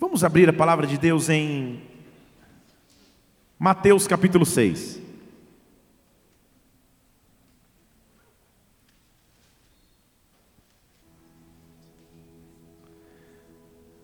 Vamos 0.00 0.22
abrir 0.22 0.48
a 0.48 0.52
palavra 0.52 0.86
de 0.86 0.96
Deus 0.96 1.28
em 1.28 1.82
Mateus 3.58 4.06
capítulo 4.06 4.46
6. 4.46 5.00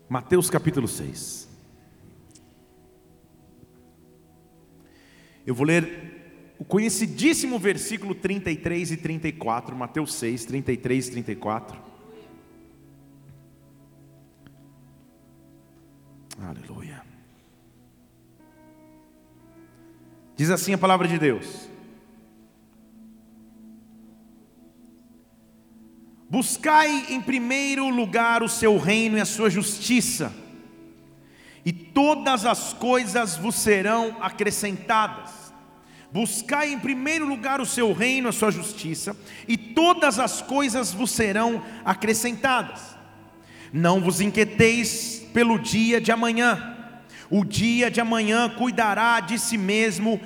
Mateus 0.09 0.49
capítulo 0.49 0.85
6. 0.85 1.47
Eu 5.47 5.55
vou 5.55 5.65
ler 5.65 6.55
o 6.59 6.65
conhecidíssimo 6.65 7.57
versículo 7.57 8.13
33 8.13 8.91
e 8.91 8.97
34, 8.97 9.73
Mateus 9.73 10.13
6, 10.15 10.43
33 10.43 11.07
e 11.07 11.11
34. 11.11 11.94
Aleluia. 16.39 17.01
Diz 20.35 20.49
assim 20.49 20.73
a 20.73 20.77
palavra 20.77 21.07
de 21.07 21.17
Deus: 21.17 21.69
Buscai 26.29 27.05
em 27.09 27.21
primeiro 27.21 27.87
lugar 27.89 28.43
o 28.43 28.49
seu 28.49 28.77
reino 28.77 29.17
e 29.17 29.21
a 29.21 29.25
sua 29.25 29.49
justiça, 29.49 30.33
e 31.63 31.71
todas 31.71 32.45
as 32.45 32.73
coisas 32.73 33.37
vos 33.37 33.55
serão 33.55 34.17
acrescentadas. 34.21 35.53
Buscai 36.11 36.71
em 36.71 36.79
primeiro 36.79 37.25
lugar 37.25 37.59
o 37.59 37.65
seu 37.65 37.91
reino, 37.91 38.29
a 38.29 38.33
sua 38.33 38.51
justiça, 38.51 39.15
e 39.47 39.57
todas 39.57 40.19
as 40.19 40.41
coisas 40.41 40.93
vos 40.93 41.11
serão 41.11 41.63
acrescentadas. 41.83 42.95
Não 43.71 43.99
vos 43.99 44.21
inquieteis 44.21 45.24
pelo 45.35 45.59
dia 45.59 45.99
de 45.99 46.13
amanhã. 46.13 46.73
O 47.29 47.43
dia 47.43 47.91
de 47.91 47.99
amanhã 47.99 48.47
cuidará 48.47 49.19
de 49.19 49.37
si 49.37 49.57
mesmo, 49.57 50.21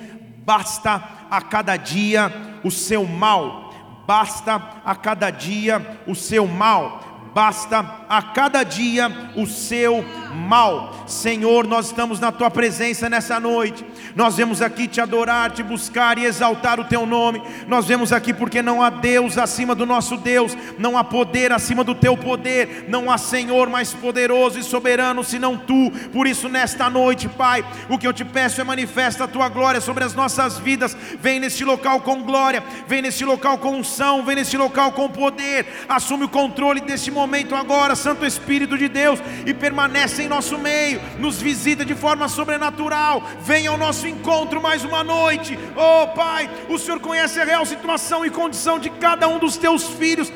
basta 0.46 1.02
a 1.28 1.42
cada 1.42 1.76
dia 1.76 2.32
o 2.62 2.70
seu 2.70 3.04
mal, 3.04 3.74
basta 4.06 4.54
a 4.84 4.94
cada 4.94 5.30
dia 5.30 6.00
o 6.06 6.14
seu 6.14 6.46
mal 6.46 7.10
basta 7.34 7.78
a 8.08 8.22
cada 8.22 8.64
dia 8.64 9.08
o 9.36 9.46
seu 9.46 10.04
mal. 10.30 11.04
Senhor, 11.06 11.66
nós 11.66 11.86
estamos 11.86 12.20
na 12.20 12.30
tua 12.32 12.50
presença 12.50 13.08
nessa 13.08 13.38
noite. 13.40 13.84
Nós 14.14 14.36
vemos 14.36 14.62
aqui 14.62 14.86
te 14.86 15.00
adorar, 15.00 15.50
te 15.50 15.62
buscar 15.62 16.18
e 16.18 16.24
exaltar 16.24 16.80
o 16.80 16.84
teu 16.84 17.06
nome. 17.06 17.42
Nós 17.66 17.86
vemos 17.86 18.12
aqui 18.12 18.32
porque 18.32 18.62
não 18.62 18.82
há 18.82 18.90
Deus 18.90 19.38
acima 19.38 19.74
do 19.74 19.86
nosso 19.86 20.16
Deus, 20.16 20.56
não 20.78 20.96
há 20.96 21.04
poder 21.04 21.52
acima 21.52 21.84
do 21.84 21.94
teu 21.94 22.16
poder, 22.16 22.86
não 22.88 23.10
há 23.10 23.18
Senhor 23.18 23.68
mais 23.68 23.92
poderoso 23.92 24.58
e 24.58 24.62
soberano 24.62 25.24
senão 25.24 25.56
tu. 25.56 25.90
Por 26.12 26.26
isso, 26.26 26.48
nesta 26.48 26.88
noite, 26.88 27.28
Pai, 27.28 27.64
o 27.88 27.98
que 27.98 28.06
eu 28.06 28.12
te 28.12 28.24
peço 28.24 28.60
é 28.60 28.64
manifesta 28.64 29.24
a 29.24 29.28
tua 29.28 29.48
glória 29.48 29.80
sobre 29.80 30.04
as 30.04 30.14
nossas 30.14 30.58
vidas. 30.58 30.96
Vem 31.20 31.40
neste 31.40 31.64
local 31.64 32.00
com 32.00 32.22
glória, 32.22 32.62
vem 32.86 33.02
neste 33.02 33.24
local 33.24 33.58
com 33.58 33.76
unção, 33.76 34.24
vem 34.24 34.36
neste 34.36 34.56
local 34.56 34.92
com 34.92 35.08
poder. 35.08 35.66
Assume 35.88 36.24
o 36.24 36.28
controle 36.28 36.80
deste 36.80 37.10
momento 37.10 37.54
agora, 37.54 37.94
Santo 37.94 38.24
Espírito 38.24 38.76
de 38.76 38.88
Deus, 38.88 39.20
e 39.46 39.54
permanece 39.54 40.19
em 40.20 40.28
nosso 40.28 40.58
meio, 40.58 41.00
nos 41.18 41.40
visita 41.40 41.84
de 41.84 41.94
forma 41.94 42.28
sobrenatural, 42.28 43.22
venha 43.40 43.70
ao 43.70 43.78
nosso 43.78 44.06
encontro 44.06 44.60
mais 44.60 44.84
uma 44.84 45.02
noite. 45.02 45.58
Oh 45.76 46.08
Pai, 46.08 46.48
o 46.68 46.78
Senhor 46.78 47.00
conhece 47.00 47.40
a 47.40 47.44
real 47.44 47.64
situação 47.64 48.24
e 48.24 48.30
condição 48.30 48.78
de 48.78 48.90
cada 48.90 49.28
um 49.28 49.38
dos 49.38 49.56
teus 49.56 49.88
filhos. 49.88 50.32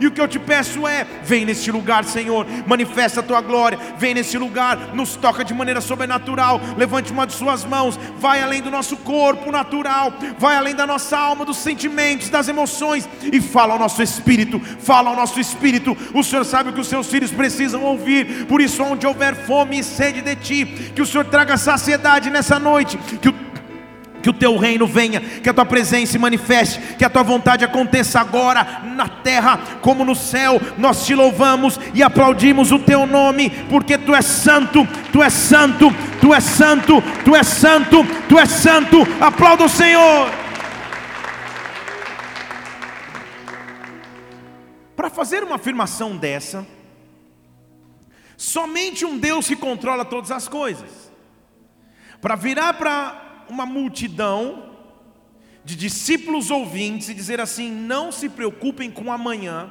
E 0.00 0.06
o 0.06 0.10
que 0.10 0.20
eu 0.20 0.26
te 0.26 0.38
peço 0.38 0.84
é: 0.86 1.06
vem 1.22 1.44
neste 1.44 1.70
lugar, 1.70 2.04
Senhor, 2.04 2.44
manifesta 2.66 3.20
a 3.20 3.22
tua 3.22 3.40
glória, 3.40 3.78
vem 3.96 4.14
nesse 4.14 4.36
lugar, 4.36 4.94
nos 4.94 5.14
toca 5.14 5.44
de 5.44 5.54
maneira 5.54 5.80
sobrenatural. 5.80 6.60
Levante 6.76 7.12
uma 7.12 7.24
de 7.24 7.32
suas 7.32 7.64
mãos, 7.64 7.96
vai 8.18 8.42
além 8.42 8.60
do 8.60 8.68
nosso 8.68 8.96
corpo 8.96 9.52
natural, 9.52 10.12
vai 10.38 10.56
além 10.56 10.74
da 10.74 10.88
nossa 10.88 11.16
alma, 11.16 11.44
dos 11.44 11.58
sentimentos, 11.58 12.28
das 12.30 12.48
emoções, 12.48 13.08
e 13.22 13.40
fala 13.40 13.74
ao 13.74 13.78
nosso 13.78 14.02
espírito, 14.02 14.60
fala 14.80 15.10
ao 15.10 15.16
nosso 15.16 15.38
espírito. 15.38 15.96
O 16.12 16.24
Senhor 16.24 16.44
sabe 16.44 16.70
o 16.70 16.72
que 16.72 16.80
os 16.80 16.88
seus 16.88 17.06
filhos 17.06 17.30
precisam 17.30 17.84
ouvir. 17.84 18.39
Por 18.48 18.60
isso, 18.60 18.82
onde 18.82 19.06
houver 19.06 19.34
fome 19.34 19.78
e 19.78 19.84
sede 19.84 20.20
de 20.20 20.36
ti, 20.36 20.64
que 20.94 21.02
o 21.02 21.06
Senhor 21.06 21.24
traga 21.24 21.56
saciedade 21.56 22.30
nessa 22.30 22.58
noite, 22.58 22.98
que 23.20 23.28
o 23.28 23.50
que 24.22 24.30
o 24.30 24.32
teu 24.32 24.56
reino 24.56 24.86
venha, 24.86 25.20
que 25.20 25.48
a 25.48 25.54
tua 25.54 25.64
presença 25.64 26.12
se 26.12 26.18
manifeste, 26.18 26.78
que 26.96 27.04
a 27.04 27.10
tua 27.10 27.22
vontade 27.22 27.64
aconteça 27.64 28.20
agora 28.20 28.82
na 28.94 29.08
terra 29.08 29.58
como 29.80 30.04
no 30.04 30.14
céu. 30.14 30.60
Nós 30.78 31.06
te 31.06 31.14
louvamos 31.14 31.78
e 31.94 32.02
aplaudimos 32.02 32.70
o 32.70 32.78
teu 32.78 33.06
nome, 33.06 33.50
porque 33.68 33.96
tu 33.96 34.14
és 34.14 34.24
santo, 34.24 34.86
tu 35.12 35.22
és 35.22 35.32
santo, 35.32 35.90
tu 36.20 36.34
és 36.34 36.44
santo, 36.44 37.02
tu 37.24 37.34
és 37.34 37.46
santo, 37.46 38.04
tu 38.28 38.38
és 38.38 38.50
santo. 38.50 38.98
Aplauda 39.20 39.64
o 39.64 39.68
Senhor. 39.68 40.30
Para 44.94 45.08
fazer 45.08 45.42
uma 45.42 45.56
afirmação 45.56 46.16
dessa, 46.16 46.66
somente 48.40 49.04
um 49.04 49.18
Deus 49.18 49.46
que 49.46 49.54
controla 49.54 50.02
todas 50.02 50.30
as 50.30 50.48
coisas. 50.48 51.12
Para 52.22 52.34
virar 52.36 52.72
para 52.74 53.44
uma 53.50 53.66
multidão 53.66 54.76
de 55.62 55.76
discípulos 55.76 56.50
ouvintes 56.50 57.10
e 57.10 57.14
dizer 57.14 57.38
assim: 57.38 57.70
não 57.70 58.10
se 58.10 58.30
preocupem 58.30 58.90
com 58.90 59.12
amanhã, 59.12 59.70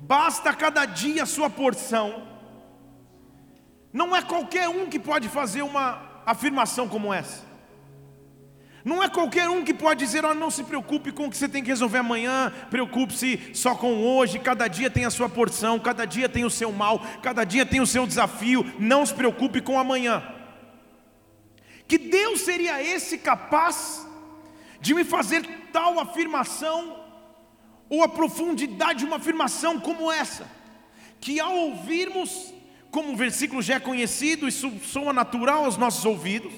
basta 0.00 0.52
cada 0.52 0.84
dia 0.84 1.22
a 1.22 1.26
sua 1.26 1.48
porção. 1.48 2.26
Não 3.92 4.16
é 4.16 4.22
qualquer 4.22 4.68
um 4.68 4.88
que 4.88 4.98
pode 4.98 5.28
fazer 5.28 5.62
uma 5.62 6.22
afirmação 6.26 6.88
como 6.88 7.14
essa. 7.14 7.51
Não 8.84 9.02
é 9.02 9.08
qualquer 9.08 9.48
um 9.48 9.62
que 9.62 9.72
pode 9.72 10.04
dizer, 10.04 10.24
oh, 10.24 10.34
não 10.34 10.50
se 10.50 10.64
preocupe 10.64 11.12
com 11.12 11.26
o 11.26 11.30
que 11.30 11.36
você 11.36 11.48
tem 11.48 11.62
que 11.62 11.68
resolver 11.68 11.98
amanhã, 11.98 12.52
preocupe-se 12.68 13.50
só 13.54 13.76
com 13.76 14.02
hoje, 14.02 14.40
cada 14.40 14.66
dia 14.66 14.90
tem 14.90 15.04
a 15.04 15.10
sua 15.10 15.28
porção, 15.28 15.78
cada 15.78 16.04
dia 16.04 16.28
tem 16.28 16.44
o 16.44 16.50
seu 16.50 16.72
mal, 16.72 17.00
cada 17.22 17.44
dia 17.44 17.64
tem 17.64 17.80
o 17.80 17.86
seu 17.86 18.06
desafio, 18.06 18.64
não 18.80 19.06
se 19.06 19.14
preocupe 19.14 19.60
com 19.60 19.78
amanhã. 19.78 20.22
Que 21.86 21.96
Deus 21.96 22.40
seria 22.40 22.82
esse 22.82 23.18
capaz 23.18 24.06
de 24.80 24.94
me 24.94 25.04
fazer 25.04 25.46
tal 25.72 26.00
afirmação, 26.00 27.00
ou 27.88 28.02
a 28.02 28.08
profundidade 28.08 29.00
de 29.00 29.04
uma 29.04 29.16
afirmação 29.16 29.78
como 29.78 30.10
essa, 30.10 30.50
que 31.20 31.38
ao 31.38 31.54
ouvirmos, 31.54 32.52
como 32.90 33.12
o 33.12 33.16
versículo 33.16 33.62
já 33.62 33.74
é 33.74 33.80
conhecido, 33.80 34.48
isso 34.48 34.72
soa 34.82 35.12
natural 35.12 35.66
aos 35.66 35.76
nossos 35.76 36.04
ouvidos, 36.04 36.52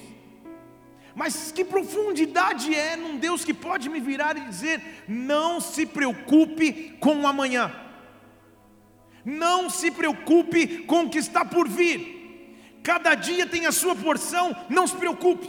mas 1.15 1.53
que 1.53 1.65
profundidade 1.65 2.75
é 2.75 2.97
num 2.97 3.17
Deus 3.17 3.45
que 3.45 3.55
pode 3.55 3.89
me 3.89 4.01
virar 4.01 4.37
e 4.37 4.41
dizer: 4.41 5.05
não 5.07 5.61
se 5.61 5.87
preocupe 5.87 6.97
com 6.99 7.21
o 7.21 7.27
amanhã, 7.27 7.73
não 9.25 9.71
se 9.71 9.91
preocupe 9.91 10.79
com 10.85 11.05
o 11.05 11.11
que 11.11 11.19
está 11.19 11.45
por 11.45 11.69
vir, 11.69 12.81
cada 12.83 13.15
dia 13.15 13.47
tem 13.47 13.67
a 13.67 13.73
sua 13.73 13.95
porção, 13.95 14.55
não 14.69 14.87
se 14.87 14.97
preocupe. 14.97 15.49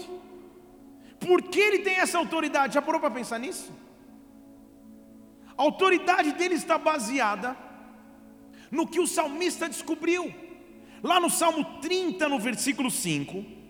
Por 1.19 1.41
que 1.41 1.59
ele 1.59 1.79
tem 1.79 1.95
essa 1.95 2.19
autoridade? 2.19 2.75
Já 2.75 2.81
parou 2.81 3.01
para 3.01 3.09
pensar 3.09 3.39
nisso? 3.39 3.73
A 5.57 5.63
autoridade 5.63 6.33
dele 6.33 6.55
está 6.55 6.77
baseada 6.77 7.57
no 8.69 8.85
que 8.85 8.99
o 8.99 9.07
salmista 9.07 9.67
descobriu, 9.67 10.31
lá 11.01 11.19
no 11.19 11.29
Salmo 11.29 11.79
30, 11.81 12.27
no 12.29 12.37
versículo 12.37 12.91
5. 12.91 13.64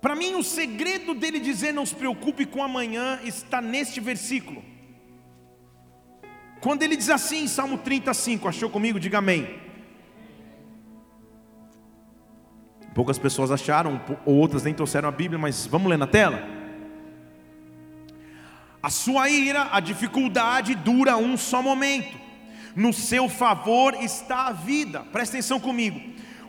Para 0.00 0.16
mim, 0.16 0.34
o 0.34 0.42
segredo 0.42 1.14
dele 1.14 1.38
dizer 1.38 1.72
não 1.72 1.84
se 1.84 1.94
preocupe 1.94 2.46
com 2.46 2.62
amanhã 2.62 3.20
está 3.22 3.60
neste 3.60 4.00
versículo. 4.00 4.64
Quando 6.60 6.82
ele 6.82 6.96
diz 6.96 7.10
assim, 7.10 7.46
Salmo 7.46 7.78
35, 7.78 8.48
achou 8.48 8.70
comigo? 8.70 8.98
Diga 9.00 9.18
amém. 9.18 9.58
Poucas 12.94 13.18
pessoas 13.18 13.50
acharam, 13.50 14.00
ou 14.24 14.36
outras 14.36 14.64
nem 14.64 14.74
trouxeram 14.74 15.08
a 15.08 15.12
Bíblia, 15.12 15.38
mas 15.38 15.66
vamos 15.66 15.88
ler 15.88 15.98
na 15.98 16.06
tela. 16.06 16.42
A 18.82 18.88
sua 18.88 19.28
ira, 19.28 19.68
a 19.70 19.80
dificuldade 19.80 20.74
dura 20.74 21.16
um 21.16 21.36
só 21.36 21.62
momento. 21.62 22.18
No 22.74 22.92
seu 22.92 23.28
favor 23.28 23.94
está 23.94 24.46
a 24.46 24.52
vida. 24.52 25.00
Presta 25.12 25.36
atenção 25.36 25.60
comigo. 25.60 26.00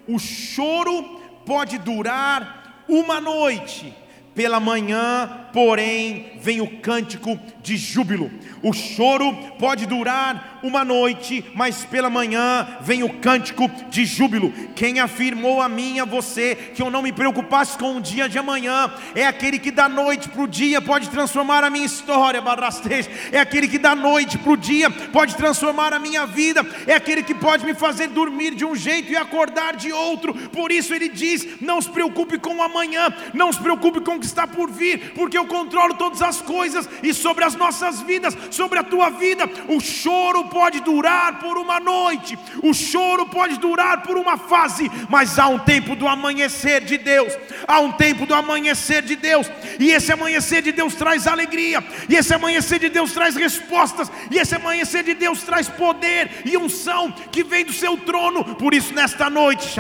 O 0.08 0.18
choro 0.18 1.20
pode 1.46 1.78
durar 1.78 2.61
uma 2.92 3.22
noite, 3.22 3.94
pela 4.36 4.60
manhã 4.60 5.48
porém 5.54 6.32
vem 6.42 6.62
o 6.62 6.80
cântico 6.80 7.40
de 7.62 7.78
júbilo. 7.78 8.32
O 8.64 8.74
choro 8.74 9.34
pode 9.60 9.86
durar 9.86 10.60
uma 10.64 10.84
noite, 10.84 11.44
mas 11.56 11.84
pela 11.86 12.10
manhã 12.10 12.68
vem 12.82 13.04
o 13.04 13.10
cântico 13.20 13.70
de 13.90 14.06
júbilo. 14.06 14.52
Quem 14.76 15.00
afirmou 15.00 15.62
a 15.62 15.70
mim 15.70 16.00
a 16.00 16.06
você 16.06 16.56
que 16.56 16.82
eu 16.82 16.92
não 16.92 17.02
me 17.02 17.12
preocupasse 17.12 17.78
com 17.78 17.98
o 17.98 18.02
dia 18.02 18.30
de 18.30 18.38
amanhã, 18.38 18.92
é 19.16 19.26
aquele 19.26 19.58
que 19.58 19.72
da 19.72 19.90
noite 19.90 20.30
para 20.30 20.42
o 20.42 20.48
dia 20.48 20.82
pode 20.82 21.10
transformar 21.10 21.64
a 21.64 21.70
minha 21.70 21.86
história, 21.86 22.42
barrastej. 22.42 23.08
É 23.32 23.40
aquele 23.40 23.68
que 23.68 23.80
da 23.80 23.96
noite 23.96 24.38
para 24.38 24.52
o 24.52 24.58
dia 24.58 24.90
pode 24.90 25.36
transformar 25.36 25.94
a 25.94 26.00
minha 26.00 26.26
vida, 26.26 26.66
é 26.86 26.94
aquele 26.94 27.24
que 27.24 27.34
pode 27.34 27.66
me 27.66 27.74
fazer 27.74 28.08
dormir 28.08 28.56
de 28.56 28.66
um 28.66 28.76
jeito 28.76 29.12
e 29.12 29.18
acordar 29.18 29.76
de 29.76 29.92
outro. 29.92 30.34
Por 30.50 30.72
isso 30.72 30.94
ele 30.94 31.10
diz: 31.10 31.62
não 31.62 31.82
se 31.82 31.90
preocupe 31.90 32.38
com 32.38 32.58
o 32.58 32.64
amanhã, 32.64 33.14
não 33.34 33.52
se 33.52 33.60
preocupe 33.60 34.02
com 34.02 34.16
o 34.16 34.20
que 34.20 34.26
está 34.26 34.48
por 34.48 34.70
vir, 34.70 35.14
porque 35.14 35.38
eu 35.42 35.48
controlo 35.48 35.96
todas 35.96 36.22
as 36.22 36.42
coisas 36.42 36.88
e 37.02 37.14
sobre 37.14 37.44
as 37.44 37.56
nossas 37.56 38.02
vidas 38.02 38.38
sobre 38.52 38.80
a 38.80 38.84
tua 38.84 39.10
vida. 39.10 39.50
O 39.68 39.80
choro 39.80 40.46
pode 40.46 40.80
durar 40.82 41.40
por 41.40 41.58
uma 41.58 41.80
noite, 41.80 42.38
o 42.64 42.74
choro 42.74 43.26
pode 43.26 43.58
durar 43.58 44.04
por 44.04 44.18
uma 44.18 44.38
fase, 44.38 44.90
mas 45.10 45.38
há 45.40 45.48
um 45.48 45.60
tempo 45.60 45.96
do 45.96 46.08
amanhecer 46.08 46.82
de 46.82 46.98
Deus. 46.98 47.34
Há 47.68 47.80
um 47.80 47.92
tempo 47.92 48.26
do 48.26 48.34
amanhecer 48.34 49.02
de 49.02 49.16
Deus, 49.16 49.50
e 49.80 49.92
esse 49.92 50.12
amanhecer 50.12 50.62
de 50.62 50.72
Deus 50.72 50.96
traz 50.96 51.28
alegria, 51.28 51.84
e 52.10 52.16
esse 52.16 52.34
amanhecer 52.34 52.80
de 52.80 52.90
Deus 52.90 53.12
traz 53.12 53.36
respostas, 53.36 54.12
e 54.30 54.38
esse 54.38 54.56
amanhecer 54.56 55.04
de 55.04 55.14
Deus 55.14 55.44
traz 55.44 55.68
poder 55.68 56.44
e 56.46 56.58
unção 56.58 57.12
que 57.32 57.44
vem 57.44 57.66
do 57.66 57.74
seu 57.74 57.98
trono. 57.98 58.44
Por 58.56 58.74
isso, 58.74 58.94
nesta 58.94 59.30
noite, 59.30 59.80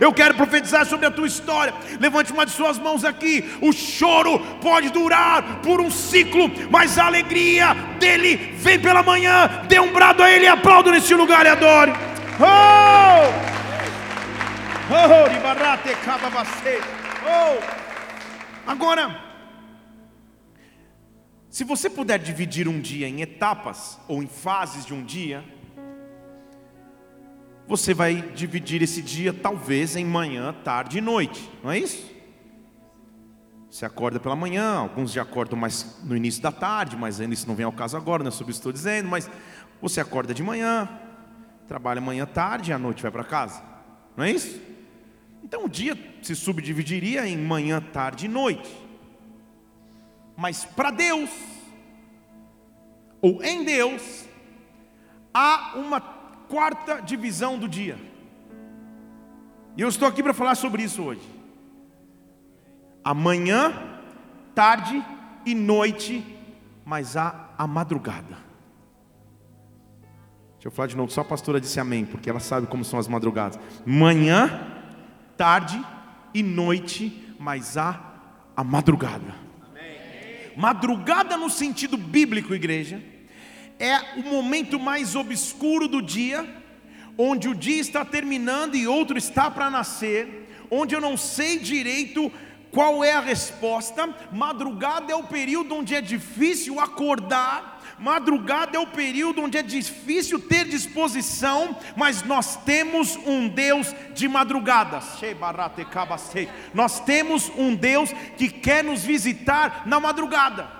eu 0.00 0.12
quero 0.12 0.34
profetizar 0.34 0.86
sobre 0.86 1.06
a 1.06 1.10
tua 1.10 1.26
história. 1.26 1.74
Levante 2.00 2.32
uma 2.32 2.44
de 2.44 2.52
suas 2.52 2.78
mãos 2.78 3.04
aqui. 3.04 3.44
O 3.60 3.72
choro 3.86 4.38
pode 4.60 4.90
durar 4.90 5.60
por 5.62 5.80
um 5.80 5.90
ciclo, 5.90 6.50
mas 6.70 6.98
a 6.98 7.06
alegria 7.06 7.74
dele 7.98 8.36
vem 8.56 8.78
pela 8.78 9.02
manhã. 9.02 9.62
Dê 9.68 9.80
um 9.80 9.92
brado 9.92 10.22
a 10.22 10.30
ele 10.30 10.44
e 10.44 10.48
aplaudo 10.48 10.90
nesse 10.90 11.14
lugar 11.14 11.46
e 11.46 11.48
adore. 11.48 11.92
Oh! 12.40 13.56
Oh, 14.88 15.08
oh! 15.08 15.26
Agora, 18.66 19.20
se 21.48 21.64
você 21.64 21.88
puder 21.88 22.18
dividir 22.18 22.68
um 22.68 22.80
dia 22.80 23.08
em 23.08 23.22
etapas 23.22 23.98
ou 24.06 24.22
em 24.22 24.26
fases 24.26 24.84
de 24.84 24.92
um 24.92 25.02
dia, 25.02 25.42
você 27.66 27.94
vai 27.94 28.22
dividir 28.34 28.82
esse 28.82 29.02
dia 29.02 29.32
talvez 29.32 29.96
em 29.96 30.04
manhã, 30.04 30.54
tarde 30.64 30.98
e 30.98 31.00
noite, 31.00 31.50
não 31.62 31.72
é 31.72 31.78
isso? 31.78 32.15
Você 33.70 33.84
acorda 33.84 34.20
pela 34.20 34.36
manhã, 34.36 34.76
alguns 34.76 35.12
já 35.12 35.22
acordam 35.22 35.58
mais 35.58 35.98
no 36.04 36.16
início 36.16 36.42
da 36.42 36.52
tarde, 36.52 36.96
mas 36.96 37.20
ainda 37.20 37.34
isso 37.34 37.46
não 37.46 37.54
vem 37.54 37.66
ao 37.66 37.72
caso 37.72 37.96
agora, 37.96 38.22
não 38.22 38.28
é 38.28 38.32
sobre 38.32 38.52
isso 38.52 38.60
que 38.60 38.68
estou 38.68 38.72
dizendo, 38.72 39.08
mas 39.08 39.28
você 39.80 40.00
acorda 40.00 40.32
de 40.32 40.42
manhã, 40.42 40.88
trabalha 41.66 42.00
manhã, 42.00 42.24
tarde 42.26 42.70
e 42.70 42.74
à 42.74 42.78
noite 42.78 43.02
vai 43.02 43.10
para 43.10 43.24
casa. 43.24 43.62
Não 44.16 44.24
é 44.24 44.30
isso? 44.30 44.60
Então 45.42 45.64
o 45.64 45.68
dia 45.68 45.96
se 46.22 46.34
subdividiria 46.34 47.26
em 47.26 47.36
manhã, 47.36 47.80
tarde 47.80 48.26
e 48.26 48.28
noite. 48.28 48.74
Mas 50.36 50.64
para 50.64 50.90
Deus, 50.90 51.30
ou 53.20 53.42
em 53.42 53.64
Deus, 53.64 54.26
há 55.34 55.72
uma 55.76 56.00
quarta 56.00 57.00
divisão 57.00 57.58
do 57.58 57.68
dia. 57.68 57.98
E 59.76 59.82
eu 59.82 59.88
estou 59.88 60.06
aqui 60.08 60.22
para 60.22 60.32
falar 60.32 60.54
sobre 60.54 60.82
isso 60.82 61.02
hoje 61.02 61.35
amanhã, 63.06 63.72
tarde 64.52 65.00
e 65.44 65.54
noite, 65.54 66.24
mas 66.84 67.16
há 67.16 67.50
a 67.56 67.64
madrugada. 67.64 68.36
Deixa 70.54 70.66
eu 70.66 70.70
falar 70.72 70.88
de 70.88 70.96
novo, 70.96 71.12
só 71.12 71.20
a 71.20 71.24
pastora 71.24 71.60
disse 71.60 71.78
amém, 71.78 72.04
porque 72.04 72.28
ela 72.28 72.40
sabe 72.40 72.66
como 72.66 72.84
são 72.84 72.98
as 72.98 73.06
madrugadas. 73.06 73.60
Manhã, 73.86 74.60
tarde 75.36 75.80
e 76.34 76.42
noite, 76.42 77.32
mas 77.38 77.76
há 77.76 78.00
a 78.56 78.64
madrugada. 78.64 79.36
Amém. 79.70 80.52
Madrugada 80.56 81.36
no 81.36 81.48
sentido 81.48 81.96
bíblico, 81.96 82.56
igreja, 82.56 83.00
é 83.78 84.18
o 84.18 84.24
momento 84.24 84.80
mais 84.80 85.14
obscuro 85.14 85.86
do 85.86 86.02
dia, 86.02 86.44
onde 87.16 87.48
o 87.48 87.54
dia 87.54 87.80
está 87.80 88.04
terminando 88.04 88.74
e 88.74 88.88
outro 88.88 89.16
está 89.16 89.48
para 89.48 89.70
nascer, 89.70 90.66
onde 90.68 90.92
eu 90.92 91.00
não 91.00 91.16
sei 91.16 91.60
direito 91.60 92.32
qual 92.76 93.02
é 93.02 93.14
a 93.14 93.20
resposta? 93.20 94.14
Madrugada 94.30 95.10
é 95.10 95.16
o 95.16 95.22
período 95.22 95.74
onde 95.74 95.94
é 95.94 96.00
difícil 96.02 96.78
acordar, 96.78 97.82
madrugada 97.98 98.76
é 98.76 98.78
o 98.78 98.86
período 98.86 99.40
onde 99.40 99.56
é 99.56 99.62
difícil 99.62 100.38
ter 100.38 100.66
disposição, 100.66 101.74
mas 101.96 102.22
nós 102.22 102.54
temos 102.64 103.16
um 103.24 103.48
Deus 103.48 103.94
de 104.12 104.28
madrugadas. 104.28 105.06
Nós 106.74 107.00
temos 107.00 107.50
um 107.56 107.74
Deus 107.74 108.12
que 108.36 108.50
quer 108.50 108.84
nos 108.84 109.02
visitar 109.02 109.84
na 109.86 109.98
madrugada. 109.98 110.70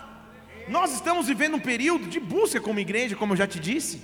Nós 0.68 0.92
estamos 0.92 1.28
vivendo 1.28 1.54
um 1.54 1.60
período 1.60 2.08
de 2.08 2.20
busca 2.20 2.60
como 2.60 2.78
igreja, 2.78 3.16
como 3.16 3.32
eu 3.32 3.38
já 3.38 3.46
te 3.46 3.58
disse, 3.58 4.02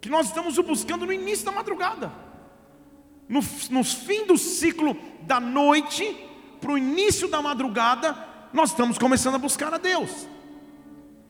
que 0.00 0.10
nós 0.10 0.26
estamos 0.26 0.58
o 0.58 0.62
buscando 0.64 1.06
no 1.06 1.12
início 1.12 1.46
da 1.46 1.52
madrugada 1.52 2.25
no, 3.28 3.40
no 3.70 3.84
fim 3.84 4.26
do 4.26 4.36
ciclo 4.36 4.96
da 5.22 5.40
noite, 5.40 6.16
para 6.60 6.72
o 6.72 6.78
início 6.78 7.28
da 7.28 7.42
madrugada, 7.42 8.16
nós 8.52 8.70
estamos 8.70 8.98
começando 8.98 9.34
a 9.34 9.38
buscar 9.38 9.74
a 9.74 9.78
Deus. 9.78 10.26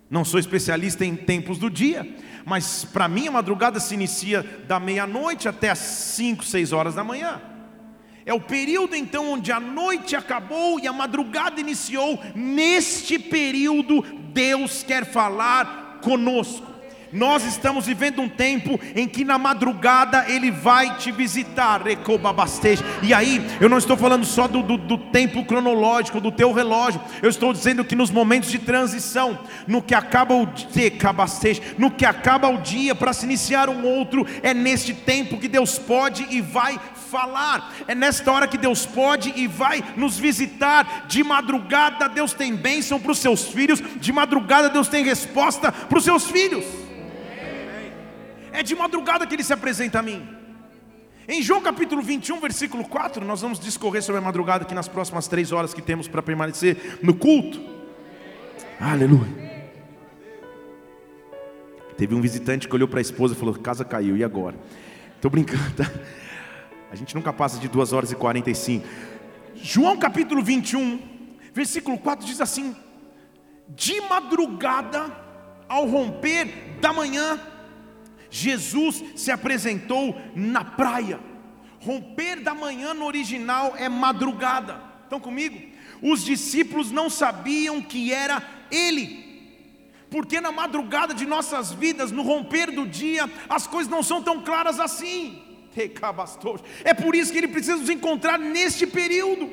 Não 0.09 0.25
sou 0.25 0.39
especialista 0.39 1.05
em 1.05 1.17
tempos 1.17 1.59
do 1.59 1.69
dia, 1.69 2.17
mas 2.45 2.85
para 2.85 3.09
mim 3.09 3.27
a 3.27 3.33
madrugada 3.33 3.81
se 3.81 3.95
inicia 3.95 4.43
da 4.69 4.79
meia-noite 4.79 5.49
até 5.49 5.71
as 5.71 5.79
5, 5.79 6.45
6 6.45 6.73
horas 6.73 6.95
da 6.95 7.03
manhã. 7.03 7.41
É 8.25 8.33
o 8.33 8.41
período 8.41 8.95
então 8.95 9.33
onde 9.33 9.51
a 9.53 9.61
noite 9.61 10.15
acabou 10.15 10.79
e 10.81 10.87
a 10.87 10.93
madrugada 10.93 11.61
iniciou. 11.61 12.21
Neste 12.35 13.19
período, 13.19 14.03
Deus 14.33 14.83
quer 14.83 15.05
falar 15.05 16.01
conosco. 16.03 16.76
Nós 17.13 17.45
estamos 17.45 17.87
vivendo 17.87 18.21
um 18.21 18.29
tempo 18.29 18.79
em 18.95 19.07
que 19.07 19.25
na 19.25 19.39
madrugada 19.39 20.25
Ele 20.29 20.51
vai 20.51 20.97
te 20.97 21.13
visitar, 21.13 21.83
e 23.03 23.15
aí 23.15 23.47
eu 23.61 23.69
não 23.69 23.79
estou 23.79 23.97
falando 23.97 24.25
só 24.25 24.49
do, 24.49 24.63
do, 24.63 24.77
do, 24.77 24.99
tempo 24.99 25.45
cronológico, 25.45 26.21
do 26.21 26.33
teu 26.33 26.53
relógio, 26.53 27.01
eu 27.23 27.29
estou 27.29 27.53
dizendo 27.53 27.85
que 27.85 27.95
nos 27.95 28.11
momentos 28.11 28.51
de 28.51 28.59
transição, 28.59 29.39
no 29.67 29.83
que 29.83 29.95
acaba 29.95 30.35
o 30.35 30.47
dia, 30.47 30.93
no 31.79 31.91
que 31.91 32.05
acaba 32.05 32.49
o 32.49 32.59
dia 32.59 32.95
para 32.95 33.13
se 33.13 33.25
iniciar 33.25 33.69
um 33.69 33.85
outro, 33.85 34.27
é 34.43 34.53
neste 34.53 34.95
tempo 34.95 35.39
que 35.39 35.49
Deus 35.49 35.79
pode 35.79 36.27
e 36.31 36.41
vai 36.41 36.79
falar, 37.11 37.73
é 37.87 37.95
nesta 37.95 38.31
hora 38.33 38.49
que 38.49 38.59
Deus 38.59 38.85
pode 38.85 39.33
e 39.37 39.47
vai 39.47 39.83
nos 39.97 40.19
visitar. 40.19 41.07
De 41.07 41.23
madrugada 41.23 42.09
Deus 42.09 42.33
tem 42.33 42.55
bênção 42.55 43.01
para 43.01 43.13
os 43.13 43.19
seus 43.19 43.45
filhos, 43.45 43.83
de 44.01 44.13
madrugada 44.13 44.69
Deus 44.69 44.89
tem 44.89 45.05
resposta 45.05 45.71
para 45.71 45.99
os 45.99 46.05
seus 46.05 46.27
filhos. 46.27 46.86
É 48.57 48.63
de 48.63 48.75
madrugada 48.75 49.27
que 49.27 49.35
ele 49.35 49.45
se 49.45 49.53
apresenta 49.53 49.99
a 49.99 50.03
mim. 50.03 50.27
Em 51.29 51.43
João 51.43 51.61
capítulo 51.61 52.01
21, 52.01 52.41
versículo 52.41 52.89
4, 52.89 53.23
nós 53.23 53.43
vamos 53.43 53.61
discorrer 53.61 54.03
sobre 54.03 54.19
a 54.19 54.23
madrugada 54.23 54.65
aqui 54.65 54.75
nas 54.75 54.89
próximas 54.89 55.29
três 55.29 55.53
horas 55.53 55.75
que 55.75 55.83
temos 55.83 56.09
para 56.09 56.23
permanecer 56.23 56.99
no 57.03 57.13
culto. 57.13 57.61
Aleluia. 58.81 59.29
Teve 61.99 62.15
um 62.15 62.21
visitante 62.23 62.67
que 62.67 62.75
olhou 62.75 62.89
para 62.89 62.99
a 62.99 63.03
esposa 63.03 63.35
e 63.35 63.37
falou: 63.37 63.55
Casa 63.57 63.85
caiu, 63.85 64.17
e 64.17 64.25
agora? 64.25 64.57
Estou 65.17 65.31
brincando, 65.31 65.75
tá? 65.77 65.93
A 66.91 66.97
gente 66.97 67.15
nunca 67.15 67.35
passa 67.35 67.59
de 67.59 67.69
2 67.69 67.93
horas 67.93 68.11
e 68.11 68.17
45. 68.17 68.87
João 69.57 69.99
capítulo 69.99 70.43
21, 70.43 70.99
versículo 71.53 71.99
4 71.99 72.25
diz 72.25 72.41
assim: 72.41 72.75
De 73.69 74.01
madrugada, 74.01 75.13
ao 75.69 75.87
romper 75.87 76.79
da 76.81 76.91
manhã, 76.91 77.39
Jesus 78.37 79.03
se 79.15 79.31
apresentou 79.31 80.21
na 80.35 80.63
praia. 80.63 81.19
Romper 81.81 82.41
da 82.43 82.55
manhã 82.55 82.93
no 82.93 83.07
original 83.07 83.75
é 83.77 83.89
madrugada. 83.89 84.83
Estão 85.05 85.19
comigo? 85.19 85.59
Os 86.03 86.23
discípulos 86.23 86.91
não 86.91 87.09
sabiam 87.09 87.81
que 87.81 88.13
era 88.13 88.43
Ele. 88.71 89.25
Porque 90.11 90.41
na 90.41 90.53
madrugada 90.53 91.15
de 91.15 91.25
nossas 91.25 91.73
vidas, 91.73 92.13
no 92.13 92.23
romper 92.23 92.71
do 92.71 92.87
dia, 92.87 93.31
as 93.49 93.67
coisas 93.67 93.91
não 93.91 94.03
são 94.03 94.23
tão 94.23 94.43
claras 94.43 94.79
assim. 94.79 95.43
É 96.85 96.95
por 96.95 97.15
isso 97.15 97.31
que 97.31 97.37
ele 97.37 97.49
precisa 97.49 97.77
nos 97.77 97.91
encontrar 97.91 98.39
neste 98.39 98.87
período. 98.87 99.53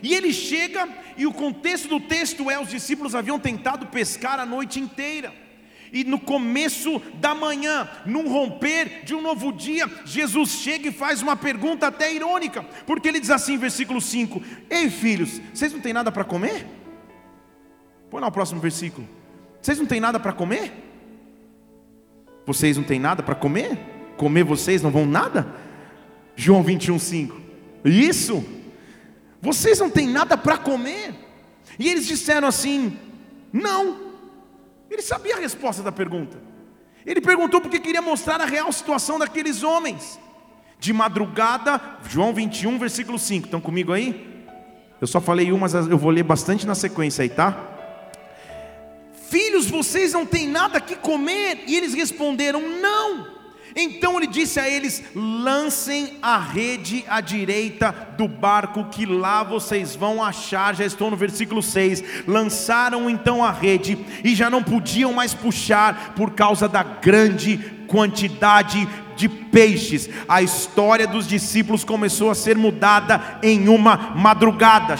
E 0.00 0.14
ele 0.14 0.32
chega, 0.32 0.88
e 1.16 1.26
o 1.26 1.32
contexto 1.32 1.88
do 1.88 1.98
texto 1.98 2.48
é: 2.48 2.56
os 2.56 2.68
discípulos 2.68 3.16
haviam 3.16 3.36
tentado 3.36 3.86
pescar 3.86 4.38
a 4.38 4.46
noite 4.46 4.78
inteira 4.78 5.45
E 5.92 6.04
no 6.04 6.18
começo 6.18 7.00
da 7.14 7.34
manhã, 7.34 7.88
num 8.04 8.28
romper 8.28 9.04
de 9.04 9.14
um 9.14 9.22
novo 9.22 9.52
dia, 9.52 9.90
Jesus 10.04 10.50
chega 10.50 10.88
e 10.88 10.92
faz 10.92 11.22
uma 11.22 11.36
pergunta 11.36 11.86
até 11.86 12.12
irônica, 12.12 12.62
porque 12.86 13.08
ele 13.08 13.20
diz 13.20 13.30
assim, 13.30 13.56
versículo 13.56 14.00
5: 14.00 14.42
Ei 14.68 14.90
filhos, 14.90 15.40
vocês 15.52 15.72
não 15.72 15.80
têm 15.80 15.92
nada 15.92 16.10
para 16.10 16.24
comer? 16.24 16.66
Põe 18.10 18.20
lá 18.20 18.28
o 18.28 18.32
próximo 18.32 18.60
versículo. 18.60 19.08
Vocês 19.60 19.78
não 19.78 19.86
têm 19.86 20.00
nada 20.00 20.20
para 20.20 20.32
comer? 20.32 20.72
Vocês 22.46 22.76
não 22.76 22.84
têm 22.84 23.00
nada 23.00 23.22
para 23.22 23.34
comer? 23.34 23.78
Comer 24.16 24.44
vocês 24.44 24.80
não 24.80 24.90
vão 24.90 25.04
nada? 25.04 25.46
João 26.36 26.62
21, 26.62 26.98
5. 26.98 27.40
Isso? 27.84 28.44
Vocês 29.42 29.78
não 29.78 29.90
têm 29.90 30.08
nada 30.08 30.36
para 30.36 30.56
comer? 30.56 31.14
E 31.78 31.88
eles 31.88 32.06
disseram 32.06 32.48
assim: 32.48 32.96
Não. 33.52 34.05
Ele 34.90 35.02
sabia 35.02 35.36
a 35.36 35.40
resposta 35.40 35.82
da 35.82 35.92
pergunta. 35.92 36.38
Ele 37.04 37.20
perguntou 37.20 37.60
porque 37.60 37.78
queria 37.78 38.02
mostrar 38.02 38.40
a 38.40 38.44
real 38.44 38.70
situação 38.72 39.18
daqueles 39.18 39.62
homens. 39.62 40.18
De 40.78 40.92
madrugada, 40.92 41.80
João 42.08 42.34
21, 42.34 42.78
versículo 42.78 43.18
5. 43.18 43.46
Estão 43.46 43.60
comigo 43.60 43.92
aí? 43.92 44.44
Eu 45.00 45.06
só 45.06 45.20
falei 45.20 45.52
uma, 45.52 45.68
mas 45.68 45.74
eu 45.74 45.98
vou 45.98 46.10
ler 46.10 46.22
bastante 46.22 46.66
na 46.66 46.74
sequência 46.74 47.22
aí, 47.22 47.28
tá? 47.28 47.72
Filhos, 49.28 49.68
vocês 49.68 50.12
não 50.12 50.24
têm 50.24 50.48
nada 50.48 50.80
que 50.80 50.96
comer? 50.96 51.64
E 51.66 51.76
eles 51.76 51.94
responderam: 51.94 52.60
Não. 52.60 53.35
Então 53.76 54.16
ele 54.16 54.26
disse 54.26 54.58
a 54.58 54.68
eles: 54.68 55.04
lancem 55.14 56.14
a 56.22 56.38
rede 56.38 57.04
à 57.06 57.20
direita 57.20 57.94
do 58.16 58.26
barco, 58.26 58.86
que 58.86 59.04
lá 59.04 59.42
vocês 59.42 59.94
vão 59.94 60.24
achar. 60.24 60.74
Já 60.74 60.86
estou 60.86 61.10
no 61.10 61.16
versículo 61.16 61.62
6. 61.62 62.02
Lançaram 62.26 63.10
então 63.10 63.44
a 63.44 63.52
rede 63.52 63.98
e 64.24 64.34
já 64.34 64.48
não 64.48 64.62
podiam 64.62 65.12
mais 65.12 65.34
puxar 65.34 66.14
por 66.16 66.30
causa 66.30 66.66
da 66.66 66.82
grande 66.82 67.58
quantidade 67.86 68.88
de 69.14 69.28
peixes. 69.28 70.08
A 70.26 70.40
história 70.42 71.06
dos 71.06 71.26
discípulos 71.26 71.84
começou 71.84 72.30
a 72.30 72.34
ser 72.34 72.56
mudada 72.56 73.38
em 73.42 73.68
uma 73.68 74.14
madrugada. 74.14 74.96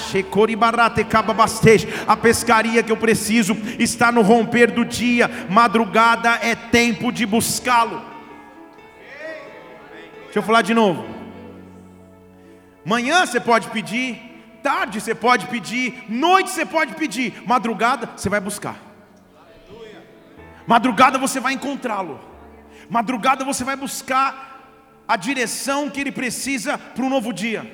A 2.06 2.16
pescaria 2.16 2.82
que 2.82 2.92
eu 2.92 2.96
preciso 2.96 3.56
está 3.78 4.12
no 4.12 4.20
romper 4.20 4.70
do 4.70 4.84
dia. 4.84 5.30
Madrugada 5.48 6.38
é 6.42 6.54
tempo 6.54 7.10
de 7.10 7.24
buscá-lo. 7.24 8.15
Deixa 10.36 10.44
eu 10.44 10.48
falar 10.48 10.60
de 10.60 10.74
novo. 10.74 11.02
Manhã 12.84 13.24
você 13.24 13.40
pode 13.40 13.70
pedir, 13.70 14.20
tarde 14.62 15.00
você 15.00 15.14
pode 15.14 15.46
pedir, 15.46 16.04
noite 16.10 16.50
você 16.50 16.66
pode 16.66 16.94
pedir, 16.94 17.42
madrugada 17.46 18.10
você 18.14 18.28
vai 18.28 18.38
buscar. 18.38 18.76
Madrugada 20.66 21.16
você 21.16 21.40
vai 21.40 21.54
encontrá-lo. 21.54 22.20
Madrugada 22.90 23.46
você 23.46 23.64
vai 23.64 23.76
buscar 23.76 25.00
a 25.08 25.16
direção 25.16 25.88
que 25.88 26.02
ele 26.02 26.12
precisa 26.12 26.76
para 26.76 27.02
um 27.02 27.08
novo 27.08 27.32
dia. 27.32 27.64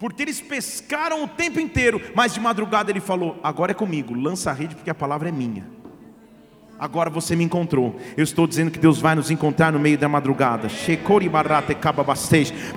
Porque 0.00 0.22
eles 0.22 0.40
pescaram 0.40 1.22
o 1.22 1.28
tempo 1.28 1.60
inteiro, 1.60 2.02
mas 2.16 2.34
de 2.34 2.40
madrugada 2.40 2.90
ele 2.90 2.98
falou: 2.98 3.38
Agora 3.44 3.70
é 3.70 3.74
comigo, 3.74 4.12
lança 4.12 4.50
a 4.50 4.52
rede, 4.52 4.74
porque 4.74 4.90
a 4.90 4.94
palavra 4.94 5.28
é 5.28 5.32
minha 5.32 5.71
agora 6.82 7.08
você 7.08 7.36
me 7.36 7.44
encontrou. 7.44 7.94
Eu 8.16 8.24
estou 8.24 8.44
dizendo 8.44 8.72
que 8.72 8.78
Deus 8.78 8.98
vai 8.98 9.14
nos 9.14 9.30
encontrar 9.30 9.70
no 9.70 9.78
meio 9.78 9.96
da 9.96 10.08
madrugada. 10.08 10.68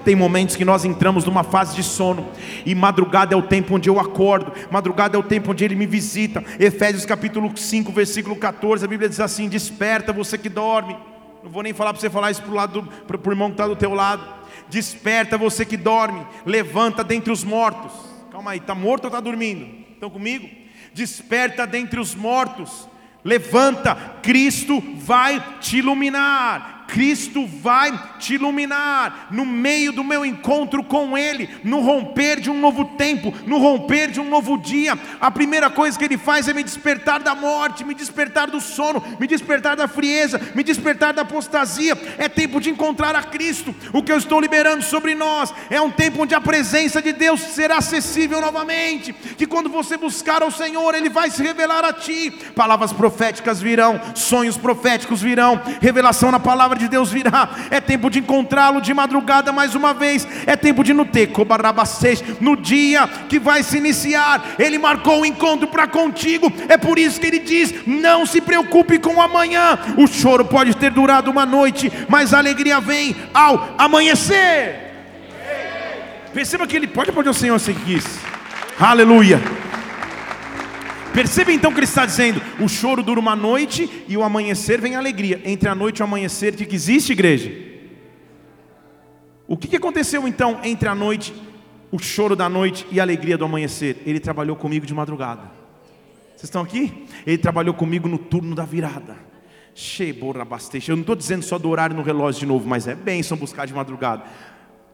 Tem 0.03 0.15
momentos 0.15 0.55
que 0.55 0.63
nós 0.63 0.85
entramos 0.85 1.25
numa 1.25 1.43
fase 1.43 1.75
de 1.75 1.81
sono, 1.81 2.29
e 2.63 2.75
madrugada 2.75 3.33
é 3.33 3.37
o 3.37 3.41
tempo 3.41 3.73
onde 3.73 3.89
eu 3.89 3.99
acordo, 3.99 4.53
madrugada 4.69 5.17
é 5.17 5.19
o 5.19 5.23
tempo 5.23 5.51
onde 5.51 5.65
Ele 5.65 5.73
me 5.73 5.87
visita. 5.87 6.43
Efésios 6.59 7.03
capítulo 7.03 7.51
5, 7.57 7.91
versículo 7.91 8.35
14, 8.35 8.85
a 8.85 8.87
Bíblia 8.87 9.09
diz 9.09 9.19
assim: 9.19 9.49
Desperta 9.49 10.13
você 10.13 10.37
que 10.37 10.49
dorme. 10.49 10.95
Não 11.43 11.49
vou 11.49 11.63
nem 11.63 11.73
falar 11.73 11.91
para 11.91 11.99
você 11.99 12.09
falar 12.09 12.29
isso 12.29 12.43
para 12.43 13.17
o 13.17 13.31
irmão 13.31 13.47
que 13.47 13.53
está 13.55 13.67
do 13.67 13.75
teu 13.75 13.95
lado. 13.95 14.23
Desperta 14.69 15.35
você 15.35 15.65
que 15.65 15.77
dorme, 15.77 16.23
levanta 16.45 17.03
dentre 17.03 17.33
os 17.33 17.43
mortos. 17.43 17.91
Calma 18.31 18.51
aí, 18.51 18.59
está 18.59 18.75
morto 18.75 19.05
ou 19.05 19.07
está 19.07 19.19
dormindo? 19.19 19.65
Estão 19.93 20.11
comigo? 20.11 20.47
Desperta 20.93 21.65
dentre 21.65 21.99
os 21.99 22.13
mortos 22.13 22.87
Levanta, 23.25 23.95
Cristo 24.21 24.79
vai 24.97 25.43
te 25.59 25.77
iluminar. 25.77 26.74
Cristo 26.87 27.45
vai 27.45 27.91
te 28.19 28.35
iluminar 28.35 29.27
no 29.31 29.45
meio 29.45 29.91
do 29.91 30.03
meu 30.03 30.25
encontro 30.25 30.83
com 30.83 31.17
Ele, 31.17 31.49
no 31.63 31.81
romper 31.81 32.39
de 32.39 32.49
um 32.49 32.59
novo 32.59 32.85
tempo, 32.85 33.33
no 33.45 33.57
romper 33.57 34.11
de 34.11 34.19
um 34.19 34.29
novo 34.29 34.57
dia. 34.57 34.97
A 35.19 35.29
primeira 35.31 35.69
coisa 35.69 35.97
que 35.97 36.05
Ele 36.05 36.17
faz 36.17 36.47
é 36.47 36.53
me 36.53 36.63
despertar 36.63 37.21
da 37.21 37.35
morte, 37.35 37.83
me 37.83 37.93
despertar 37.93 38.49
do 38.49 38.61
sono, 38.61 39.03
me 39.19 39.27
despertar 39.27 39.75
da 39.75 39.87
frieza, 39.87 40.39
me 40.53 40.63
despertar 40.63 41.13
da 41.13 41.23
apostasia. 41.23 41.97
É 42.17 42.29
tempo 42.29 42.61
de 42.61 42.69
encontrar 42.69 43.15
a 43.15 43.23
Cristo. 43.23 43.73
O 43.91 44.03
que 44.03 44.11
eu 44.11 44.17
estou 44.17 44.39
liberando 44.39 44.83
sobre 44.83 45.15
nós 45.15 45.53
é 45.69 45.81
um 45.81 45.91
tempo 45.91 46.23
onde 46.23 46.35
a 46.35 46.41
presença 46.41 47.01
de 47.01 47.13
Deus 47.13 47.39
será 47.41 47.77
acessível 47.77 48.39
novamente. 48.41 49.13
Que 49.13 49.47
quando 49.47 49.69
você 49.69 49.97
buscar 49.97 50.41
ao 50.41 50.51
Senhor, 50.51 50.93
Ele 50.95 51.09
vai 51.09 51.29
se 51.29 51.41
revelar 51.41 51.83
a 51.83 51.93
ti. 51.93 52.31
Palavras 52.55 52.93
proféticas 52.93 53.61
virão, 53.61 53.99
sonhos 54.13 54.57
proféticos 54.57 55.21
virão, 55.21 55.61
revelação 55.81 56.31
na 56.31 56.39
palavra 56.39 56.74
palavra 56.75 56.79
de 56.79 56.87
Deus 56.87 57.11
virá. 57.11 57.49
É 57.71 57.79
tempo 57.79 58.09
de 58.09 58.19
encontrá-lo 58.19 58.81
de 58.81 58.93
madrugada 58.93 59.51
mais 59.51 59.73
uma 59.73 59.93
vez. 59.93 60.27
É 60.45 60.55
tempo 60.55 60.83
de 60.83 60.93
no 60.93 61.05
no 62.39 62.55
dia 62.55 63.07
que 63.29 63.39
vai 63.39 63.63
se 63.63 63.77
iniciar. 63.77 64.55
Ele 64.59 64.77
marcou 64.77 65.19
o 65.19 65.21
um 65.21 65.25
encontro 65.25 65.67
para 65.67 65.87
contigo. 65.87 66.51
É 66.67 66.77
por 66.77 66.99
isso 66.99 67.19
que 67.19 67.27
ele 67.27 67.39
diz: 67.39 67.73
não 67.87 68.25
se 68.25 68.41
preocupe 68.41 68.99
com 68.99 69.15
o 69.15 69.21
amanhã. 69.21 69.79
O 69.97 70.07
choro 70.07 70.45
pode 70.45 70.75
ter 70.75 70.91
durado 70.91 71.31
uma 71.31 71.45
noite, 71.45 71.91
mas 72.07 72.33
a 72.33 72.37
alegria 72.37 72.79
vem 72.79 73.15
ao 73.33 73.75
amanhecer. 73.77 74.83
Perceba 76.33 76.67
que 76.67 76.75
ele 76.75 76.87
pode 76.87 77.11
pode 77.11 77.29
o 77.29 77.33
Senhor 77.33 77.57
se 77.59 77.73
quis. 77.73 78.03
Aleluia. 78.77 79.39
Perceba 81.15 81.53
então 81.53 81.71
que 81.71 81.79
ele 81.79 81.85
está 81.85 82.05
dizendo: 82.05 82.41
o 82.59 82.67
choro 82.67 83.01
dura 83.01 83.21
uma 83.21 83.37
noite 83.37 83.89
e 84.05 84.17
o 84.17 84.23
amanhecer 84.23 84.81
vem 84.81 84.97
alegria. 84.97 85.41
Entre 85.45 85.69
a 85.69 85.73
noite 85.73 85.99
e 85.99 86.01
o 86.01 86.03
amanhecer, 86.03 86.53
o 86.53 86.57
que 86.57 86.75
existe, 86.75 87.13
igreja? 87.13 87.49
O 89.47 89.55
que 89.55 89.77
aconteceu 89.77 90.27
então 90.27 90.59
entre 90.61 90.89
a 90.89 90.93
noite, 90.93 91.33
o 91.89 91.97
choro 91.97 92.35
da 92.35 92.49
noite 92.49 92.85
e 92.91 92.99
a 92.99 93.03
alegria 93.03 93.37
do 93.37 93.45
amanhecer? 93.45 94.03
Ele 94.05 94.19
trabalhou 94.19 94.57
comigo 94.57 94.85
de 94.85 94.93
madrugada. 94.93 95.43
Vocês 96.31 96.43
estão 96.43 96.61
aqui? 96.61 97.05
Ele 97.25 97.37
trabalhou 97.37 97.73
comigo 97.73 98.09
no 98.09 98.17
turno 98.17 98.53
da 98.53 98.65
virada. 98.65 99.15
Eu 100.87 100.95
não 100.95 101.01
estou 101.01 101.15
dizendo 101.15 101.43
só 101.43 101.57
do 101.57 101.69
horário 101.69 101.95
no 101.95 102.01
relógio 102.01 102.41
de 102.41 102.45
novo, 102.45 102.67
mas 102.67 102.87
é 102.87 102.95
bênção 102.95 103.37
buscar 103.37 103.65
de 103.65 103.73
madrugada 103.73 104.23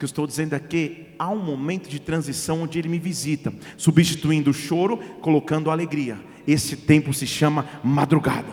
que 0.02 0.04
eu 0.04 0.08
estou 0.08 0.26
dizendo 0.26 0.54
aqui, 0.54 1.06
há 1.16 1.28
um 1.28 1.38
momento 1.38 1.88
de 1.88 2.00
transição 2.00 2.62
onde 2.62 2.76
ele 2.76 2.88
me 2.88 2.98
visita, 2.98 3.54
substituindo 3.76 4.50
o 4.50 4.52
choro, 4.52 4.96
colocando 5.20 5.70
a 5.70 5.72
alegria. 5.72 6.18
Esse 6.44 6.76
tempo 6.76 7.14
se 7.14 7.24
chama 7.24 7.68
madrugada. 7.84 8.52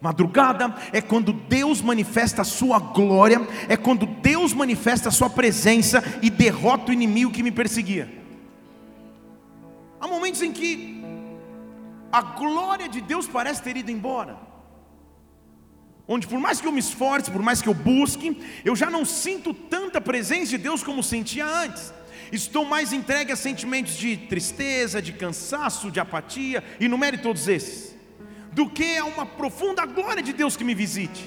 Madrugada 0.00 0.72
é 0.92 1.00
quando 1.00 1.32
Deus 1.32 1.82
manifesta 1.82 2.42
a 2.42 2.44
sua 2.44 2.78
glória, 2.78 3.40
é 3.68 3.76
quando 3.76 4.06
Deus 4.06 4.52
manifesta 4.52 5.08
a 5.08 5.12
sua 5.12 5.28
presença 5.28 6.00
e 6.22 6.30
derrota 6.30 6.90
o 6.90 6.94
inimigo 6.94 7.32
que 7.32 7.42
me 7.42 7.50
perseguia. 7.50 8.08
Há 10.00 10.06
momentos 10.06 10.40
em 10.40 10.52
que 10.52 11.02
a 12.12 12.22
glória 12.22 12.88
de 12.88 13.00
Deus 13.00 13.26
parece 13.26 13.60
ter 13.60 13.76
ido 13.76 13.90
embora 13.90 14.45
onde 16.08 16.26
por 16.26 16.38
mais 16.38 16.60
que 16.60 16.66
eu 16.66 16.72
me 16.72 16.80
esforce, 16.80 17.30
por 17.30 17.42
mais 17.42 17.60
que 17.60 17.68
eu 17.68 17.74
busque, 17.74 18.40
eu 18.64 18.76
já 18.76 18.88
não 18.90 19.04
sinto 19.04 19.52
tanta 19.52 20.00
presença 20.00 20.50
de 20.50 20.58
Deus 20.58 20.82
como 20.82 21.02
sentia 21.02 21.46
antes. 21.46 21.92
Estou 22.30 22.64
mais 22.64 22.92
entregue 22.92 23.32
a 23.32 23.36
sentimentos 23.36 23.96
de 23.96 24.16
tristeza, 24.16 25.00
de 25.00 25.12
cansaço, 25.12 25.90
de 25.90 26.00
apatia, 26.00 26.62
e 26.80 26.88
numere 26.88 27.18
todos 27.18 27.48
esses, 27.48 27.94
do 28.52 28.68
que 28.68 28.96
a 28.96 29.04
uma 29.04 29.24
profunda 29.24 29.84
glória 29.86 30.22
de 30.22 30.32
Deus 30.32 30.56
que 30.56 30.64
me 30.64 30.74
visite. 30.74 31.24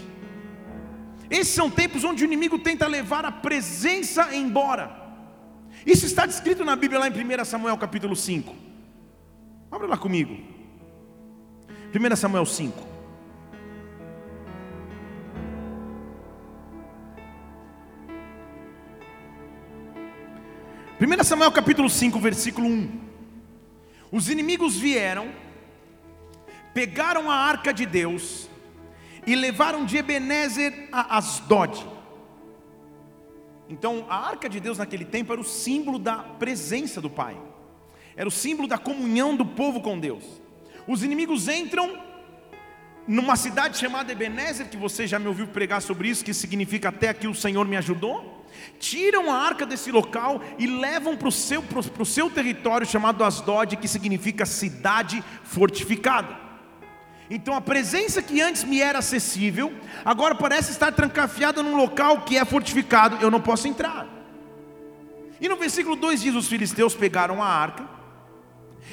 Esses 1.30 1.54
são 1.54 1.70
tempos 1.70 2.04
onde 2.04 2.24
o 2.24 2.26
inimigo 2.26 2.58
tenta 2.58 2.88
levar 2.88 3.24
a 3.24 3.32
presença 3.32 4.36
embora. 4.36 4.98
Isso 5.86 6.06
está 6.06 6.26
descrito 6.26 6.66
na 6.66 6.76
Bíblia 6.76 7.00
lá 7.00 7.08
em 7.08 7.12
1 7.12 7.46
Samuel 7.46 7.78
capítulo 7.78 8.16
5. 8.16 8.54
Abra 9.72 9.88
lá 9.88 9.98
comigo. 9.98 10.38
1 11.94 12.16
Samuel 12.16 12.46
5. 12.46 12.89
1 21.02 21.24
Samuel 21.24 21.50
capítulo 21.54 21.90
5, 21.90 22.20
versículo 22.20 22.68
1. 22.68 23.00
Os 24.12 24.28
inimigos 24.28 24.76
vieram, 24.76 25.30
pegaram 26.74 27.32
a 27.32 27.36
arca 27.36 27.74
de 27.74 27.86
Deus 27.86 28.50
e 29.26 29.34
levaram 29.34 29.86
de 29.86 29.96
Ebenezer 29.96 30.90
a 30.92 31.16
Asdod. 31.16 31.88
Então, 33.70 34.06
a 34.10 34.28
arca 34.28 34.50
de 34.50 34.60
Deus 34.60 34.78
naquele 34.78 35.06
tempo 35.06 35.32
era 35.32 35.40
o 35.40 35.46
símbolo 35.46 35.98
da 35.98 36.18
presença 36.18 37.00
do 37.00 37.10
Pai, 37.10 37.38
era 38.14 38.28
o 38.28 38.32
símbolo 38.32 38.68
da 38.68 38.78
comunhão 38.78 39.38
do 39.38 39.46
povo 39.46 39.80
com 39.80 39.98
Deus. 39.98 40.26
Os 40.86 41.02
inimigos 41.02 41.48
entram, 41.48 41.98
numa 43.10 43.36
cidade 43.36 43.76
chamada 43.76 44.12
Ebenezer, 44.12 44.68
que 44.68 44.78
você 44.78 45.08
já 45.08 45.18
me 45.18 45.28
ouviu 45.28 45.48
pregar 45.48 45.82
sobre 45.82 46.08
isso, 46.10 46.24
que 46.24 46.32
significa 46.32 46.90
até 46.90 47.10
aqui 47.10 47.28
o 47.28 47.34
Senhor 47.34 47.68
me 47.68 47.76
ajudou. 47.76 48.46
Tiram 48.78 49.32
a 49.32 49.36
arca 49.36 49.66
desse 49.66 49.92
local 49.92 50.44
e 50.60 50.68
levam 50.68 51.18
para 51.18 51.28
o 51.28 51.32
seu, 51.32 51.64
seu 52.06 52.30
território 52.30 52.86
chamado 52.86 53.24
Asdod, 53.24 53.78
que 53.78 53.88
significa 53.88 54.46
cidade 54.46 55.24
fortificada. 55.44 56.38
Então 57.32 57.56
a 57.56 57.62
presença 57.62 58.22
que 58.22 58.42
antes 58.42 58.64
me 58.64 58.80
era 58.80 59.00
acessível, 59.00 59.74
agora 60.06 60.36
parece 60.36 60.72
estar 60.72 60.92
trancafiada 60.92 61.64
num 61.64 61.76
local 61.76 62.22
que 62.22 62.38
é 62.38 62.46
fortificado, 62.46 63.18
eu 63.22 63.32
não 63.32 63.42
posso 63.42 63.68
entrar. 63.68 64.08
E 65.42 65.50
no 65.50 65.56
versículo 65.56 65.96
2 65.96 66.22
diz: 66.22 66.36
Os 66.36 66.48
filisteus 66.48 66.94
pegaram 66.94 67.42
a 67.42 67.48
arca 67.48 67.90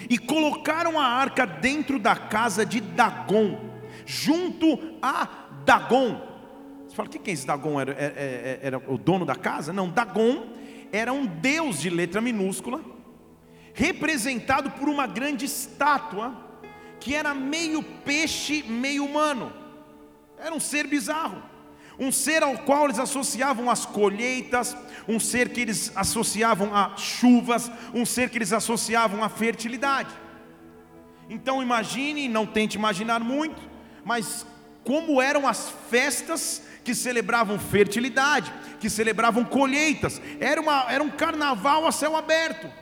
e 0.08 0.16
colocaram 0.16 0.98
a 0.98 1.04
arca 1.04 1.46
dentro 1.46 1.98
da 1.98 2.16
casa 2.16 2.64
de 2.64 2.80
Dagon, 2.80 3.75
junto 4.06 4.78
a 5.02 5.28
Dagon. 5.64 6.18
Você 6.88 6.94
fala, 6.96 7.08
que 7.08 7.30
é 7.30 7.34
esse 7.34 7.46
Dagon? 7.46 7.78
Era, 7.78 7.92
era, 7.92 8.20
era, 8.20 8.60
era 8.62 8.92
o 8.92 8.96
dono 8.96 9.26
da 9.26 9.34
casa? 9.34 9.72
Não, 9.72 9.90
Dagon 9.90 10.46
era 10.92 11.12
um 11.12 11.26
deus 11.26 11.80
de 11.80 11.90
letra 11.90 12.20
minúscula, 12.20 12.80
representado 13.74 14.70
por 14.70 14.88
uma 14.88 15.06
grande 15.06 15.44
estátua 15.44 16.44
que 16.98 17.14
era 17.14 17.34
meio 17.34 17.82
peixe, 17.82 18.62
meio 18.62 19.04
humano. 19.04 19.52
Era 20.38 20.54
um 20.54 20.60
ser 20.60 20.86
bizarro. 20.86 21.42
Um 21.98 22.12
ser 22.12 22.42
ao 22.42 22.58
qual 22.58 22.84
eles 22.84 22.98
associavam 22.98 23.70
as 23.70 23.86
colheitas, 23.86 24.76
um 25.08 25.18
ser 25.18 25.48
que 25.48 25.62
eles 25.62 25.90
associavam 25.96 26.74
a 26.74 26.94
chuvas, 26.96 27.70
um 27.94 28.04
ser 28.04 28.28
que 28.28 28.36
eles 28.36 28.52
associavam 28.52 29.24
a 29.24 29.30
fertilidade. 29.30 30.10
Então 31.28 31.62
imagine, 31.62 32.28
não 32.28 32.44
tente 32.44 32.76
imaginar 32.76 33.20
muito, 33.20 33.60
mas 34.06 34.46
como 34.84 35.20
eram 35.20 35.48
as 35.48 35.68
festas 35.90 36.62
que 36.84 36.94
celebravam 36.94 37.58
fertilidade, 37.58 38.52
que 38.78 38.88
celebravam 38.88 39.44
colheitas, 39.44 40.22
era, 40.38 40.60
uma, 40.60 40.86
era 40.88 41.02
um 41.02 41.10
carnaval 41.10 41.84
a 41.84 41.90
céu 41.90 42.16
aberto. 42.16 42.72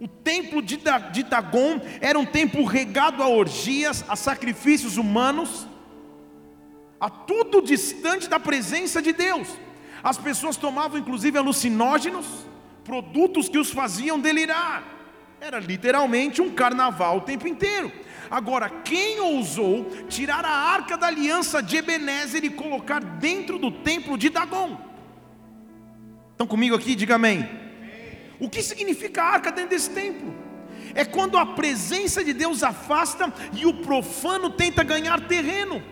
O 0.00 0.08
templo 0.08 0.60
de 0.60 0.76
Dagon 1.22 1.80
era 2.00 2.18
um 2.18 2.26
templo 2.26 2.64
regado 2.64 3.22
a 3.22 3.28
orgias, 3.28 4.04
a 4.08 4.16
sacrifícios 4.16 4.96
humanos, 4.96 5.68
a 6.98 7.08
tudo 7.08 7.62
distante 7.62 8.28
da 8.28 8.40
presença 8.40 9.00
de 9.00 9.12
Deus. 9.12 9.46
As 10.02 10.18
pessoas 10.18 10.56
tomavam 10.56 10.98
inclusive 10.98 11.38
alucinógenos, 11.38 12.26
produtos 12.82 13.48
que 13.48 13.58
os 13.58 13.70
faziam 13.70 14.18
delirar. 14.18 14.82
Era 15.40 15.60
literalmente 15.60 16.42
um 16.42 16.50
carnaval 16.50 17.18
o 17.18 17.20
tempo 17.20 17.46
inteiro. 17.46 17.92
Agora, 18.30 18.70
quem 18.70 19.18
ousou 19.18 19.90
tirar 20.08 20.44
a 20.44 20.50
arca 20.50 20.96
da 20.96 21.08
aliança 21.08 21.60
de 21.60 21.76
Ebenezer 21.76 22.44
e 22.44 22.50
colocar 22.50 23.02
dentro 23.02 23.58
do 23.58 23.72
templo 23.72 24.16
de 24.16 24.28
Dagon? 24.28 24.78
Estão 26.30 26.46
comigo 26.46 26.76
aqui? 26.76 26.94
Diga 26.94 27.16
amém. 27.16 27.48
O 28.38 28.48
que 28.48 28.62
significa 28.62 29.22
a 29.22 29.26
arca 29.26 29.50
dentro 29.50 29.70
desse 29.70 29.90
templo? 29.90 30.32
É 30.94 31.04
quando 31.04 31.36
a 31.36 31.44
presença 31.44 32.24
de 32.24 32.32
Deus 32.32 32.62
afasta 32.62 33.32
e 33.52 33.66
o 33.66 33.74
profano 33.74 34.48
tenta 34.48 34.84
ganhar 34.84 35.26
terreno. 35.26 35.82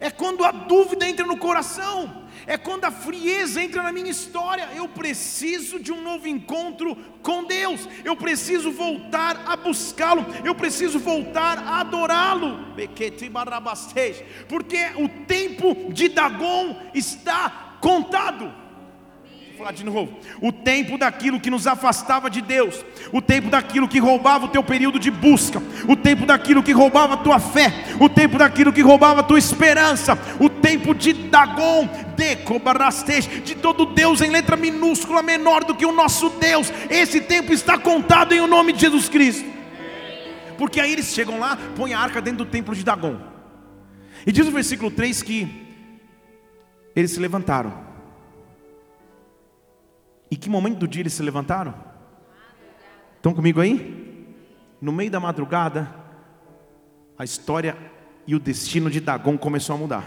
É 0.00 0.10
quando 0.10 0.44
a 0.44 0.50
dúvida 0.50 1.08
entra 1.08 1.24
no 1.24 1.36
coração. 1.36 2.27
É 2.48 2.56
quando 2.56 2.86
a 2.86 2.90
frieza 2.90 3.62
entra 3.62 3.82
na 3.82 3.92
minha 3.92 4.10
história. 4.10 4.70
Eu 4.74 4.88
preciso 4.88 5.78
de 5.78 5.92
um 5.92 6.00
novo 6.00 6.26
encontro 6.26 6.96
com 7.22 7.44
Deus. 7.44 7.86
Eu 8.02 8.16
preciso 8.16 8.72
voltar 8.72 9.42
a 9.46 9.54
buscá-lo. 9.54 10.24
Eu 10.42 10.54
preciso 10.54 10.98
voltar 10.98 11.58
a 11.58 11.80
adorá-lo. 11.80 12.74
Porque 14.48 14.78
o 14.96 15.26
tempo 15.26 15.92
de 15.92 16.08
Dagon 16.08 16.74
está 16.94 17.76
contado 17.82 18.50
falar 19.58 19.72
de 19.72 19.84
novo. 19.84 20.16
O 20.40 20.52
tempo 20.52 20.96
daquilo 20.96 21.40
que 21.40 21.50
nos 21.50 21.66
afastava 21.66 22.30
de 22.30 22.40
Deus, 22.40 22.84
o 23.12 23.20
tempo 23.20 23.50
daquilo 23.50 23.88
que 23.88 23.98
roubava 23.98 24.46
o 24.46 24.48
teu 24.48 24.62
período 24.62 25.00
de 25.00 25.10
busca, 25.10 25.60
o 25.88 25.96
tempo 25.96 26.24
daquilo 26.24 26.62
que 26.62 26.70
roubava 26.70 27.14
a 27.14 27.16
tua 27.16 27.40
fé, 27.40 27.72
o 28.00 28.08
tempo 28.08 28.38
daquilo 28.38 28.72
que 28.72 28.80
roubava 28.80 29.20
a 29.20 29.24
tua 29.24 29.38
esperança, 29.38 30.16
o 30.38 30.48
tempo 30.48 30.94
de 30.94 31.12
Dagon, 31.12 31.88
de 32.16 33.38
de 33.44 33.54
todo 33.56 33.86
Deus 33.86 34.20
em 34.20 34.30
letra 34.30 34.56
minúscula 34.56 35.22
menor 35.22 35.64
do 35.64 35.74
que 35.74 35.84
o 35.84 35.92
nosso 35.92 36.30
Deus. 36.30 36.72
Esse 36.88 37.20
tempo 37.20 37.52
está 37.52 37.76
contado 37.76 38.32
em 38.32 38.40
o 38.40 38.46
nome 38.46 38.72
de 38.72 38.80
Jesus 38.80 39.08
Cristo. 39.08 39.44
Porque 40.56 40.80
aí 40.80 40.92
eles 40.92 41.12
chegam 41.12 41.38
lá, 41.38 41.58
põem 41.76 41.94
a 41.94 42.00
arca 42.00 42.20
dentro 42.20 42.44
do 42.44 42.50
templo 42.50 42.74
de 42.74 42.84
Dagon. 42.84 43.16
E 44.26 44.32
diz 44.32 44.46
o 44.46 44.52
versículo 44.52 44.90
3 44.90 45.22
que 45.22 45.48
eles 46.94 47.10
se 47.12 47.20
levantaram 47.20 47.87
e 50.30 50.36
que 50.36 50.50
momento 50.50 50.78
do 50.78 50.88
dia 50.88 51.02
eles 51.02 51.12
se 51.12 51.22
levantaram? 51.22 51.74
Estão 53.16 53.34
comigo 53.34 53.60
aí? 53.60 54.34
No 54.80 54.92
meio 54.92 55.10
da 55.10 55.18
madrugada, 55.18 55.92
a 57.18 57.24
história 57.24 57.76
e 58.26 58.34
o 58.34 58.38
destino 58.38 58.90
de 58.90 59.00
Dagon 59.00 59.36
começou 59.36 59.74
a 59.74 59.78
mudar. 59.78 60.04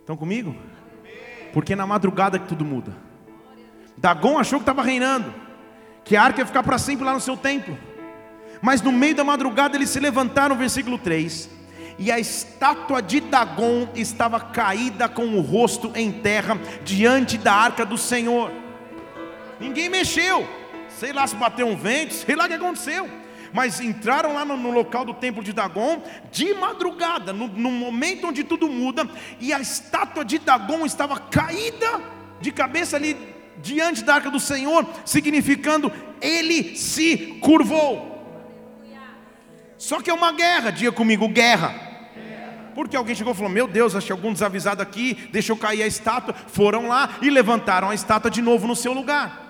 Estão 0.00 0.16
comigo? 0.16 0.54
Porque 1.52 1.72
é 1.72 1.76
na 1.76 1.86
madrugada 1.86 2.38
que 2.38 2.46
tudo 2.46 2.64
muda. 2.64 2.96
Dagon 3.96 4.38
achou 4.38 4.58
que 4.58 4.62
estava 4.62 4.82
reinando, 4.82 5.34
que 6.04 6.14
a 6.14 6.22
arca 6.22 6.40
ia 6.40 6.46
ficar 6.46 6.62
para 6.62 6.78
sempre 6.78 7.04
lá 7.04 7.12
no 7.12 7.20
seu 7.20 7.36
templo. 7.36 7.76
Mas 8.62 8.80
no 8.80 8.92
meio 8.92 9.14
da 9.14 9.24
madrugada 9.24 9.76
eles 9.76 9.90
se 9.90 9.98
levantaram, 9.98 10.56
versículo 10.56 10.98
3, 10.98 11.50
e 11.98 12.12
a 12.12 12.18
estátua 12.18 13.02
de 13.02 13.20
Dagon 13.20 13.88
estava 13.94 14.38
caída 14.38 15.08
com 15.08 15.26
o 15.26 15.40
rosto 15.40 15.90
em 15.96 16.12
terra 16.12 16.56
diante 16.84 17.36
da 17.36 17.52
arca 17.52 17.84
do 17.84 17.98
Senhor. 17.98 18.52
Ninguém 19.58 19.88
mexeu, 19.88 20.48
sei 20.88 21.12
lá 21.12 21.26
se 21.26 21.34
bateu 21.34 21.66
um 21.66 21.76
vento, 21.76 22.14
sei 22.14 22.36
lá 22.36 22.44
o 22.44 22.48
que 22.48 22.54
aconteceu. 22.54 23.08
Mas 23.52 23.80
entraram 23.80 24.34
lá 24.34 24.44
no, 24.44 24.56
no 24.56 24.70
local 24.70 25.04
do 25.04 25.14
templo 25.14 25.42
de 25.42 25.52
Dagon 25.52 26.02
de 26.30 26.54
madrugada, 26.54 27.32
no, 27.32 27.48
no 27.48 27.70
momento 27.70 28.28
onde 28.28 28.44
tudo 28.44 28.68
muda, 28.68 29.08
e 29.40 29.52
a 29.52 29.58
estátua 29.58 30.24
de 30.24 30.38
Dagon 30.38 30.84
estava 30.86 31.18
caída 31.18 32.00
de 32.40 32.52
cabeça 32.52 32.96
ali 32.96 33.16
diante 33.56 34.04
da 34.04 34.14
arca 34.14 34.30
do 34.30 34.38
Senhor, 34.38 34.86
significando 35.04 35.90
ele 36.20 36.76
se 36.76 37.38
curvou. 37.40 38.18
Só 39.78 40.02
que 40.02 40.10
é 40.10 40.14
uma 40.14 40.32
guerra, 40.32 40.70
diga 40.70 40.92
comigo, 40.92 41.28
guerra. 41.28 41.87
Porque 42.78 42.96
alguém 42.96 43.12
chegou 43.12 43.32
e 43.32 43.36
falou: 43.36 43.50
Meu 43.50 43.66
Deus, 43.66 43.96
achei 43.96 44.12
algum 44.12 44.32
desavisado 44.32 44.80
aqui, 44.80 45.28
deixou 45.32 45.56
cair 45.56 45.82
a 45.82 45.86
estátua. 45.88 46.32
Foram 46.32 46.86
lá 46.86 47.18
e 47.20 47.28
levantaram 47.28 47.90
a 47.90 47.94
estátua 47.94 48.30
de 48.30 48.40
novo 48.40 48.68
no 48.68 48.76
seu 48.76 48.92
lugar. 48.92 49.47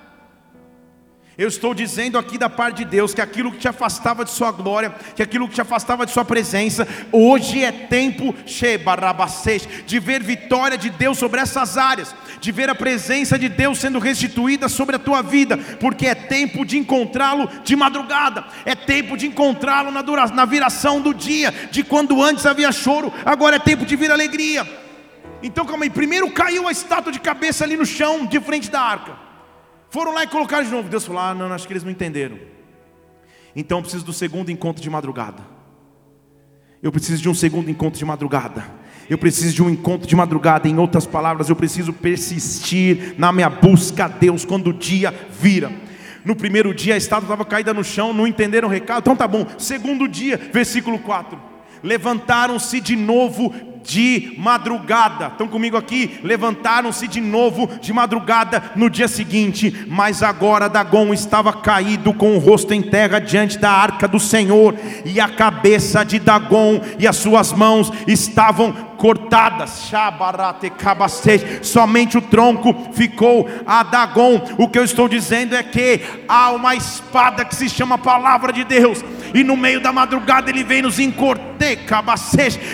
Eu 1.38 1.46
estou 1.46 1.72
dizendo 1.72 2.18
aqui 2.18 2.36
da 2.36 2.50
parte 2.50 2.78
de 2.78 2.84
Deus 2.84 3.14
que 3.14 3.20
aquilo 3.20 3.52
que 3.52 3.58
te 3.58 3.68
afastava 3.68 4.24
de 4.24 4.30
Sua 4.32 4.50
glória, 4.50 4.92
que 5.14 5.22
aquilo 5.22 5.46
que 5.46 5.54
te 5.54 5.60
afastava 5.60 6.04
de 6.04 6.10
Sua 6.10 6.24
presença, 6.24 6.84
hoje 7.12 7.62
é 7.62 7.70
tempo 7.70 8.34
de 9.86 10.00
ver 10.00 10.20
vitória 10.20 10.76
de 10.76 10.90
Deus 10.90 11.16
sobre 11.16 11.40
essas 11.40 11.78
áreas, 11.78 12.12
de 12.40 12.50
ver 12.50 12.68
a 12.68 12.74
presença 12.74 13.38
de 13.38 13.48
Deus 13.48 13.78
sendo 13.78 14.00
restituída 14.00 14.68
sobre 14.68 14.96
a 14.96 14.98
tua 14.98 15.22
vida, 15.22 15.56
porque 15.78 16.08
é 16.08 16.14
tempo 16.16 16.64
de 16.64 16.76
encontrá-lo 16.76 17.48
de 17.62 17.76
madrugada, 17.76 18.44
é 18.64 18.74
tempo 18.74 19.16
de 19.16 19.28
encontrá-lo 19.28 19.92
na, 19.92 20.02
na 20.34 20.44
viração 20.44 21.00
do 21.00 21.14
dia, 21.14 21.54
de 21.70 21.84
quando 21.84 22.20
antes 22.20 22.46
havia 22.46 22.72
choro, 22.72 23.12
agora 23.24 23.54
é 23.54 23.60
tempo 23.60 23.86
de 23.86 23.94
vir 23.94 24.10
alegria. 24.10 24.68
Então 25.40 25.64
calma 25.64 25.84
aí, 25.84 25.90
primeiro 25.90 26.32
caiu 26.32 26.66
a 26.66 26.72
estátua 26.72 27.12
de 27.12 27.20
cabeça 27.20 27.62
ali 27.62 27.76
no 27.76 27.86
chão, 27.86 28.26
de 28.26 28.40
frente 28.40 28.68
da 28.68 28.80
arca. 28.80 29.27
Foram 29.90 30.12
lá 30.12 30.24
e 30.24 30.26
colocaram 30.26 30.64
de 30.64 30.70
novo. 30.70 30.88
Deus 30.88 31.04
falou: 31.06 31.22
Ah, 31.22 31.34
não, 31.34 31.52
acho 31.52 31.66
que 31.66 31.72
eles 31.72 31.84
não 31.84 31.90
entenderam. 31.90 32.38
Então 33.54 33.78
eu 33.78 33.82
preciso 33.82 34.04
do 34.04 34.12
segundo 34.12 34.50
encontro 34.50 34.82
de 34.82 34.90
madrugada. 34.90 35.42
Eu 36.82 36.92
preciso 36.92 37.20
de 37.20 37.28
um 37.28 37.34
segundo 37.34 37.70
encontro 37.70 37.98
de 37.98 38.04
madrugada. 38.04 38.64
Eu 39.10 39.18
preciso 39.18 39.54
de 39.54 39.62
um 39.62 39.70
encontro 39.70 40.06
de 40.06 40.14
madrugada. 40.14 40.68
Em 40.68 40.78
outras 40.78 41.06
palavras, 41.06 41.48
eu 41.48 41.56
preciso 41.56 41.92
persistir 41.92 43.14
na 43.18 43.32
minha 43.32 43.48
busca 43.48 44.04
a 44.04 44.08
Deus 44.08 44.44
quando 44.44 44.68
o 44.68 44.72
dia 44.72 45.12
vira. 45.30 45.72
No 46.24 46.36
primeiro 46.36 46.74
dia 46.74 46.94
a 46.94 46.98
estátua 46.98 47.24
estava 47.24 47.44
caída 47.44 47.72
no 47.72 47.82
chão, 47.82 48.12
não 48.12 48.26
entenderam 48.26 48.68
o 48.68 48.70
recado. 48.70 49.00
Então 49.00 49.16
tá 49.16 49.26
bom. 49.26 49.46
Segundo 49.58 50.06
dia, 50.06 50.38
versículo 50.52 50.98
4. 50.98 51.40
Levantaram-se 51.82 52.80
de 52.80 52.96
novo 52.96 53.77
de 53.88 54.34
madrugada. 54.36 55.28
Estão 55.28 55.48
comigo 55.48 55.74
aqui? 55.74 56.20
Levantaram-se 56.22 57.08
de 57.08 57.22
novo 57.22 57.66
de 57.80 57.90
madrugada 57.90 58.72
no 58.76 58.90
dia 58.90 59.08
seguinte, 59.08 59.86
mas 59.88 60.22
agora 60.22 60.68
Dagon 60.68 61.14
estava 61.14 61.54
caído 61.54 62.12
com 62.12 62.36
o 62.36 62.38
rosto 62.38 62.74
em 62.74 62.82
terra 62.82 63.18
diante 63.18 63.56
da 63.58 63.70
arca 63.70 64.06
do 64.06 64.20
Senhor, 64.20 64.74
e 65.06 65.18
a 65.18 65.28
cabeça 65.28 66.04
de 66.04 66.18
Dagon 66.18 66.82
e 66.98 67.06
as 67.06 67.16
suas 67.16 67.50
mãos 67.50 67.90
estavam 68.06 68.72
cortadas. 68.98 69.90
Somente 71.62 72.18
o 72.18 72.22
tronco 72.22 72.92
ficou 72.92 73.48
a 73.66 73.82
Dagon. 73.84 74.42
O 74.58 74.68
que 74.68 74.78
eu 74.78 74.84
estou 74.84 75.08
dizendo 75.08 75.54
é 75.54 75.62
que 75.62 76.02
há 76.28 76.50
uma 76.50 76.74
espada 76.74 77.44
que 77.44 77.56
se 77.56 77.70
chama 77.70 77.96
palavra 77.96 78.52
de 78.52 78.64
Deus, 78.64 79.02
e 79.32 79.42
no 79.42 79.56
meio 79.56 79.80
da 79.80 79.92
madrugada 79.94 80.50
ele 80.50 80.62
vem 80.62 80.82
nos 80.82 80.98
encortar 80.98 81.48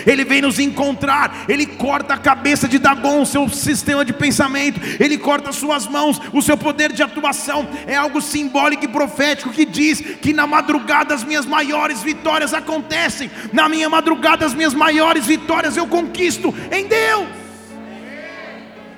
Ele 0.05 0.23
vem 0.23 0.41
nos 0.41 0.59
encontrar, 0.59 1.04
ele 1.47 1.65
corta 1.65 2.13
a 2.13 2.17
cabeça 2.17 2.67
de 2.67 2.79
Dagon, 2.79 3.21
o 3.21 3.25
seu 3.25 3.47
sistema 3.49 4.03
de 4.03 4.13
pensamento, 4.13 4.79
ele 4.99 5.17
corta 5.17 5.49
as 5.49 5.55
suas 5.55 5.87
mãos, 5.87 6.21
o 6.33 6.41
seu 6.41 6.57
poder 6.57 6.91
de 6.91 7.03
atuação. 7.03 7.67
É 7.87 7.95
algo 7.95 8.21
simbólico 8.21 8.85
e 8.85 8.87
profético 8.87 9.51
que 9.51 9.65
diz 9.65 10.01
que 10.01 10.33
na 10.33 10.47
madrugada 10.47 11.13
as 11.13 11.23
minhas 11.23 11.45
maiores 11.45 12.01
vitórias 12.01 12.53
acontecem, 12.53 13.29
na 13.53 13.69
minha 13.69 13.89
madrugada 13.89 14.45
as 14.45 14.53
minhas 14.53 14.73
maiores 14.73 15.25
vitórias 15.25 15.77
eu 15.77 15.87
conquisto 15.87 16.53
em 16.71 16.87
Deus. 16.87 17.27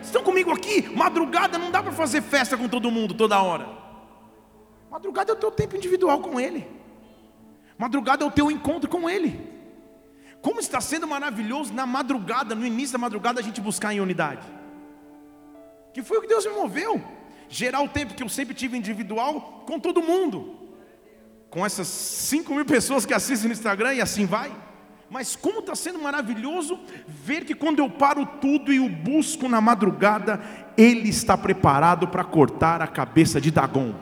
Estão 0.02 0.24
comigo 0.24 0.52
aqui? 0.52 0.89
Madrugada 0.96 1.58
não 1.58 1.70
dá 1.70 1.84
para 1.84 1.91
fazer 1.91 2.22
festa 2.22 2.58
com 2.58 2.67
todo 2.67 2.89
mundo 2.89 3.13
toda 3.13 3.41
hora. 3.41 3.67
Madrugada 4.89 5.32
é 5.32 5.36
o 5.36 5.38
teu 5.38 5.52
tempo 5.52 5.76
individual 5.76 6.20
com 6.20 6.39
Ele. 6.39 6.65
Madrugada 7.78 8.24
é 8.24 8.28
o 8.28 8.32
teu 8.32 8.50
encontro 8.50 8.89
com 8.89 9.10
Ele. 9.10 9.47
Como 10.41 10.60
está 10.60 10.80
sendo 10.80 11.08
maravilhoso 11.08 11.73
na 11.73 11.86
madrugada, 11.86 12.56
no 12.56 12.65
início 12.65 12.93
da 12.93 13.00
madrugada, 13.00 13.39
a 13.39 13.43
gente 13.43 13.60
buscar 13.60 13.93
em 13.93 14.00
unidade. 14.00 14.45
Que 15.93 16.04
foi 16.04 16.17
o 16.17 16.21
que 16.21 16.28
Deus 16.28 16.45
me 16.45 16.54
moveu. 16.54 17.04
Gerar 17.50 17.82
o 17.82 17.89
tempo 17.89 18.13
que 18.13 18.23
eu 18.23 18.30
sempre 18.30 18.54
tive 18.54 18.78
individual 18.78 19.63
com 19.65 19.80
todo 19.80 20.02
mundo. 20.02 20.56
Com 21.50 21.65
essas 21.65 21.88
5 21.88 22.54
mil 22.54 22.65
pessoas 22.65 23.06
que 23.06 23.13
assistem 23.13 23.47
no 23.47 23.54
Instagram 23.54 23.93
e 23.95 24.02
assim 24.02 24.26
vai. 24.26 24.52
Mas 25.10 25.36
como 25.36 25.60
está 25.60 25.73
sendo 25.73 26.00
maravilhoso 26.00 26.80
ver 27.08 27.45
que 27.45 27.56
quando 27.56 27.80
eu 27.80 27.89
paro 27.89 28.26
tudo 28.41 28.73
e 28.73 28.80
o 28.80 28.89
busco 28.89 29.47
na 29.47 29.62
madrugada, 29.62 30.41
Ele 30.78 31.10
está 31.10 31.38
preparado 31.38 32.08
para 32.10 32.23
cortar 32.23 32.82
a 32.82 32.88
cabeça 32.88 33.39
de 33.39 33.50
Dagon. 33.50 33.95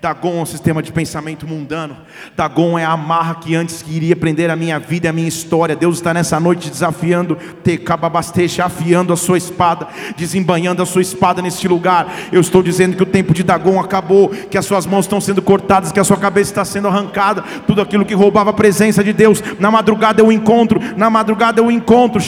Dagon 0.00 0.38
é 0.38 0.42
um 0.42 0.46
sistema 0.46 0.82
de 0.82 0.90
pensamento 0.90 1.46
mundano. 1.46 1.94
Dagon 2.34 2.78
é 2.78 2.84
a 2.84 2.92
amarra 2.92 3.34
que 3.34 3.54
antes 3.54 3.82
queria 3.82 4.16
prender 4.16 4.48
a 4.48 4.56
minha 4.56 4.78
vida 4.78 5.06
e 5.06 5.10
a 5.10 5.12
minha 5.12 5.28
história. 5.28 5.76
Deus 5.76 5.96
está 5.96 6.14
nessa 6.14 6.40
noite 6.40 6.70
desafiando, 6.70 7.36
Tecababasteja, 7.62 8.64
afiando 8.64 9.12
a 9.12 9.16
sua 9.16 9.36
espada, 9.36 9.88
desembanhando 10.16 10.82
a 10.82 10.86
sua 10.86 11.02
espada 11.02 11.42
neste 11.42 11.68
lugar. 11.68 12.10
Eu 12.32 12.40
estou 12.40 12.62
dizendo 12.62 12.96
que 12.96 13.02
o 13.02 13.06
tempo 13.06 13.34
de 13.34 13.42
Dagon 13.42 13.78
acabou, 13.78 14.30
que 14.30 14.56
as 14.56 14.64
suas 14.64 14.86
mãos 14.86 15.04
estão 15.04 15.20
sendo 15.20 15.42
cortadas, 15.42 15.92
que 15.92 16.00
a 16.00 16.04
sua 16.04 16.16
cabeça 16.16 16.50
está 16.50 16.64
sendo 16.64 16.88
arrancada. 16.88 17.42
Tudo 17.66 17.82
aquilo 17.82 18.06
que 18.06 18.14
roubava 18.14 18.50
a 18.50 18.54
presença 18.54 19.04
de 19.04 19.12
Deus. 19.12 19.42
Na 19.58 19.70
madrugada 19.70 20.22
eu 20.22 20.32
encontro, 20.32 20.80
na 20.96 21.10
madrugada 21.10 21.60
eu 21.60 21.70
encontro. 21.70 22.22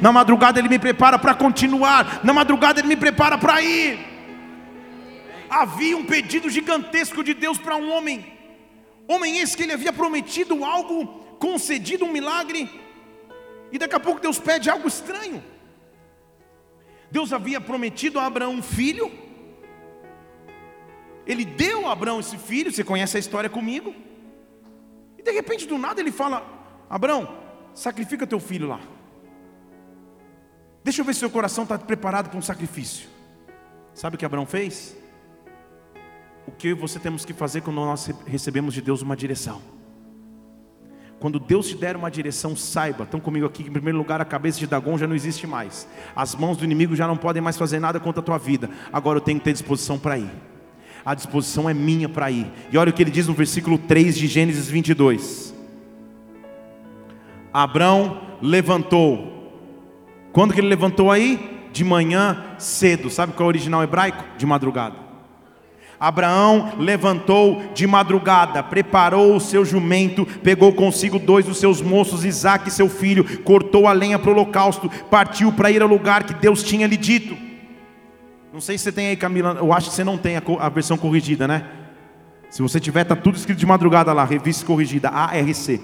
Na 0.00 0.12
madrugada 0.12 0.58
ele 0.58 0.68
me 0.68 0.78
prepara 0.78 1.18
para 1.18 1.34
continuar, 1.34 2.20
na 2.24 2.32
madrugada 2.32 2.80
ele 2.80 2.88
me 2.88 2.96
prepara 2.96 3.38
para 3.38 3.62
ir 3.62 4.11
havia 5.52 5.96
um 5.96 6.04
pedido 6.04 6.48
gigantesco 6.48 7.22
de 7.22 7.34
Deus 7.34 7.58
para 7.58 7.76
um 7.76 7.92
homem. 7.92 8.26
Homem 9.06 9.38
esse 9.38 9.56
que 9.56 9.62
ele 9.62 9.72
havia 9.72 9.92
prometido 9.92 10.64
algo, 10.64 11.06
concedido 11.38 12.04
um 12.06 12.12
milagre, 12.12 12.70
e 13.70 13.78
daqui 13.78 13.94
a 13.94 14.00
pouco 14.00 14.20
Deus 14.20 14.38
pede 14.38 14.70
algo 14.70 14.88
estranho. 14.88 15.42
Deus 17.10 17.32
havia 17.32 17.60
prometido 17.60 18.18
a 18.18 18.24
Abraão 18.24 18.54
um 18.54 18.62
filho, 18.62 19.12
ele 21.26 21.44
deu 21.44 21.86
a 21.86 21.92
Abraão 21.92 22.20
esse 22.20 22.38
filho, 22.38 22.72
você 22.72 22.82
conhece 22.82 23.16
a 23.18 23.20
história 23.20 23.50
comigo, 23.50 23.94
e 25.18 25.22
de 25.22 25.30
repente 25.30 25.66
do 25.66 25.76
nada 25.76 26.00
ele 26.00 26.12
fala: 26.12 26.46
Abraão, 26.88 27.36
sacrifica 27.74 28.26
teu 28.26 28.40
filho 28.40 28.68
lá. 28.68 28.80
Deixa 30.82 31.00
eu 31.00 31.04
ver 31.04 31.12
se 31.12 31.20
seu 31.20 31.30
coração 31.30 31.64
está 31.64 31.78
preparado 31.78 32.30
para 32.30 32.38
um 32.38 32.42
sacrifício. 32.42 33.08
Sabe 33.94 34.16
o 34.16 34.18
que 34.18 34.24
Abraão 34.24 34.46
fez? 34.46 35.01
O 36.46 36.50
que 36.50 36.74
você 36.74 36.98
temos 36.98 37.24
que 37.24 37.32
fazer 37.32 37.60
quando 37.60 37.76
nós 37.76 38.10
recebemos 38.26 38.74
de 38.74 38.82
Deus 38.82 39.02
uma 39.02 39.16
direção. 39.16 39.60
Quando 41.22 41.38
Deus 41.38 41.68
te 41.68 41.76
der 41.76 41.94
uma 41.94 42.10
direção, 42.10 42.56
saiba, 42.56 43.04
estão 43.04 43.20
comigo 43.20 43.46
aqui, 43.46 43.62
em 43.62 43.70
primeiro 43.70 43.96
lugar, 43.96 44.20
a 44.20 44.24
cabeça 44.24 44.58
de 44.58 44.66
Dagon 44.66 44.98
já 44.98 45.06
não 45.06 45.14
existe 45.14 45.46
mais. 45.46 45.86
As 46.16 46.34
mãos 46.34 46.56
do 46.56 46.64
inimigo 46.64 46.96
já 46.96 47.06
não 47.06 47.16
podem 47.16 47.40
mais 47.40 47.56
fazer 47.56 47.78
nada 47.78 48.00
contra 48.00 48.20
a 48.20 48.24
tua 48.24 48.38
vida. 48.38 48.68
Agora 48.92 49.18
eu 49.18 49.22
tenho 49.22 49.38
que 49.38 49.44
ter 49.44 49.52
disposição 49.52 50.00
para 50.00 50.18
ir. 50.18 50.30
A 51.04 51.14
disposição 51.14 51.70
é 51.70 51.74
minha 51.74 52.08
para 52.08 52.28
ir. 52.28 52.50
E 52.72 52.76
olha 52.76 52.90
o 52.90 52.92
que 52.92 53.02
ele 53.02 53.10
diz 53.12 53.28
no 53.28 53.34
versículo 53.34 53.78
3 53.78 54.16
de 54.16 54.26
Gênesis 54.26 54.68
22. 54.68 55.54
Abrão 57.52 58.20
levantou. 58.40 59.52
Quando 60.32 60.52
que 60.52 60.60
ele 60.60 60.68
levantou 60.68 61.08
aí? 61.08 61.68
De 61.72 61.84
manhã 61.84 62.56
cedo. 62.58 63.08
Sabe 63.10 63.32
qual 63.32 63.44
é 63.44 63.46
o 63.46 63.48
original 63.48 63.82
hebraico? 63.84 64.24
De 64.36 64.44
madrugada. 64.44 65.01
Abraão 66.02 66.72
levantou 66.80 67.62
de 67.72 67.86
madrugada, 67.86 68.60
preparou 68.60 69.36
o 69.36 69.40
seu 69.40 69.64
jumento, 69.64 70.26
pegou 70.42 70.72
consigo 70.72 71.16
dois 71.16 71.46
dos 71.46 71.58
seus 71.58 71.80
moços, 71.80 72.24
Isaque 72.24 72.72
seu 72.72 72.88
filho, 72.88 73.40
cortou 73.42 73.86
a 73.86 73.92
lenha 73.92 74.18
para 74.18 74.28
o 74.28 74.32
holocausto, 74.32 74.90
partiu 75.08 75.52
para 75.52 75.70
ir 75.70 75.80
ao 75.80 75.86
lugar 75.86 76.24
que 76.24 76.34
Deus 76.34 76.64
tinha 76.64 76.88
lhe 76.88 76.96
dito. 76.96 77.36
Não 78.52 78.60
sei 78.60 78.76
se 78.76 78.82
você 78.82 78.90
tem 78.90 79.06
aí, 79.06 79.16
Camila, 79.16 79.56
eu 79.60 79.72
acho 79.72 79.90
que 79.90 79.94
você 79.94 80.02
não 80.02 80.18
tem 80.18 80.34
a, 80.36 80.68
versão 80.68 80.98
corrigida, 80.98 81.46
né? 81.46 81.68
Se 82.50 82.60
você 82.62 82.80
tiver, 82.80 83.02
está 83.02 83.14
tudo 83.14 83.36
escrito 83.36 83.58
de 83.58 83.66
madrugada 83.66 84.12
lá, 84.12 84.24
revista 84.24 84.66
corrigida, 84.66 85.08
ARC. 85.08 85.80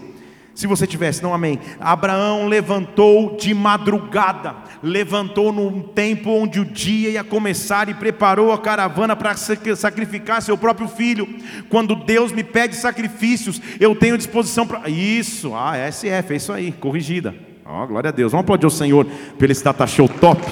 Se 0.59 0.66
você 0.66 0.88
tivesse, 0.88 1.23
não 1.23 1.33
amém. 1.33 1.61
Abraão 1.79 2.49
levantou 2.49 3.37
de 3.37 3.55
madrugada, 3.55 4.57
levantou 4.83 5.53
num 5.53 5.81
tempo 5.81 6.31
onde 6.31 6.59
o 6.59 6.64
dia 6.64 7.11
ia 7.11 7.23
começar 7.23 7.88
e 7.88 7.94
preparou 7.94 8.53
a 8.53 8.59
caravana 8.59 9.14
para 9.14 9.37
sacrificar 9.37 10.42
seu 10.42 10.59
próprio 10.59 10.88
filho. 10.88 11.29
Quando 11.68 11.94
Deus 11.94 12.33
me 12.33 12.42
pede 12.42 12.75
sacrifícios, 12.75 13.62
eu 13.79 13.94
tenho 13.94 14.18
disposição 14.18 14.66
para. 14.66 14.90
Isso, 14.90 15.55
ah, 15.55 15.77
SF, 15.92 16.33
é 16.33 16.37
isso 16.37 16.53
aí, 16.53 16.73
corrigida. 16.73 17.37
Oh, 17.64 17.87
glória 17.87 18.09
a 18.09 18.12
Deus. 18.12 18.33
Vamos 18.33 18.42
aplaudir 18.42 18.66
o 18.66 18.71
Senhor 18.71 19.07
pelo 19.38 19.53
esse 19.53 19.64
show 19.87 20.09
top. 20.09 20.42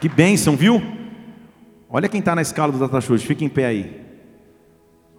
Que 0.00 0.08
bênção, 0.08 0.54
viu? 0.54 0.80
Olha 1.90 2.08
quem 2.08 2.20
está 2.20 2.32
na 2.32 2.42
escala 2.42 2.70
do 2.70 2.78
data 2.78 3.00
show, 3.00 3.18
fica 3.18 3.44
em 3.44 3.48
pé 3.48 3.66
aí. 3.66 4.00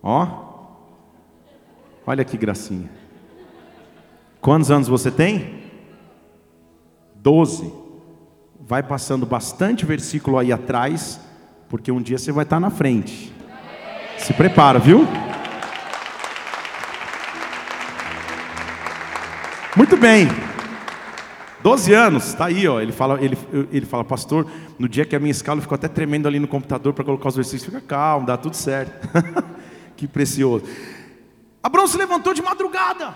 Ó. 0.01 0.44
Olha 2.07 2.23
que 2.23 2.37
gracinha. 2.37 2.89
Quantos 4.39 4.69
anos 4.69 4.87
você 4.87 5.09
tem? 5.09 5.63
Doze. 7.15 7.73
Vai 8.59 8.83
passando 8.83 9.25
bastante 9.25 9.85
versículo 9.85 10.37
aí 10.37 10.51
atrás, 10.51 11.19
porque 11.67 11.91
um 11.91 12.01
dia 12.01 12.17
você 12.17 12.31
vai 12.31 12.43
estar 12.43 12.59
na 12.59 12.69
frente. 12.69 13.33
Se 14.17 14.33
prepara, 14.33 14.77
viu? 14.77 15.07
Muito 19.75 19.97
bem. 19.97 20.27
Doze 21.61 21.93
anos, 21.93 22.27
está 22.27 22.45
aí, 22.45 22.67
ó. 22.67 22.79
Ele 22.79 22.91
fala, 22.91 23.19
ele, 23.19 23.37
ele 23.71 23.85
fala, 23.85 24.03
pastor, 24.03 24.45
no 24.77 24.87
dia 24.87 25.03
que 25.03 25.15
a 25.15 25.19
minha 25.19 25.31
escala 25.31 25.59
ficou 25.59 25.75
até 25.75 25.87
tremendo 25.87 26.27
ali 26.27 26.39
no 26.39 26.47
computador 26.47 26.93
para 26.93 27.03
colocar 27.03 27.29
os 27.29 27.35
versículos, 27.35 27.65
fica 27.65 27.81
calmo, 27.81 28.27
dá 28.27 28.37
tudo 28.37 28.55
certo. 28.55 29.09
que 29.97 30.07
precioso. 30.07 30.63
Abraão 31.65 31.87
se 31.87 31.97
levantou 31.97 32.31
de 32.31 32.43
madrugada 32.43 33.15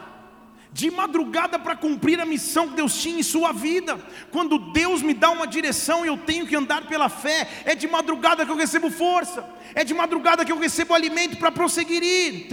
de 0.71 0.91
madrugada 0.91 1.57
para 1.57 1.75
cumprir 1.75 2.19
a 2.19 2.25
missão 2.25 2.67
que 2.69 2.75
Deus 2.75 2.95
tinha 3.01 3.19
em 3.19 3.23
sua 3.23 3.51
vida. 3.51 3.99
Quando 4.31 4.59
Deus 4.71 5.01
me 5.01 5.13
dá 5.13 5.31
uma 5.31 5.47
direção 5.47 6.05
e 6.05 6.07
eu 6.07 6.17
tenho 6.17 6.45
que 6.45 6.55
andar 6.55 6.83
pela 6.83 7.09
fé, 7.09 7.47
é 7.65 7.73
de 7.73 7.87
madrugada 7.87 8.45
que 8.45 8.51
eu 8.51 8.55
recebo 8.55 8.91
força, 8.91 9.43
é 9.73 9.83
de 9.83 9.93
madrugada 9.93 10.45
que 10.45 10.51
eu 10.51 10.59
recebo 10.59 10.93
alimento 10.93 11.37
para 11.37 11.51
prosseguir. 11.51 12.47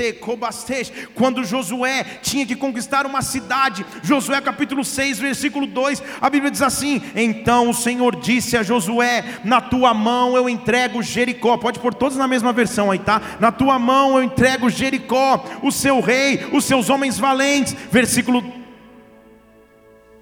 Quando 1.14 1.44
Josué 1.44 2.04
tinha 2.22 2.46
que 2.46 2.56
conquistar 2.56 3.04
uma 3.04 3.20
cidade, 3.20 3.84
Josué 4.02 4.40
capítulo 4.40 4.84
6, 4.84 5.18
versículo 5.18 5.66
2, 5.66 6.02
a 6.20 6.30
Bíblia 6.30 6.50
diz 6.50 6.62
assim: 6.62 7.02
Então 7.14 7.68
o 7.68 7.74
Senhor 7.74 8.16
disse 8.16 8.56
a 8.56 8.62
Josué: 8.62 9.40
Na 9.44 9.60
tua 9.60 9.92
mão 9.92 10.36
eu 10.36 10.48
entrego 10.48 11.02
Jericó. 11.02 11.58
Pode 11.58 11.78
pôr 11.78 11.92
todos 11.92 12.16
na 12.16 12.26
mesma 12.26 12.52
versão 12.52 12.90
aí, 12.90 12.98
tá? 12.98 13.20
Na 13.40 13.52
tua 13.52 13.78
mão 13.78 14.16
eu 14.16 14.22
entrego 14.22 14.70
Jericó, 14.70 15.44
o 15.62 15.70
seu 15.70 16.00
rei, 16.00 16.48
os 16.52 16.64
seus 16.64 16.88
homens 16.88 17.18
valentes. 17.18 17.76
Versículo 18.16 18.42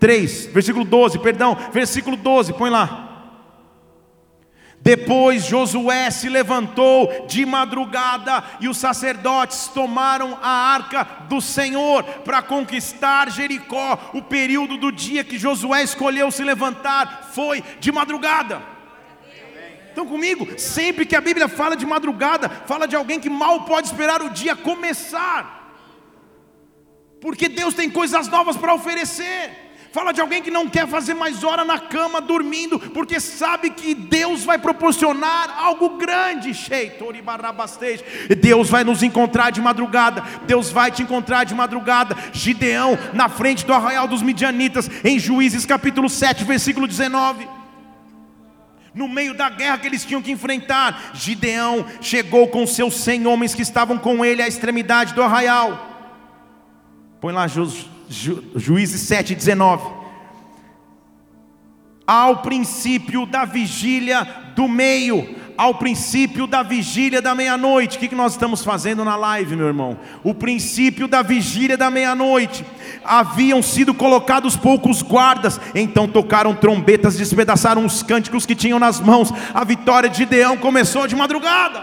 3, 0.00 0.46
versículo 0.46 0.84
12, 0.84 1.18
perdão, 1.20 1.56
versículo 1.72 2.16
12, 2.16 2.52
põe 2.54 2.68
lá. 2.68 3.10
Depois 4.80 5.46
Josué 5.46 6.10
se 6.10 6.28
levantou 6.28 7.26
de 7.26 7.46
madrugada 7.46 8.44
e 8.60 8.68
os 8.68 8.76
sacerdotes 8.76 9.68
tomaram 9.68 10.36
a 10.42 10.50
arca 10.50 11.04
do 11.26 11.40
Senhor 11.40 12.02
para 12.02 12.42
conquistar 12.42 13.30
Jericó. 13.30 14.10
O 14.12 14.20
período 14.20 14.76
do 14.76 14.92
dia 14.92 15.24
que 15.24 15.38
Josué 15.38 15.82
escolheu 15.82 16.30
se 16.30 16.44
levantar 16.44 17.30
foi 17.32 17.64
de 17.80 17.90
madrugada. 17.90 18.60
Estão 19.88 20.06
comigo? 20.06 20.58
Sempre 20.58 21.06
que 21.06 21.16
a 21.16 21.20
Bíblia 21.20 21.48
fala 21.48 21.76
de 21.76 21.86
madrugada, 21.86 22.50
fala 22.66 22.86
de 22.86 22.96
alguém 22.96 23.20
que 23.20 23.30
mal 23.30 23.62
pode 23.62 23.86
esperar 23.86 24.20
o 24.20 24.28
dia 24.28 24.54
começar 24.54 25.63
porque 27.24 27.48
Deus 27.48 27.72
tem 27.72 27.88
coisas 27.88 28.28
novas 28.28 28.54
para 28.54 28.74
oferecer. 28.74 29.50
Fala 29.90 30.12
de 30.12 30.20
alguém 30.20 30.42
que 30.42 30.50
não 30.50 30.68
quer 30.68 30.86
fazer 30.86 31.14
mais 31.14 31.42
hora 31.42 31.64
na 31.64 31.78
cama 31.78 32.20
dormindo, 32.20 32.78
porque 32.78 33.18
sabe 33.18 33.70
que 33.70 33.94
Deus 33.94 34.44
vai 34.44 34.58
proporcionar 34.58 35.56
algo 35.58 35.96
grande. 35.96 36.52
Deus 38.38 38.68
vai 38.68 38.84
nos 38.84 39.02
encontrar 39.02 39.48
de 39.48 39.62
madrugada. 39.62 40.22
Deus 40.46 40.70
vai 40.70 40.90
te 40.90 41.02
encontrar 41.02 41.44
de 41.44 41.54
madrugada. 41.54 42.14
Gideão 42.30 42.98
na 43.14 43.30
frente 43.30 43.64
do 43.64 43.72
arraial 43.72 44.06
dos 44.06 44.20
midianitas, 44.20 44.90
em 45.02 45.18
Juízes 45.18 45.64
capítulo 45.64 46.10
7, 46.10 46.44
versículo 46.44 46.86
19 46.86 47.48
no 48.94 49.08
meio 49.08 49.34
da 49.34 49.48
guerra 49.48 49.78
que 49.78 49.88
eles 49.88 50.04
tinham 50.04 50.22
que 50.22 50.30
enfrentar, 50.30 51.10
Gideão 51.14 51.84
chegou 52.00 52.46
com 52.46 52.64
seus 52.64 52.94
cem 52.94 53.26
homens 53.26 53.52
que 53.52 53.62
estavam 53.62 53.98
com 53.98 54.24
ele 54.24 54.40
à 54.40 54.46
extremidade 54.46 55.14
do 55.14 55.22
arraial. 55.22 55.93
Põe 57.24 57.32
lá 57.32 57.48
Ju, 57.48 57.66
Ju, 58.06 58.44
Juízes 58.54 59.00
7, 59.00 59.34
19. 59.34 59.82
Ao 62.06 62.42
princípio 62.42 63.24
da 63.24 63.46
vigília 63.46 64.24
do 64.54 64.68
meio, 64.68 65.34
ao 65.56 65.74
princípio 65.74 66.46
da 66.46 66.62
vigília 66.62 67.22
da 67.22 67.34
meia-noite. 67.34 67.96
O 67.96 68.00
que 68.00 68.14
nós 68.14 68.32
estamos 68.32 68.62
fazendo 68.62 69.04
na 69.04 69.16
live, 69.16 69.56
meu 69.56 69.66
irmão? 69.66 69.98
O 70.22 70.34
princípio 70.34 71.06
da 71.06 71.22
vigília 71.22 71.76
da 71.76 71.90
meia-noite. 71.90 72.64
Haviam 73.04 73.62
sido 73.62 73.92
colocados 73.92 74.56
poucos 74.56 75.02
guardas, 75.02 75.60
então 75.74 76.08
tocaram 76.08 76.54
trombetas, 76.54 77.16
despedaçaram 77.16 77.84
os 77.84 78.02
cânticos 78.02 78.46
que 78.46 78.54
tinham 78.54 78.78
nas 78.78 79.00
mãos. 79.00 79.30
A 79.52 79.64
vitória 79.64 80.08
de 80.08 80.24
Deão 80.24 80.56
começou 80.56 81.06
de 81.06 81.14
madrugada. 81.14 81.80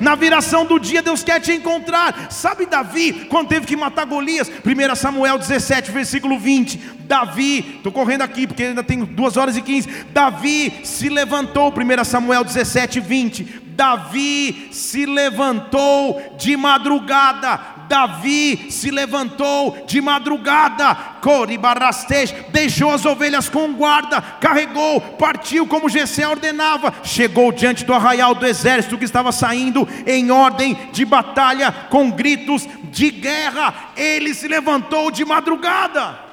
Na 0.00 0.14
viração 0.14 0.64
do 0.64 0.78
dia, 0.78 1.02
Deus 1.02 1.24
quer 1.24 1.40
te 1.40 1.52
encontrar. 1.52 2.30
Sabe 2.30 2.66
Davi, 2.66 3.26
quando 3.28 3.48
teve 3.48 3.66
que 3.66 3.76
matar 3.76 4.06
Golias? 4.06 4.50
1 4.64 4.94
Samuel 4.94 5.38
17, 5.38 5.90
versículo 5.90 6.38
20. 6.38 7.00
Davi, 7.10 7.74
estou 7.76 7.90
correndo 7.90 8.22
aqui 8.22 8.46
porque 8.46 8.62
ainda 8.62 8.84
tem 8.84 9.04
duas 9.04 9.36
horas 9.36 9.56
e 9.56 9.62
15. 9.62 9.88
Davi 10.12 10.80
se 10.84 11.08
levantou, 11.08 11.72
1 11.72 11.89
Samuel 12.04 12.44
17, 12.44 13.00
20. 13.00 13.44
Davi 13.80 14.68
se 14.72 15.06
levantou 15.06 16.36
de 16.36 16.56
madrugada. 16.56 17.80
Davi 17.88 18.70
se 18.70 18.88
levantou 18.88 19.84
de 19.84 20.00
madrugada, 20.00 20.94
Coribarastej, 21.20 22.46
deixou 22.50 22.92
as 22.92 23.04
ovelhas 23.04 23.48
com 23.48 23.72
guarda, 23.72 24.22
carregou, 24.40 25.00
partiu 25.00 25.66
como 25.66 25.88
Gessé 25.88 26.28
ordenava, 26.28 26.94
chegou 27.02 27.50
diante 27.50 27.84
do 27.84 27.92
arraial 27.92 28.32
do 28.32 28.46
exército 28.46 28.96
que 28.96 29.04
estava 29.04 29.32
saindo 29.32 29.88
em 30.06 30.30
ordem 30.30 30.78
de 30.92 31.04
batalha, 31.04 31.72
com 31.90 32.12
gritos 32.12 32.68
de 32.84 33.10
guerra. 33.10 33.74
Ele 33.96 34.34
se 34.34 34.46
levantou 34.46 35.10
de 35.10 35.24
madrugada. 35.24 36.29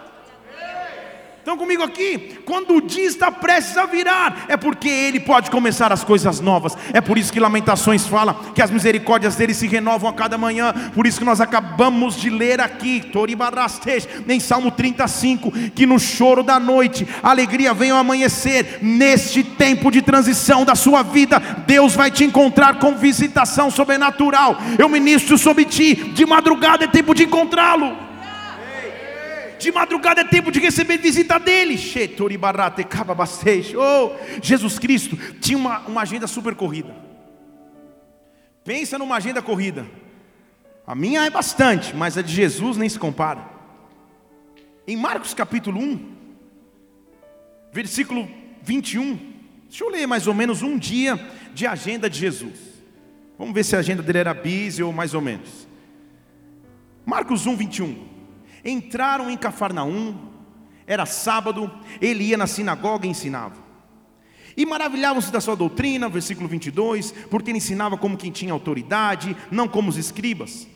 Estão 1.47 1.57
comigo 1.57 1.81
aqui? 1.81 2.39
Quando 2.43 2.75
o 2.75 2.81
dia 2.81 3.05
está 3.05 3.31
prestes 3.31 3.77
a 3.77 3.85
virar, 3.85 4.47
é 4.49 4.57
porque 4.57 4.89
Ele 4.89 5.17
pode 5.17 5.49
começar 5.49 5.93
as 5.93 6.03
coisas 6.03 6.41
novas. 6.41 6.77
É 6.91 6.99
por 6.99 7.17
isso 7.17 7.31
que 7.31 7.39
Lamentações 7.39 8.05
fala 8.05 8.37
que 8.53 8.61
as 8.61 8.69
misericórdias 8.69 9.37
dele 9.37 9.53
se 9.53 9.65
renovam 9.65 10.09
a 10.09 10.13
cada 10.13 10.37
manhã. 10.37 10.73
Por 10.93 11.07
isso 11.07 11.19
que 11.19 11.25
nós 11.25 11.39
acabamos 11.39 12.19
de 12.19 12.29
ler 12.29 12.59
aqui, 12.59 13.01
em 14.27 14.39
Salmo 14.41 14.71
35, 14.71 15.49
que 15.73 15.85
no 15.85 15.97
choro 15.97 16.43
da 16.43 16.59
noite, 16.59 17.07
a 17.23 17.29
alegria 17.29 17.73
vem 17.73 17.91
ao 17.91 17.99
amanhecer. 17.99 18.79
Neste 18.81 19.41
tempo 19.41 19.89
de 19.89 20.01
transição 20.01 20.65
da 20.65 20.75
sua 20.75 21.01
vida, 21.01 21.39
Deus 21.65 21.95
vai 21.95 22.11
te 22.11 22.25
encontrar 22.25 22.77
com 22.77 22.97
visitação 22.97 23.71
sobrenatural. 23.71 24.57
Eu 24.77 24.89
ministro 24.89 25.37
sobre 25.37 25.63
ti, 25.63 25.95
de 25.95 26.25
madrugada 26.25 26.83
é 26.83 26.87
tempo 26.87 27.15
de 27.15 27.23
encontrá-lo. 27.23 28.06
De 29.59 29.71
madrugada 29.71 30.21
é 30.21 30.23
tempo 30.23 30.51
de 30.51 30.59
receber 30.59 30.97
visita 30.97 31.39
dele. 31.39 31.77
Oh, 33.75 34.11
Jesus 34.41 34.77
Cristo 34.79 35.17
tinha 35.39 35.57
uma, 35.57 35.79
uma 35.79 36.01
agenda 36.01 36.27
super 36.27 36.55
corrida. 36.55 36.95
Pensa 38.63 38.97
numa 38.97 39.15
agenda 39.15 39.41
corrida. 39.41 39.87
A 40.85 40.93
minha 40.93 41.25
é 41.25 41.29
bastante, 41.29 41.95
mas 41.95 42.17
a 42.17 42.21
de 42.21 42.33
Jesus 42.33 42.77
nem 42.77 42.87
se 42.87 42.99
compara. 42.99 43.45
Em 44.87 44.95
Marcos 44.95 45.33
capítulo 45.33 45.81
1, 45.81 46.15
versículo 47.73 48.27
21, 48.63 49.19
deixa 49.67 49.83
eu 49.83 49.89
ler 49.89 50.07
mais 50.07 50.27
ou 50.27 50.33
menos 50.33 50.61
um 50.61 50.77
dia 50.77 51.19
de 51.53 51.67
agenda 51.67 52.09
de 52.09 52.17
Jesus. 52.17 52.57
Vamos 53.37 53.53
ver 53.53 53.63
se 53.63 53.75
a 53.75 53.79
agenda 53.79 54.01
dele 54.01 54.19
era 54.19 54.33
busy 54.33 54.81
ou 54.81 54.93
mais 54.93 55.13
ou 55.13 55.21
menos. 55.21 55.67
Marcos 57.05 57.45
1, 57.45 57.55
21. 57.55 58.16
Entraram 58.63 59.29
em 59.29 59.37
Cafarnaum, 59.37 60.15
era 60.85 61.05
sábado, 61.05 61.71
ele 62.01 62.23
ia 62.23 62.37
na 62.37 62.47
sinagoga 62.47 63.05
e 63.05 63.09
ensinava. 63.09 63.55
E 64.55 64.65
maravilhavam-se 64.65 65.31
da 65.31 65.39
sua 65.39 65.55
doutrina, 65.55 66.09
versículo 66.09 66.47
22, 66.47 67.11
porque 67.29 67.51
ele 67.51 67.59
ensinava 67.59 67.97
como 67.97 68.17
quem 68.17 68.31
tinha 68.31 68.51
autoridade, 68.53 69.37
não 69.51 69.67
como 69.67 69.89
os 69.89 69.97
escribas. 69.97 70.67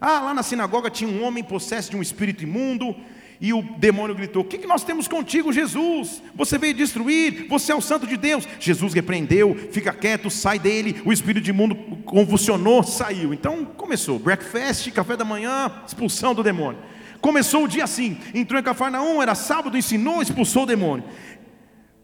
Ah, 0.00 0.20
lá 0.20 0.34
na 0.34 0.42
sinagoga 0.42 0.90
tinha 0.90 1.10
um 1.10 1.22
homem 1.22 1.44
possesso 1.44 1.90
de 1.90 1.96
um 1.96 2.02
espírito 2.02 2.42
imundo, 2.42 2.96
e 3.40 3.52
o 3.52 3.62
demônio 3.62 4.14
gritou: 4.14 4.42
O 4.42 4.44
que, 4.44 4.58
que 4.58 4.66
nós 4.66 4.82
temos 4.82 5.06
contigo, 5.06 5.52
Jesus? 5.52 6.22
Você 6.34 6.58
veio 6.58 6.74
destruir, 6.74 7.46
você 7.48 7.70
é 7.70 7.74
o 7.74 7.80
santo 7.80 8.06
de 8.06 8.16
Deus. 8.16 8.46
Jesus 8.58 8.92
repreendeu: 8.92 9.54
Fica 9.70 9.92
quieto, 9.92 10.28
sai 10.30 10.58
dele. 10.58 11.00
O 11.04 11.12
espírito 11.12 11.48
imundo 11.48 11.76
convulsionou, 12.04 12.82
saiu. 12.82 13.32
Então 13.32 13.64
começou: 13.64 14.18
breakfast, 14.18 14.90
café 14.90 15.16
da 15.16 15.24
manhã, 15.24 15.70
expulsão 15.86 16.34
do 16.34 16.42
demônio. 16.42 16.80
Começou 17.20 17.64
o 17.64 17.68
dia 17.68 17.84
assim: 17.84 18.18
entrou 18.34 18.60
em 18.60 18.62
Cafarnaum, 18.62 19.22
era 19.22 19.34
sábado, 19.34 19.76
ensinou, 19.76 20.22
expulsou 20.22 20.62
o 20.62 20.66
demônio. 20.66 21.04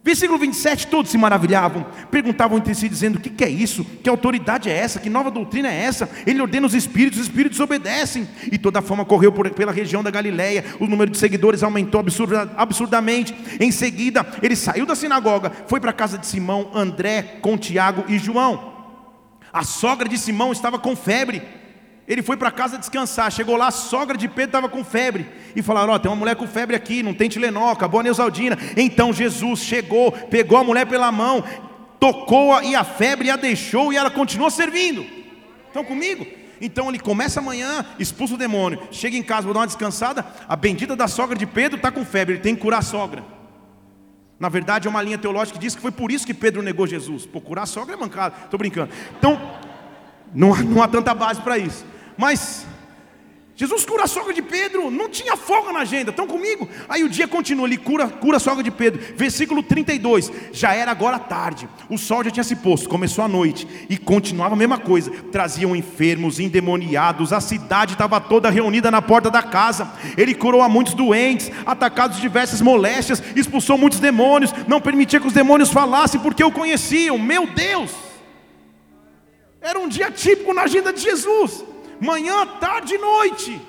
Versículo 0.05 0.39
27, 0.39 0.89
todos 0.89 1.11
se 1.11 1.17
maravilhavam, 1.17 1.87
perguntavam 2.11 2.59
entre 2.59 2.75
si, 2.75 2.91
dizendo: 2.91 3.17
O 3.17 3.21
que, 3.21 3.31
que 3.31 3.43
é 3.43 3.49
isso? 3.49 3.83
Que 4.03 4.09
autoridade 4.11 4.69
é 4.69 4.77
essa? 4.77 5.01
Que 5.01 5.09
nova 5.09 5.31
doutrina 5.31 5.73
é 5.73 5.81
essa? 5.81 6.11
Ele 6.27 6.43
ordena 6.43 6.67
os 6.67 6.75
espíritos, 6.75 7.21
os 7.21 7.27
espíritos 7.27 7.59
obedecem. 7.59 8.29
E 8.53 8.59
toda 8.59 8.81
a 8.81 8.83
fama 8.83 9.07
correu 9.07 9.33
por, 9.33 9.49
pela 9.49 9.73
região 9.73 10.03
da 10.03 10.11
Galiléia, 10.11 10.63
o 10.79 10.87
número 10.87 11.11
de 11.11 11.17
seguidores 11.17 11.63
aumentou 11.63 12.01
absurda, 12.01 12.53
absurdamente. 12.55 13.35
Em 13.59 13.73
seguida, 13.73 14.27
ele 14.43 14.55
saiu 14.55 14.85
da 14.85 14.95
sinagoga, 14.95 15.51
foi 15.67 15.81
para 15.81 15.89
a 15.89 15.95
casa 15.95 16.19
de 16.19 16.27
Simão, 16.27 16.71
André, 16.75 17.39
com 17.41 17.57
Tiago 17.57 18.05
e 18.07 18.19
João. 18.19 18.75
A 19.51 19.65
sogra 19.65 20.07
de 20.07 20.19
Simão 20.19 20.53
estava 20.53 20.79
com 20.79 20.95
febre 20.95 21.41
ele 22.07 22.23
foi 22.23 22.37
para 22.37 22.51
casa 22.51 22.77
descansar, 22.77 23.33
chegou 23.33 23.57
lá, 23.57 23.69
a 23.69 23.71
sogra 23.71 24.17
de 24.17 24.29
Pedro 24.29 24.45
estava 24.45 24.69
com 24.69 24.85
febre. 24.85 25.27
E 25.57 25.63
falaram: 25.63 25.93
Ó, 25.93 25.97
oh, 25.97 25.99
tem 25.99 26.11
uma 26.11 26.17
mulher 26.17 26.37
com 26.37 26.47
febre 26.47 26.77
aqui, 26.77 27.03
não 27.03 27.15
tem 27.15 27.29
Tilenol, 27.29 27.71
acabou 27.71 28.01
a 28.01 28.03
Neusaldina. 28.03 28.59
Então 28.77 29.13
Jesus 29.13 29.61
chegou, 29.61 30.13
pegou 30.13 30.59
a 30.59 30.65
mulher 30.65 30.87
pela 30.87 31.11
mão, 31.11 31.43
tocou-a 31.99 32.63
e 32.63 32.75
a 32.75 32.85
febre 32.85 33.31
a 33.31 33.37
deixou 33.37 33.93
e 33.93 33.97
ela 33.97 34.11
continuou 34.11 34.51
servindo. 34.51 35.07
Estão 35.67 35.83
comigo? 35.83 36.27
Então 36.61 36.89
ele 36.89 36.99
começa 36.99 37.41
amanhã, 37.41 37.85
expulsa 37.99 38.35
o 38.35 38.39
demônio, 38.39 38.81
chega 38.91 39.17
em 39.17 39.23
casa, 39.23 39.43
vou 39.43 39.55
dar 39.55 39.61
uma 39.61 39.67
descansada. 39.67 40.27
A 40.47 40.55
bendita 40.55 40.95
da 40.95 41.09
sogra 41.09 41.37
de 41.37 41.47
Pedro 41.47 41.77
está 41.77 41.91
com 41.91 42.05
febre, 42.05 42.35
ele 42.35 42.43
tem 42.43 42.55
que 42.55 42.61
curar 42.61 42.81
a 42.81 42.83
sogra. 42.83 43.25
Na 44.39 44.51
verdade, 44.51 44.87
é 44.87 44.91
uma 44.91 45.01
linha 45.01 45.17
teológica 45.17 45.59
que 45.59 45.65
diz 45.65 45.75
que 45.75 45.81
foi 45.81 45.91
por 45.91 46.13
isso 46.13 46.27
que 46.27 46.35
Pedro 46.35 46.61
negou 46.61 46.87
Jesus. 46.87 47.25
Por 47.25 47.41
curar 47.41 47.63
a 47.63 47.67
sogra 47.67 47.95
é 47.95 47.97
mancado, 47.97 48.35
estou 48.45 48.59
brincando. 48.59 48.91
Então, 49.19 49.41
não, 50.35 50.55
não 50.57 50.83
há 50.83 50.89
tanta 50.89 51.15
base 51.15 51.41
para 51.41 51.57
isso. 51.57 51.94
Mas 52.17 52.67
Jesus 53.57 53.87
cura 53.87 54.03
a 54.03 54.09
sogra 54.09 54.35
de 54.35 54.43
Pedro, 54.43 54.91
não 54.91 55.09
tinha 55.09 55.37
folga 55.37 55.73
na 55.73 55.81
agenda, 55.81 56.11
estão 56.11 56.27
comigo? 56.27 56.69
Aí 56.89 57.05
o 57.05 57.09
dia 57.09 57.29
continua, 57.29 57.69
ele 57.69 57.77
cura, 57.77 58.09
cura 58.09 58.39
a 58.39 58.41
sogra 58.41 58.65
de 58.65 58.71
Pedro, 58.71 59.01
versículo 59.17 59.63
32, 59.63 60.33
já 60.53 60.75
era 60.75 60.91
agora 60.91 61.21
tarde, 61.21 61.69
o 61.89 61.97
sol 61.97 62.25
já 62.25 62.33
tinha 62.33 62.43
se 62.43 62.57
posto, 62.57 62.89
começou 62.89 63.25
a 63.25 63.29
noite, 63.29 63.87
e 63.89 63.97
continuava 63.97 64.55
a 64.55 64.59
mesma 64.59 64.77
coisa, 64.77 65.09
traziam 65.31 65.77
enfermos, 65.77 66.41
endemoniados, 66.41 67.33
a 67.33 67.41
cidade 67.41 67.93
estava 67.93 68.21
toda 68.21 68.51
reunida 68.51 68.91
na 68.91 69.01
porta 69.01 69.31
da 69.31 69.43
casa, 69.43 69.89
ele 70.17 70.35
curou 70.35 70.61
a 70.61 70.69
muitos 70.69 70.95
doentes, 70.95 71.53
atacados 71.65 72.17
de 72.17 72.23
diversas 72.23 72.61
moléstias, 72.61 73.23
expulsou 73.37 73.79
muitos 73.79 74.01
demônios, 74.01 74.53
não 74.67 74.81
permitia 74.81 75.21
que 75.21 75.29
os 75.29 75.33
demônios 75.33 75.71
falassem, 75.71 76.21
porque 76.21 76.43
o 76.43 76.51
conheciam, 76.51 77.17
meu 77.19 77.47
Deus, 77.47 77.93
era 79.61 79.79
um 79.79 79.89
dia 79.89 80.11
típico 80.11 80.53
na 80.53 80.63
agenda 80.63 80.93
de 80.93 81.01
Jesus, 81.01 81.65
manhã, 82.05 82.47
tarde 82.47 82.95
e 82.95 82.99
noite. 82.99 83.61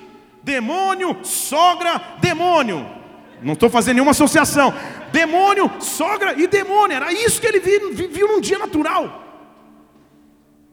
Demônio, 0.42 1.24
sogra, 1.24 2.00
demônio. 2.20 2.86
Não 3.42 3.54
estou 3.54 3.68
fazendo 3.68 3.94
nenhuma 3.94 4.12
associação. 4.12 4.72
Demônio, 5.10 5.70
sogra 5.80 6.40
e 6.40 6.46
demônio. 6.46 6.94
Era 6.94 7.12
isso 7.12 7.40
que 7.40 7.46
ele 7.46 7.58
viu, 7.58 8.28
num 8.28 8.40
dia 8.40 8.58
natural. 8.58 9.24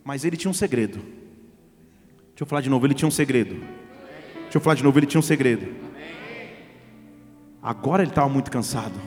Mas 0.03 0.23
ele 0.25 0.37
tinha 0.37 0.51
um 0.51 0.53
segredo. 0.53 0.99
Deixa 0.99 2.41
eu 2.41 2.45
falar 2.45 2.61
de 2.61 2.69
novo, 2.69 2.85
ele 2.85 2.93
tinha 2.93 3.07
um 3.07 3.11
segredo. 3.11 3.55
Deixa 4.43 4.57
eu 4.57 4.61
falar 4.61 4.75
de 4.75 4.83
novo, 4.83 4.99
ele 4.99 5.05
tinha 5.07 5.19
um 5.19 5.23
segredo. 5.23 5.73
Agora 7.61 8.03
ele 8.03 8.11
estava 8.11 8.29
muito 8.29 8.51
cansado. 8.51 8.99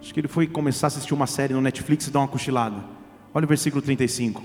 Acho 0.00 0.14
que 0.14 0.20
ele 0.20 0.28
foi 0.28 0.46
começar 0.46 0.86
a 0.86 0.88
assistir 0.88 1.12
uma 1.12 1.26
série 1.26 1.52
no 1.52 1.60
Netflix 1.60 2.06
e 2.06 2.10
dar 2.10 2.20
uma 2.20 2.28
cochilada. 2.28 2.84
Olha 3.34 3.44
o 3.44 3.48
versículo 3.48 3.82
35. 3.82 4.42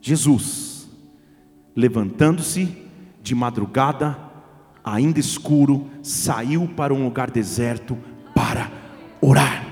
Jesus 0.00 0.75
levantando-se 1.76 2.84
de 3.22 3.34
madrugada, 3.34 4.18
ainda 4.82 5.20
escuro, 5.20 5.90
saiu 6.02 6.66
para 6.66 6.94
um 6.94 7.04
lugar 7.04 7.30
deserto 7.30 7.98
para 8.34 8.70
orar. 9.20 9.62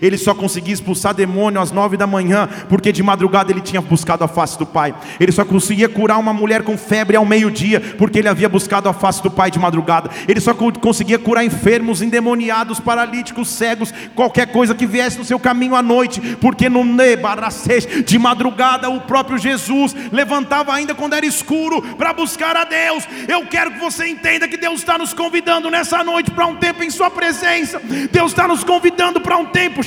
Ele 0.00 0.18
só 0.18 0.34
conseguia 0.34 0.74
expulsar 0.74 1.14
demônio 1.14 1.60
às 1.60 1.70
nove 1.70 1.96
da 1.96 2.06
manhã, 2.06 2.48
porque 2.68 2.92
de 2.92 3.02
madrugada 3.02 3.50
ele 3.52 3.60
tinha 3.60 3.80
buscado 3.80 4.24
a 4.24 4.28
face 4.28 4.58
do 4.58 4.66
Pai. 4.66 4.94
Ele 5.18 5.32
só 5.32 5.44
conseguia 5.44 5.88
curar 5.88 6.18
uma 6.18 6.32
mulher 6.32 6.62
com 6.62 6.76
febre 6.76 7.16
ao 7.16 7.24
meio-dia, 7.24 7.80
porque 7.98 8.18
ele 8.18 8.28
havia 8.28 8.48
buscado 8.48 8.88
a 8.88 8.92
face 8.92 9.22
do 9.22 9.30
Pai 9.30 9.50
de 9.50 9.58
madrugada. 9.58 10.10
Ele 10.28 10.40
só 10.40 10.54
conseguia 10.54 11.18
curar 11.18 11.44
enfermos, 11.44 12.02
endemoniados, 12.02 12.80
paralíticos, 12.80 13.48
cegos, 13.48 13.92
qualquer 14.14 14.46
coisa 14.46 14.74
que 14.74 14.86
viesse 14.86 15.18
no 15.18 15.24
seu 15.24 15.38
caminho 15.38 15.74
à 15.74 15.82
noite, 15.82 16.20
porque 16.40 16.68
no 16.68 16.84
Nebaracês, 16.84 17.86
de 18.04 18.18
madrugada, 18.18 18.88
o 18.88 19.00
próprio 19.02 19.38
Jesus 19.38 19.94
levantava 20.12 20.72
ainda 20.72 20.94
quando 20.94 21.14
era 21.14 21.26
escuro 21.26 21.82
para 21.96 22.12
buscar 22.12 22.56
a 22.56 22.64
Deus. 22.64 23.06
Eu 23.28 23.46
quero 23.46 23.72
que 23.72 23.78
você 23.78 24.06
entenda 24.06 24.48
que 24.48 24.56
Deus 24.56 24.80
está 24.80 24.98
nos 24.98 25.14
convidando 25.14 25.70
nessa 25.70 26.02
noite 26.04 26.30
para 26.30 26.46
um 26.46 26.56
tempo 26.56 26.82
em 26.82 26.90
Sua 26.90 27.10
presença. 27.10 27.80
Deus 28.10 28.32
está 28.32 28.46
nos 28.46 28.64
convidando 28.64 29.20
para 29.20 29.36
um 29.36 29.46
tempo. 29.46 29.80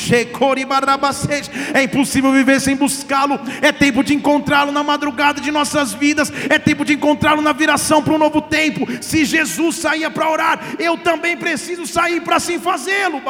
É 1.73 1.83
impossível 1.83 2.31
viver 2.31 2.59
sem 2.59 2.75
buscá-lo. 2.75 3.39
É 3.61 3.71
tempo 3.71 4.03
de 4.03 4.13
encontrá-lo 4.13 4.71
na 4.71 4.83
madrugada 4.83 5.41
de 5.41 5.51
nossas 5.51 5.93
vidas. 5.93 6.31
É 6.49 6.59
tempo 6.59 6.85
de 6.85 6.93
encontrá-lo 6.93 7.41
na 7.41 7.53
viração 7.53 8.03
para 8.03 8.13
um 8.13 8.17
novo 8.17 8.41
tempo. 8.41 8.85
Se 9.01 9.25
Jesus 9.25 9.77
saía 9.77 10.09
para 10.09 10.29
orar, 10.29 10.59
eu 10.79 10.97
também 10.97 11.37
preciso 11.37 11.85
sair 11.85 12.21
para 12.21 12.37
assim 12.37 12.59
fazê-lo. 12.59 13.21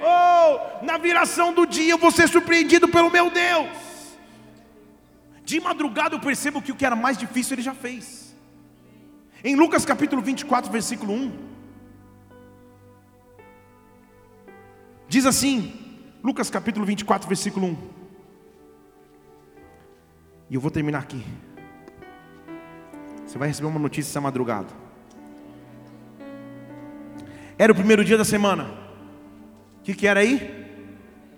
Oh, 0.00 0.84
na 0.84 0.98
viração 0.98 1.52
do 1.52 1.66
dia 1.66 1.92
eu 1.92 1.98
vou 1.98 2.10
ser 2.10 2.28
surpreendido 2.28 2.88
pelo 2.88 3.10
meu 3.10 3.30
Deus. 3.30 3.68
De 5.44 5.60
madrugada 5.60 6.14
eu 6.14 6.20
percebo 6.20 6.62
que 6.62 6.72
o 6.72 6.74
que 6.74 6.86
era 6.86 6.96
mais 6.96 7.18
difícil 7.18 7.54
ele 7.54 7.62
já 7.62 7.74
fez. 7.74 8.34
Em 9.42 9.54
Lucas 9.54 9.84
capítulo 9.84 10.22
24, 10.22 10.72
versículo 10.72 11.12
1. 11.12 11.53
Diz 15.08 15.26
assim, 15.26 15.72
Lucas 16.22 16.50
capítulo 16.50 16.86
24, 16.86 17.28
versículo 17.28 17.66
1. 17.66 17.76
E 20.50 20.54
eu 20.54 20.60
vou 20.60 20.70
terminar 20.70 21.00
aqui. 21.00 21.24
Você 23.26 23.38
vai 23.38 23.48
receber 23.48 23.68
uma 23.68 23.78
notícia 23.78 24.10
essa 24.10 24.20
madrugada. 24.20 24.68
Era 27.58 27.72
o 27.72 27.74
primeiro 27.74 28.04
dia 28.04 28.16
da 28.16 28.24
semana. 28.24 28.64
O 29.80 29.82
que, 29.82 29.94
que 29.94 30.06
era 30.06 30.20
aí? 30.20 30.36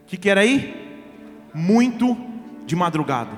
O 0.02 0.07
que, 0.07 0.16
que 0.16 0.31
era 0.31 0.40
aí? 0.40 1.00
Muito 1.52 2.16
de 2.64 2.76
madrugada. 2.76 3.33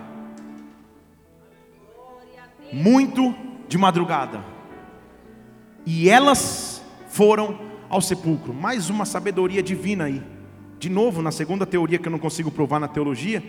Muito 2.72 3.34
de 3.68 3.78
madrugada. 3.78 4.44
E 5.86 6.08
elas 6.08 6.82
foram 7.08 7.67
ao 7.88 8.00
sepulcro. 8.00 8.52
Mais 8.52 8.90
uma 8.90 9.04
sabedoria 9.04 9.62
divina 9.62 10.04
aí. 10.04 10.22
De 10.78 10.88
novo, 10.88 11.22
na 11.22 11.32
segunda 11.32 11.66
teoria 11.66 11.98
que 11.98 12.06
eu 12.06 12.12
não 12.12 12.18
consigo 12.18 12.50
provar 12.50 12.78
na 12.78 12.88
teologia, 12.88 13.42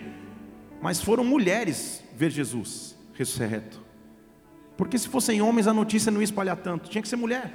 mas 0.82 1.02
foram 1.02 1.24
mulheres 1.24 2.04
ver 2.16 2.32
Jesus 2.32 2.98
ressurreto. 3.14 3.80
Porque 4.78 4.98
se 4.98 5.08
fossem 5.08 5.42
homens 5.42 5.68
a 5.68 5.74
notícia 5.74 6.12
não 6.12 6.22
ia 6.22 6.26
espalhar 6.26 6.56
tanto, 6.56 6.90
tinha 6.90 7.02
que 7.02 7.08
ser 7.08 7.18
mulher. 7.18 7.52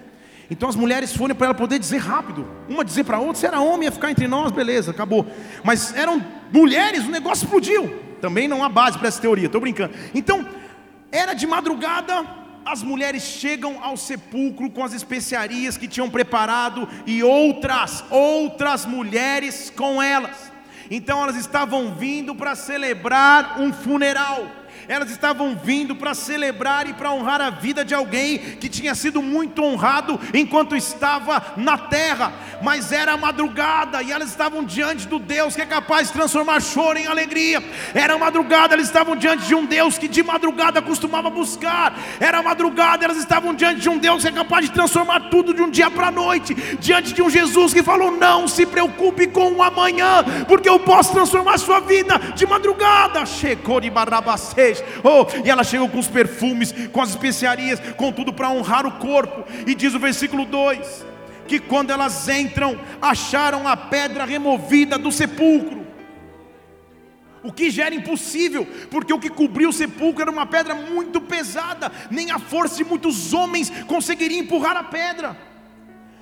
Então 0.51 0.69
as 0.69 0.77
mulheres 0.77 1.17
foram 1.17 1.35
para 1.35 1.47
ela 1.47 1.55
poder 1.55 1.79
dizer 1.79 1.99
rápido. 1.99 2.47
Uma 2.69 2.85
dizer 2.85 3.05
para 3.05 3.17
a 3.17 3.21
outra, 3.21 3.37
se 3.37 3.47
era 3.47 3.61
homem 3.61 3.85
ia 3.85 3.93
ficar 3.93 4.11
entre 4.11 4.29
nós, 4.29 4.53
beleza, 4.53 4.91
acabou. 4.91 5.27
Mas 5.63 5.95
eram 5.97 6.23
mulheres, 6.53 7.07
o 7.07 7.11
negócio 7.11 7.45
explodiu. 7.45 7.93
Também 8.21 8.47
não 8.47 8.63
há 8.63 8.69
base 8.69 8.99
para 8.99 9.09
essa 9.09 9.21
teoria, 9.21 9.47
estou 9.47 9.61
brincando. 9.61 9.95
Então, 10.15 10.47
era 11.11 11.35
de 11.35 11.47
madrugada, 11.47 12.44
as 12.65 12.83
mulheres 12.83 13.23
chegam 13.23 13.83
ao 13.83 13.97
sepulcro 13.97 14.71
com 14.71 14.83
as 14.83 14.93
especiarias 14.93 15.77
que 15.77 15.89
tinham 15.89 16.11
preparado 16.11 16.89
e 17.07 17.23
outras, 17.23 18.05
outras 18.11 18.87
mulheres 18.87 19.71
com 19.71 20.03
elas. 20.03 20.53
Então 20.91 21.23
elas 21.23 21.37
estavam 21.37 21.95
vindo 21.95 22.35
para 22.35 22.55
celebrar 22.55 23.61
um 23.61 23.73
funeral 23.73 24.47
elas 24.89 25.11
estavam 25.11 25.57
vindo 25.57 25.97
para 25.97 26.15
celebrar 26.15 26.89
e 26.89 26.93
para 26.93 27.13
honrar 27.13 27.41
a 27.41 27.51
vida 27.51 27.85
de 27.85 27.95
alguém 27.95 28.39
que 28.39 28.69
tinha 28.69 28.95
sido 28.95 29.23
muito 29.23 29.63
honrado 29.63 30.19
enquanto 30.33 30.77
estava 30.77 31.55
na 31.57 31.77
terra, 31.79 32.33
mas 32.63 32.93
era 32.93 33.17
madrugada 33.17 34.03
e 34.03 34.13
elas 34.13 34.29
estavam 34.29 34.65
diante 34.65 35.07
do 35.07 35.19
Deus 35.19 35.55
que 35.55 35.63
é 35.63 35.67
capaz 35.67 36.09
de 36.09 36.15
transformar 36.15 36.61
choro 36.61 36.99
em 36.99 37.07
alegria. 37.07 37.63
Era 37.95 38.17
madrugada, 38.19 38.75
elas 38.75 38.87
estavam 38.87 39.17
diante 39.17 39.47
de 39.47 39.55
um 39.55 39.65
Deus 39.65 39.99
que 39.99 40.09
de 40.09 40.23
madrugada 40.23 40.83
costumava 40.83 41.31
buscar. 41.31 41.97
Era 42.21 42.43
madrugada, 42.43 43.05
elas 43.05 43.19
estavam 43.19 43.55
diante 43.55 43.81
de 43.81 43.89
um 43.89 43.99
Deus 43.99 44.23
que 44.23 44.29
é 44.29 44.33
capaz 44.33 44.67
de 44.67 44.73
transformar 44.73 45.29
tudo 45.31 45.55
de 45.55 45.63
um 45.63 45.71
dia 45.71 45.91
para 45.91 46.09
a 46.09 46.11
noite, 46.11 46.55
diante 46.79 47.13
de 47.13 47.23
um 47.23 47.31
Jesus 47.31 47.73
que 47.73 47.83
falou: 47.83 48.11
Não 48.11 48.47
se 48.47 48.67
preocupe 48.67 49.27
com 49.27 49.53
o 49.53 49.63
amanhã, 49.63 50.25
porque 50.47 50.69
eu 50.69 50.79
posso 50.81 51.13
transformar 51.13 51.59
sua 51.59 51.81
vida 51.81 52.19
de 52.35 52.47
madrugada. 52.47 53.25
Chegou 53.27 53.81
de 53.81 53.91
Barabacê 54.81 54.85
Oh, 55.03 55.27
e 55.45 55.51
ela 55.51 55.65
chegou 55.65 55.89
com 55.89 55.99
os 55.99 56.09
perfumes, 56.09 56.75
com 56.93 57.01
as 57.01 57.11
especiarias, 57.11 57.81
com 57.97 58.13
tudo 58.13 58.33
para 58.33 58.51
honrar 58.51 58.87
o 58.87 58.93
corpo. 58.93 59.45
E 59.67 59.75
diz 59.75 59.95
o 59.95 59.99
versículo 59.99 60.45
2: 60.45 61.05
que 61.47 61.59
quando 61.61 61.91
elas 61.91 62.29
entram, 62.29 62.79
acharam 63.01 63.69
a 63.69 63.77
pedra 63.77 64.25
removida 64.25 64.99
do 64.99 65.13
sepulcro. 65.13 65.85
O 67.43 67.53
que 67.53 67.71
já 67.71 67.85
era 67.87 67.95
impossível, 67.95 68.67
porque 68.91 69.13
o 69.13 69.21
que 69.21 69.29
cobriu 69.29 69.69
o 69.69 69.73
sepulcro 69.73 70.23
era 70.23 70.31
uma 70.31 70.47
pedra 70.47 70.75
muito 70.75 71.21
pesada, 71.21 71.93
nem 72.11 72.31
a 72.31 72.39
força 72.39 72.77
de 72.77 72.85
muitos 72.85 73.35
homens 73.35 73.71
conseguiria 73.87 74.39
empurrar 74.39 74.77
a 74.77 74.85
pedra. 74.85 75.37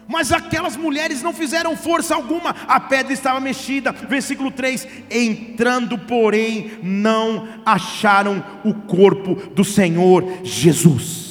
Mas 0.09 0.33
aquelas 0.33 0.77
mulheres 0.77 1.23
não 1.23 1.33
fizeram 1.33 1.77
força 1.77 2.15
alguma, 2.15 2.51
a 2.67 2.81
pedra 2.81 3.13
estava 3.13 3.41
mexida. 3.41 3.93
Versículo 3.93 4.51
3: 4.51 4.87
Entrando, 5.11 5.99
porém, 5.99 6.73
não 6.83 7.49
acharam 7.65 8.45
o 8.65 8.75
corpo 8.75 9.35
do 9.35 9.65
Senhor 9.65 10.41
Jesus. 10.43 11.23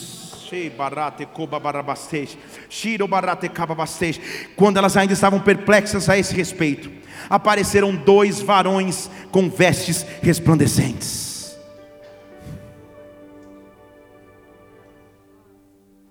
Quando 4.56 4.78
elas 4.78 4.98
ainda 4.98 5.14
estavam 5.14 5.40
perplexas 5.40 6.10
a 6.10 6.18
esse 6.18 6.36
respeito, 6.36 6.92
apareceram 7.30 7.96
dois 7.96 8.42
varões 8.42 9.10
com 9.32 9.50
vestes 9.50 10.06
resplandecentes. 10.22 11.58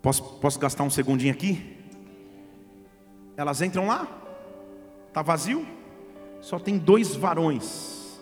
Posso, 0.01 0.23
posso 0.23 0.59
gastar 0.59 0.85
um 0.85 0.91
segundinho 0.91 1.33
aqui? 1.33 1.80
Elas 3.41 3.63
entram 3.63 3.87
lá, 3.87 4.07
está 5.09 5.23
vazio, 5.23 5.67
só 6.43 6.59
tem 6.59 6.77
dois 6.77 7.17
varões. 7.17 8.21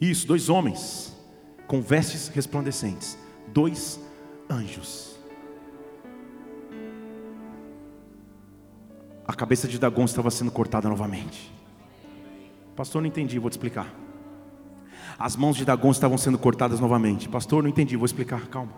Isso, 0.00 0.26
dois 0.26 0.48
homens, 0.48 1.16
com 1.68 1.80
vestes 1.80 2.26
resplandecentes, 2.26 3.16
dois 3.46 4.00
anjos. 4.50 5.16
A 9.24 9.32
cabeça 9.32 9.68
de 9.68 9.78
Dagon 9.78 10.06
estava 10.06 10.28
sendo 10.28 10.50
cortada 10.50 10.88
novamente. 10.88 11.54
Pastor, 12.74 13.00
não 13.00 13.06
entendi, 13.06 13.38
vou 13.38 13.48
te 13.48 13.52
explicar. 13.52 13.94
As 15.16 15.36
mãos 15.36 15.56
de 15.56 15.64
Dagon 15.64 15.92
estavam 15.92 16.18
sendo 16.18 16.36
cortadas 16.36 16.80
novamente. 16.80 17.28
Pastor, 17.28 17.62
não 17.62 17.70
entendi, 17.70 17.96
vou 17.96 18.06
explicar, 18.06 18.48
calma. 18.48 18.72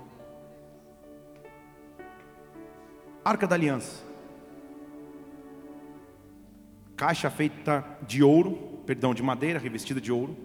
Arca 3.25 3.46
da 3.46 3.55
Aliança 3.55 4.06
caixa 6.97 7.31
feita 7.31 7.85
de 8.07 8.23
ouro, 8.23 8.83
perdão, 8.87 9.13
de 9.13 9.23
madeira, 9.23 9.59
revestida 9.59 10.01
de 10.01 10.11
ouro, 10.11 10.37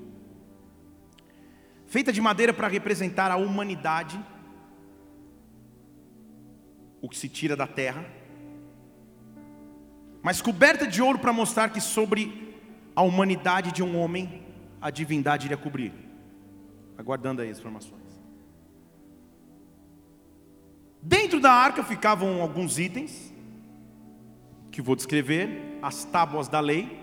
feita 1.87 2.11
de 2.11 2.19
madeira 2.19 2.53
para 2.53 2.67
representar 2.67 3.31
a 3.31 3.37
humanidade, 3.37 4.19
o 7.01 7.09
que 7.09 7.17
se 7.17 7.29
tira 7.29 7.55
da 7.55 7.65
terra, 7.65 8.05
mas 10.21 10.41
coberta 10.41 10.85
de 10.85 11.01
ouro 11.01 11.17
para 11.17 11.33
mostrar 11.33 11.69
que 11.69 11.81
sobre 11.81 12.55
a 12.95 13.01
humanidade 13.01 13.71
de 13.71 13.81
um 13.81 13.97
homem 13.97 14.45
a 14.79 14.91
divindade 14.91 15.47
iria 15.47 15.57
cobrir. 15.57 15.93
Aguardando 16.97 17.41
aí 17.41 17.49
as 17.49 17.57
informações. 17.57 18.01
Dentro 21.01 21.39
da 21.39 21.51
arca 21.51 21.83
ficavam 21.83 22.41
alguns 22.41 22.77
itens 22.77 23.30
que 24.71 24.81
vou 24.81 24.95
descrever, 24.95 25.77
as 25.81 26.05
tábuas 26.05 26.47
da 26.47 26.59
lei, 26.59 26.99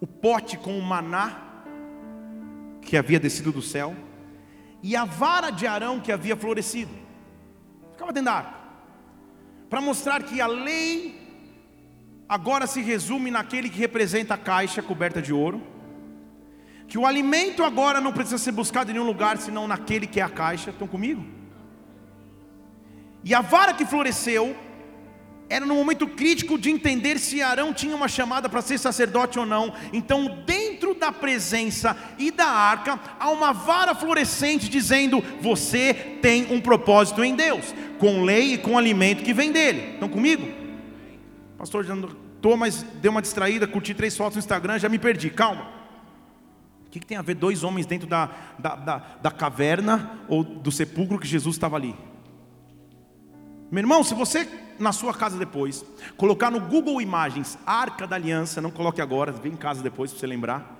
o 0.00 0.06
pote 0.06 0.58
com 0.58 0.78
o 0.78 0.82
maná 0.82 1.64
que 2.82 2.96
havia 2.96 3.18
descido 3.18 3.50
do 3.50 3.62
céu, 3.62 3.94
e 4.82 4.94
a 4.94 5.04
vara 5.04 5.50
de 5.50 5.66
Arão 5.66 5.98
que 6.00 6.12
havia 6.12 6.36
florescido. 6.36 6.92
Ficava 7.92 8.12
dentro 8.12 8.26
da 8.26 8.38
arca. 8.38 8.60
Para 9.68 9.80
mostrar 9.80 10.22
que 10.22 10.40
a 10.40 10.46
lei 10.46 11.20
agora 12.28 12.66
se 12.66 12.80
resume 12.80 13.30
naquele 13.30 13.68
que 13.68 13.78
representa 13.78 14.34
a 14.34 14.38
caixa 14.38 14.82
coberta 14.82 15.20
de 15.22 15.32
ouro, 15.32 15.62
que 16.86 16.98
o 16.98 17.06
alimento 17.06 17.62
agora 17.62 18.00
não 18.00 18.12
precisa 18.12 18.38
ser 18.38 18.52
buscado 18.52 18.90
em 18.90 18.94
nenhum 18.94 19.06
lugar 19.06 19.38
senão 19.38 19.68
naquele 19.68 20.06
que 20.06 20.20
é 20.20 20.22
a 20.22 20.28
caixa. 20.28 20.70
Estão 20.70 20.88
comigo? 20.88 21.24
E 23.22 23.34
a 23.34 23.40
vara 23.40 23.72
que 23.72 23.86
floresceu 23.86 24.56
era 25.50 25.66
no 25.66 25.74
momento 25.74 26.06
crítico 26.06 26.56
de 26.56 26.70
entender 26.70 27.18
se 27.18 27.42
Arão 27.42 27.74
tinha 27.74 27.94
uma 27.94 28.06
chamada 28.06 28.48
para 28.48 28.62
ser 28.62 28.78
sacerdote 28.78 29.36
ou 29.36 29.44
não. 29.44 29.74
Então, 29.92 30.42
dentro 30.46 30.94
da 30.94 31.10
presença 31.10 31.96
e 32.16 32.30
da 32.30 32.46
arca, 32.46 33.00
há 33.18 33.28
uma 33.30 33.52
vara 33.52 33.92
florescente 33.92 34.68
dizendo: 34.68 35.20
Você 35.40 35.92
tem 36.22 36.46
um 36.52 36.60
propósito 36.60 37.24
em 37.24 37.34
Deus, 37.34 37.74
com 37.98 38.22
lei 38.22 38.54
e 38.54 38.58
com 38.58 38.78
alimento 38.78 39.24
que 39.24 39.34
vem 39.34 39.50
dele. 39.50 39.94
Estão 39.94 40.08
comigo? 40.08 40.48
Pastor, 41.58 41.84
já 41.84 41.96
estou, 41.96 42.56
mas 42.56 42.84
deu 43.02 43.10
uma 43.10 43.20
distraída, 43.20 43.66
curti 43.66 43.92
três 43.92 44.16
fotos 44.16 44.36
no 44.36 44.40
Instagram, 44.40 44.78
já 44.78 44.88
me 44.88 45.00
perdi. 45.00 45.30
Calma. 45.30 45.80
O 46.86 46.90
que, 46.90 47.00
que 47.00 47.06
tem 47.06 47.16
a 47.16 47.22
ver 47.22 47.34
dois 47.34 47.64
homens 47.64 47.86
dentro 47.86 48.06
da, 48.06 48.30
da, 48.56 48.76
da, 48.76 48.98
da 49.20 49.30
caverna 49.32 50.20
ou 50.28 50.44
do 50.44 50.70
sepulcro 50.70 51.18
que 51.18 51.26
Jesus 51.26 51.56
estava 51.56 51.74
ali? 51.74 51.94
Meu 53.70 53.80
irmão, 53.82 54.02
se 54.02 54.14
você 54.14 54.48
na 54.80 54.92
sua 54.92 55.14
casa 55.14 55.38
depois 55.38 55.84
colocar 56.16 56.50
no 56.50 56.60
Google 56.60 57.00
Imagens 57.00 57.58
Arca 57.64 58.06
da 58.06 58.16
Aliança, 58.16 58.60
não 58.60 58.70
coloque 58.70 59.00
agora, 59.00 59.30
vem 59.30 59.52
em 59.52 59.56
casa 59.56 59.82
depois 59.82 60.10
para 60.10 60.20
você 60.20 60.26
lembrar. 60.26 60.78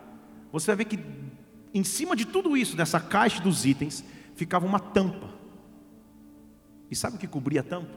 Você 0.51 0.67
vai 0.67 0.77
ver 0.77 0.85
que 0.87 0.99
em 1.73 1.85
cima 1.85 2.17
de 2.17 2.25
tudo 2.25 2.57
isso, 2.57 2.77
nessa 2.77 2.99
caixa 2.99 3.41
dos 3.41 3.65
itens, 3.65 4.05
ficava 4.35 4.67
uma 4.67 4.81
tampa. 4.81 5.31
E 6.91 6.97
sabe 6.97 7.17
o 7.17 7.19
que 7.19 7.29
cobria 7.29 7.61
a 7.61 7.65
tampa? 7.65 7.95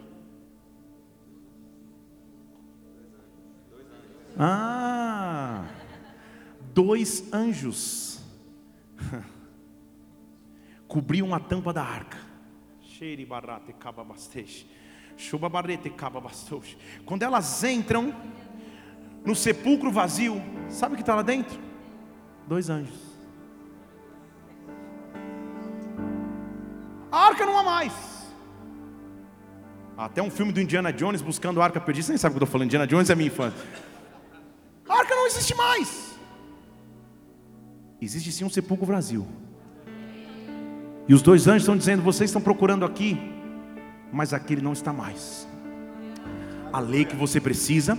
Ah! 4.38 5.66
dois 6.74 7.32
anjos 7.32 8.20
cobriam 10.88 11.34
a 11.34 11.40
tampa 11.40 11.72
da 11.72 11.84
arca. 11.84 12.18
Quando 17.06 17.24
elas 17.24 17.64
entram 17.64 18.14
no 19.26 19.36
sepulcro 19.36 19.92
vazio, 19.92 20.42
sabe 20.70 20.94
o 20.94 20.96
que 20.96 21.04
está 21.04 21.16
lá 21.16 21.22
dentro? 21.22 21.60
Dois 22.48 22.70
anjos. 22.70 23.14
A 27.12 27.28
arca 27.28 27.46
não 27.46 27.58
há 27.58 27.64
mais. 27.64 27.94
Até 29.96 30.22
um 30.22 30.32
filme 30.32 30.52
do 30.52 30.60
Indiana 30.60 30.92
Jones 30.92 31.22
buscando 31.22 31.62
a 31.62 31.64
arca 31.64 31.80
perdida. 31.80 32.06
Você 32.06 32.12
nem 32.14 32.18
sabe 32.18 32.34
o 32.34 32.38
que 32.38 32.44
eu 32.44 32.46
estou 32.46 32.52
falando. 32.52 32.66
Indiana 32.66 32.88
Jones 32.88 33.10
é 33.10 33.16
minha 33.16 33.28
infância. 33.28 33.60
A 34.90 34.98
arca 34.98 35.16
não 35.16 35.28
existe 35.28 35.56
mais. 35.56 36.18
Existe 38.02 38.32
sim 38.32 38.44
um 38.44 38.50
sepulcro 38.50 38.86
vazio. 38.86 39.28
E 41.08 41.14
os 41.14 41.22
dois 41.22 41.48
anjos 41.48 41.64
estão 41.64 41.78
dizendo: 41.78 42.02
vocês 42.02 42.30
estão 42.30 42.42
procurando 42.42 42.84
aqui, 42.84 43.18
mas 44.14 44.34
aqui 44.34 44.54
ele 44.54 44.62
não 44.62 44.74
está 44.74 44.94
mais. 44.94 45.48
A 46.72 46.80
lei 46.80 47.04
que 47.04 47.16
você 47.16 47.42
precisa 47.42 47.98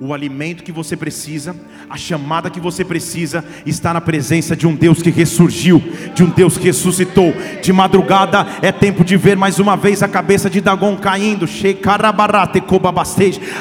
o 0.00 0.14
alimento 0.14 0.64
que 0.64 0.72
você 0.72 0.96
precisa, 0.96 1.54
a 1.88 1.96
chamada 1.96 2.48
que 2.48 2.58
você 2.58 2.82
precisa, 2.82 3.44
está 3.66 3.92
na 3.92 4.00
presença 4.00 4.56
de 4.56 4.66
um 4.66 4.74
Deus 4.74 5.02
que 5.02 5.10
ressurgiu, 5.10 5.78
de 6.14 6.24
um 6.24 6.30
Deus 6.30 6.56
que 6.56 6.64
ressuscitou. 6.64 7.34
De 7.60 7.70
madrugada 7.70 8.46
é 8.62 8.72
tempo 8.72 9.04
de 9.04 9.18
ver 9.18 9.36
mais 9.36 9.58
uma 9.58 9.76
vez 9.76 10.02
a 10.02 10.08
cabeça 10.08 10.48
de 10.48 10.62
Dagon 10.62 10.96
caindo. 10.96 11.46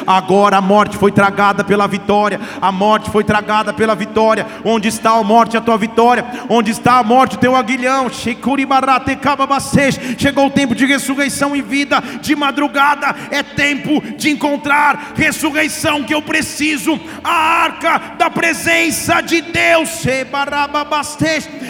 Agora 0.08 0.58
a 0.58 0.62
morte 0.62 0.96
foi 0.96 1.12
tragada 1.12 1.64
pela 1.64 1.88
vitória. 1.88 2.40
A 2.62 2.72
morte 2.72 3.10
foi 3.10 3.26
tragada 3.26 3.74
pela 3.74 3.94
vitória. 3.94 4.48
Onde 4.64 4.88
está 4.88 5.12
a 5.12 5.24
morte, 5.24 5.58
a 5.58 5.62
tua 5.62 5.78
vitória? 5.78 6.26
Onde 6.48 6.72
está 6.72 7.00
a 7.00 7.04
morte, 7.04 7.36
o 7.36 7.40
teu 7.40 7.54
aguilhão? 7.54 8.10
Chegou 8.10 8.56
o 10.46 10.52
tempo 10.52 10.74
de 10.74 10.86
ressurreição 10.86 11.54
e 11.54 11.62
vida. 11.62 12.02
De 12.22 12.34
madrugada 12.34 13.14
é 13.30 13.44
tempo 13.44 14.02
de 14.16 14.30
encontrar 14.30 15.14
ressurreição 15.18 16.04
que 16.04 16.14
eu 16.14 16.29
preciso, 16.30 16.94
a 17.24 17.34
arca 17.64 17.98
da 18.16 18.30
presença 18.30 19.20
de 19.20 19.42
Deus, 19.42 20.06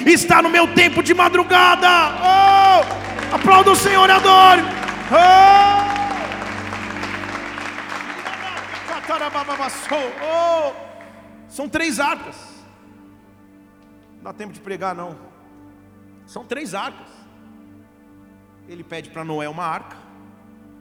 está 0.06 0.42
no 0.42 0.50
meu 0.50 0.68
tempo 0.76 1.02
de 1.02 1.14
madrugada. 1.14 1.88
Oh, 2.22 3.36
aplauda 3.36 3.72
o 3.72 3.76
Senhor 3.76 4.12
adore. 4.12 4.62
Oh. 5.12 5.90
São 11.48 11.70
três 11.70 12.00
arcas. 12.00 12.36
Não 14.18 14.24
dá 14.24 14.34
tempo 14.34 14.52
de 14.54 14.60
pregar, 14.60 14.94
não. 14.94 15.18
São 16.28 16.44
três 16.46 16.76
arcas. 16.76 17.08
Ele 18.68 18.84
pede 18.84 19.10
para 19.10 19.24
Noé 19.24 19.50
uma 19.50 19.64
arca, 19.64 19.98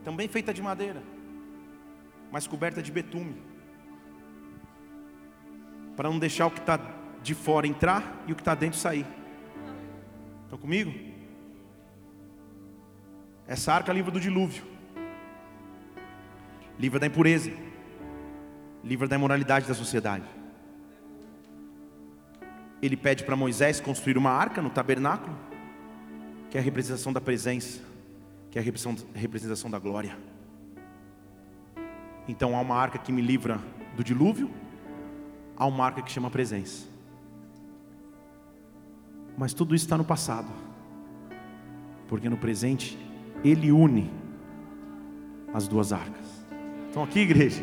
também 0.05 0.29
feita 0.29 0.53
de 0.53 0.61
madeira, 0.61 1.03
mas 2.31 2.47
coberta 2.47 2.83
de 2.83 2.93
betume 2.93 3.48
para 5.99 6.09
não 6.09 6.17
deixar 6.17 6.47
o 6.47 6.51
que 6.53 6.61
está 6.61 6.79
de 7.25 7.35
fora 7.35 7.67
entrar 7.67 8.23
e 8.29 8.31
o 8.31 8.37
que 8.37 8.41
está 8.41 8.55
dentro 8.55 8.79
sair. 8.79 9.05
Estão 10.45 10.57
comigo? 10.57 10.95
Essa 13.49 13.73
arca 13.73 13.93
livra 13.93 14.13
do 14.13 14.21
dilúvio, 14.21 14.63
livra 16.79 17.01
da 17.01 17.07
impureza, 17.09 17.51
livra 18.85 19.09
da 19.09 19.17
imoralidade 19.17 19.67
da 19.67 19.75
sociedade. 19.75 20.25
Ele 22.81 22.97
pede 22.97 23.25
para 23.25 23.35
Moisés 23.35 23.81
construir 23.81 24.17
uma 24.17 24.31
arca 24.31 24.63
no 24.63 24.71
tabernáculo, 24.71 25.37
que 26.49 26.57
é 26.57 26.61
a 26.61 26.65
representação 26.65 27.13
da 27.13 27.21
presença, 27.21 27.81
que 28.53 28.59
é 28.61 28.63
a 28.63 28.65
representação 29.19 29.69
da 29.69 29.81
glória. 29.81 30.17
Então 32.29 32.57
há 32.57 32.61
uma 32.61 32.77
arca 32.77 32.99
que 32.99 33.11
me 33.11 33.21
livra 33.21 33.59
do 33.97 34.05
dilúvio, 34.05 34.49
há 35.59 35.67
uma 35.67 35.77
marca 35.77 36.01
que 36.01 36.11
chama 36.11 36.31
presença. 36.31 36.87
Mas 39.37 39.53
tudo 39.53 39.75
isso 39.75 39.85
está 39.85 39.99
no 39.99 40.05
passado, 40.05 40.49
porque 42.09 42.29
no 42.29 42.37
presente 42.37 42.99
Ele 43.45 43.73
une 43.73 44.11
as 45.53 45.67
duas 45.67 45.93
arcas. 45.93 46.27
Estão 46.87 47.03
aqui, 47.03 47.21
igreja? 47.21 47.63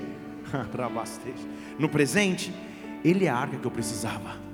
no 1.80 1.90
presente, 1.90 2.54
Ele 3.04 3.26
é 3.26 3.30
a 3.30 3.36
arca 3.36 3.58
que 3.58 3.66
eu 3.66 3.72
precisava 3.72 4.45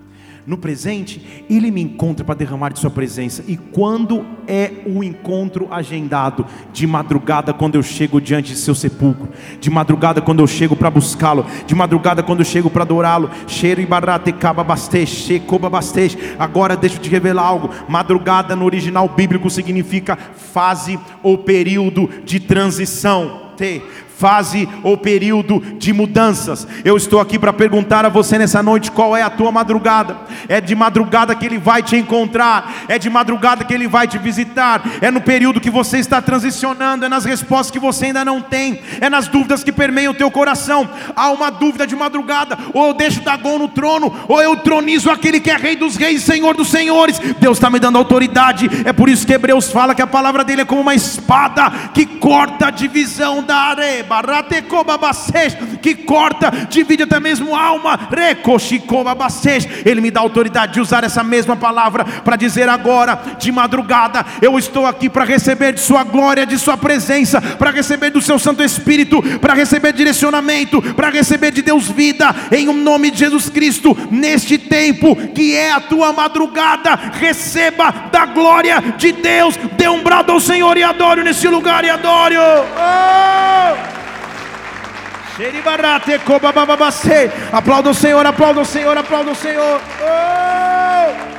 no 0.45 0.57
presente, 0.57 1.45
Ele 1.49 1.71
me 1.71 1.81
encontra 1.81 2.25
para 2.25 2.35
derramar 2.35 2.73
de 2.73 2.79
Sua 2.79 2.89
presença. 2.89 3.43
E 3.47 3.57
quando 3.57 4.25
é 4.47 4.71
o 4.85 5.03
encontro 5.03 5.67
agendado? 5.71 6.45
De 6.73 6.85
madrugada, 6.87 7.53
quando 7.53 7.75
eu 7.75 7.83
chego 7.83 8.19
diante 8.19 8.51
de 8.51 8.57
Seu 8.57 8.75
sepulcro, 8.75 9.29
de 9.59 9.69
madrugada, 9.69 10.21
quando 10.21 10.39
eu 10.39 10.47
chego 10.47 10.75
para 10.75 10.89
buscá-lo, 10.89 11.45
de 11.65 11.75
madrugada, 11.75 12.23
quando 12.23 12.39
eu 12.39 12.45
chego 12.45 12.69
para 12.69 12.83
adorá-lo. 12.83 13.29
Cheiro 13.47 13.81
e 13.81 13.85
barate 13.85 14.31
caba 14.31 14.65
checoba 15.05 15.69
bastej. 15.69 16.17
Agora 16.37 16.75
deixa 16.75 16.97
eu 16.97 17.01
te 17.01 17.09
revelar 17.09 17.43
algo: 17.43 17.69
madrugada 17.87 18.55
no 18.55 18.65
original 18.65 19.07
bíblico 19.07 19.49
significa 19.49 20.17
fase 20.17 20.99
ou 21.23 21.37
período 21.37 22.09
de 22.23 22.39
transição. 22.39 23.51
Te 23.55 23.81
fase 24.21 24.69
ou 24.83 24.95
período 24.95 25.59
de 25.79 25.91
mudanças. 25.91 26.67
Eu 26.85 26.95
estou 26.95 27.19
aqui 27.19 27.39
para 27.39 27.51
perguntar 27.51 28.05
a 28.05 28.09
você 28.09 28.37
nessa 28.37 28.61
noite 28.61 28.91
qual 28.91 29.17
é 29.17 29.23
a 29.23 29.31
tua 29.31 29.51
madrugada. 29.51 30.15
É 30.47 30.61
de 30.61 30.75
madrugada 30.75 31.33
que 31.33 31.43
ele 31.43 31.57
vai 31.57 31.81
te 31.81 31.95
encontrar, 31.95 32.71
é 32.87 32.99
de 32.99 33.09
madrugada 33.09 33.63
que 33.63 33.73
ele 33.73 33.87
vai 33.87 34.07
te 34.07 34.19
visitar, 34.19 34.83
é 35.01 35.09
no 35.09 35.21
período 35.21 35.59
que 35.59 35.71
você 35.71 35.97
está 35.97 36.21
transicionando, 36.21 37.03
é 37.03 37.09
nas 37.09 37.25
respostas 37.25 37.71
que 37.71 37.79
você 37.79 38.07
ainda 38.07 38.23
não 38.23 38.41
tem, 38.41 38.79
é 38.99 39.09
nas 39.09 39.27
dúvidas 39.27 39.63
que 39.63 39.71
permeiam 39.71 40.13
o 40.13 40.15
teu 40.15 40.29
coração. 40.29 40.87
Há 41.15 41.31
uma 41.31 41.49
dúvida 41.49 41.87
de 41.87 41.95
madrugada, 41.95 42.55
ou 42.75 42.89
eu 42.89 42.93
deixo 42.93 43.23
Dagon 43.23 43.57
no 43.57 43.69
trono, 43.69 44.13
ou 44.27 44.39
eu 44.39 44.55
tronizo 44.57 45.09
aquele 45.09 45.39
que 45.39 45.49
é 45.49 45.57
rei 45.57 45.75
dos 45.75 45.95
reis, 45.95 46.21
senhor 46.21 46.55
dos 46.55 46.69
senhores. 46.69 47.17
Deus 47.39 47.57
está 47.57 47.71
me 47.71 47.79
dando 47.79 47.97
autoridade. 47.97 48.69
É 48.85 48.93
por 48.93 49.09
isso 49.09 49.25
que 49.25 49.33
Hebreus 49.33 49.71
fala 49.71 49.95
que 49.95 50.01
a 50.01 50.07
palavra 50.07 50.43
dele 50.43 50.61
é 50.61 50.65
como 50.65 50.81
uma 50.81 50.93
espada 50.93 51.71
que 51.93 52.05
corta 52.05 52.67
a 52.67 52.71
divisão 52.71 53.41
da 53.41 53.55
areia 53.55 54.10
que 55.81 55.95
corta, 55.95 56.51
divide 56.69 57.03
até 57.03 57.19
mesmo 57.19 57.55
alma, 57.55 57.99
ele 59.85 60.01
me 60.01 60.11
dá 60.11 60.19
autoridade 60.19 60.73
de 60.73 60.81
usar 60.81 61.03
essa 61.03 61.23
mesma 61.23 61.55
palavra 61.55 62.03
para 62.03 62.35
dizer 62.35 62.67
agora, 62.69 63.19
de 63.39 63.51
madrugada, 63.51 64.25
eu 64.41 64.57
estou 64.57 64.85
aqui 64.85 65.09
para 65.09 65.25
receber 65.25 65.73
de 65.73 65.79
Sua 65.79 66.03
glória, 66.03 66.45
de 66.45 66.57
Sua 66.57 66.77
presença, 66.77 67.41
para 67.41 67.71
receber 67.71 68.09
do 68.09 68.21
Seu 68.21 68.37
Santo 68.37 68.63
Espírito, 68.63 69.21
para 69.39 69.53
receber 69.53 69.93
direcionamento, 69.93 70.81
para 70.93 71.09
receber 71.09 71.51
de 71.51 71.61
Deus 71.61 71.89
vida, 71.89 72.33
em 72.51 72.67
o 72.67 72.71
um 72.71 72.75
nome 72.75 73.11
de 73.11 73.19
Jesus 73.19 73.49
Cristo, 73.49 73.97
neste 74.09 74.57
tempo 74.57 75.15
que 75.15 75.55
é 75.55 75.71
a 75.71 75.79
tua 75.79 76.11
madrugada, 76.13 76.95
receba 77.13 77.91
da 78.11 78.25
glória 78.25 78.81
de 78.97 79.11
Deus, 79.11 79.55
dê 79.77 79.87
um 79.87 80.03
brado 80.03 80.31
ao 80.31 80.39
Senhor 80.39 80.77
e 80.77 80.83
adore 80.83 81.23
nesse 81.23 81.47
lugar 81.47 81.83
e 81.83 81.89
adore. 81.89 82.35
Oh! 82.37 84.00
Aplauda 87.51 87.89
o 87.89 87.93
Senhor, 87.93 88.25
aplauda 88.25 88.61
o 88.61 88.65
Senhor, 88.65 88.97
aplauda 88.97 89.31
o 89.31 89.35
Senhor. 89.35 89.81
Oh! 90.01 91.31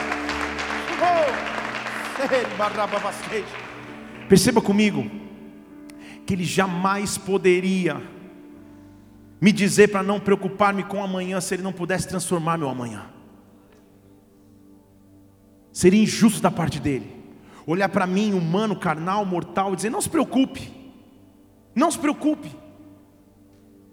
Perceba 4.28 4.61
comigo 4.61 5.11
que 6.24 6.34
ele 6.34 6.45
jamais 6.45 7.18
poderia 7.18 8.01
me 9.40 9.51
dizer 9.51 9.88
para 9.88 10.03
não 10.03 10.20
preocupar-me 10.20 10.84
com 10.84 11.03
amanhã 11.03 11.40
se 11.40 11.55
ele 11.55 11.62
não 11.62 11.72
pudesse 11.72 12.09
transformar 12.09 12.57
meu 12.57 12.68
amanhã. 12.68 13.07
Seria 15.72 16.03
injusto 16.03 16.40
da 16.40 16.51
parte 16.51 16.78
dele 16.78 17.22
olhar 17.66 17.88
para 17.88 18.07
mim, 18.07 18.32
humano, 18.32 18.76
carnal, 18.76 19.24
mortal, 19.24 19.72
e 19.72 19.76
dizer: 19.76 19.90
Não 19.90 20.01
se 20.01 20.09
preocupe, 20.09 20.70
não 21.74 21.90
se 21.90 21.99
preocupe. 21.99 22.62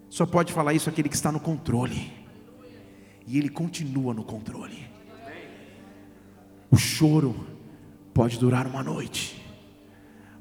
Só 0.10 0.26
pode 0.26 0.52
falar 0.52 0.74
isso 0.74 0.90
aquele 0.90 1.08
que 1.08 1.16
está 1.16 1.32
no 1.32 1.40
controle, 1.40 2.12
e 3.28 3.38
ele 3.38 3.50
continua 3.50 4.14
no 4.14 4.24
controle. 4.24 4.88
O 6.72 6.78
choro 6.78 7.36
pode 8.14 8.38
durar 8.40 8.66
uma 8.66 8.84
noite, 8.84 9.44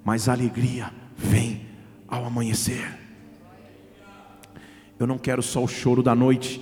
mas 0.04 0.28
a 0.28 0.32
alegria 0.32 0.92
vem 1.16 1.66
ao 2.06 2.24
amanhecer. 2.24 2.98
Eu 4.98 5.06
não 5.06 5.18
quero 5.18 5.42
só 5.42 5.62
o 5.62 5.68
choro 5.68 6.02
da 6.02 6.14
noite 6.14 6.60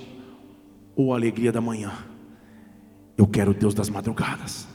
ou 0.95 1.13
a 1.13 1.15
alegria 1.15 1.51
da 1.51 1.61
manhã. 1.61 1.91
Eu 3.17 3.25
quero 3.25 3.51
o 3.51 3.53
Deus 3.53 3.73
das 3.73 3.89
madrugadas. 3.89 4.67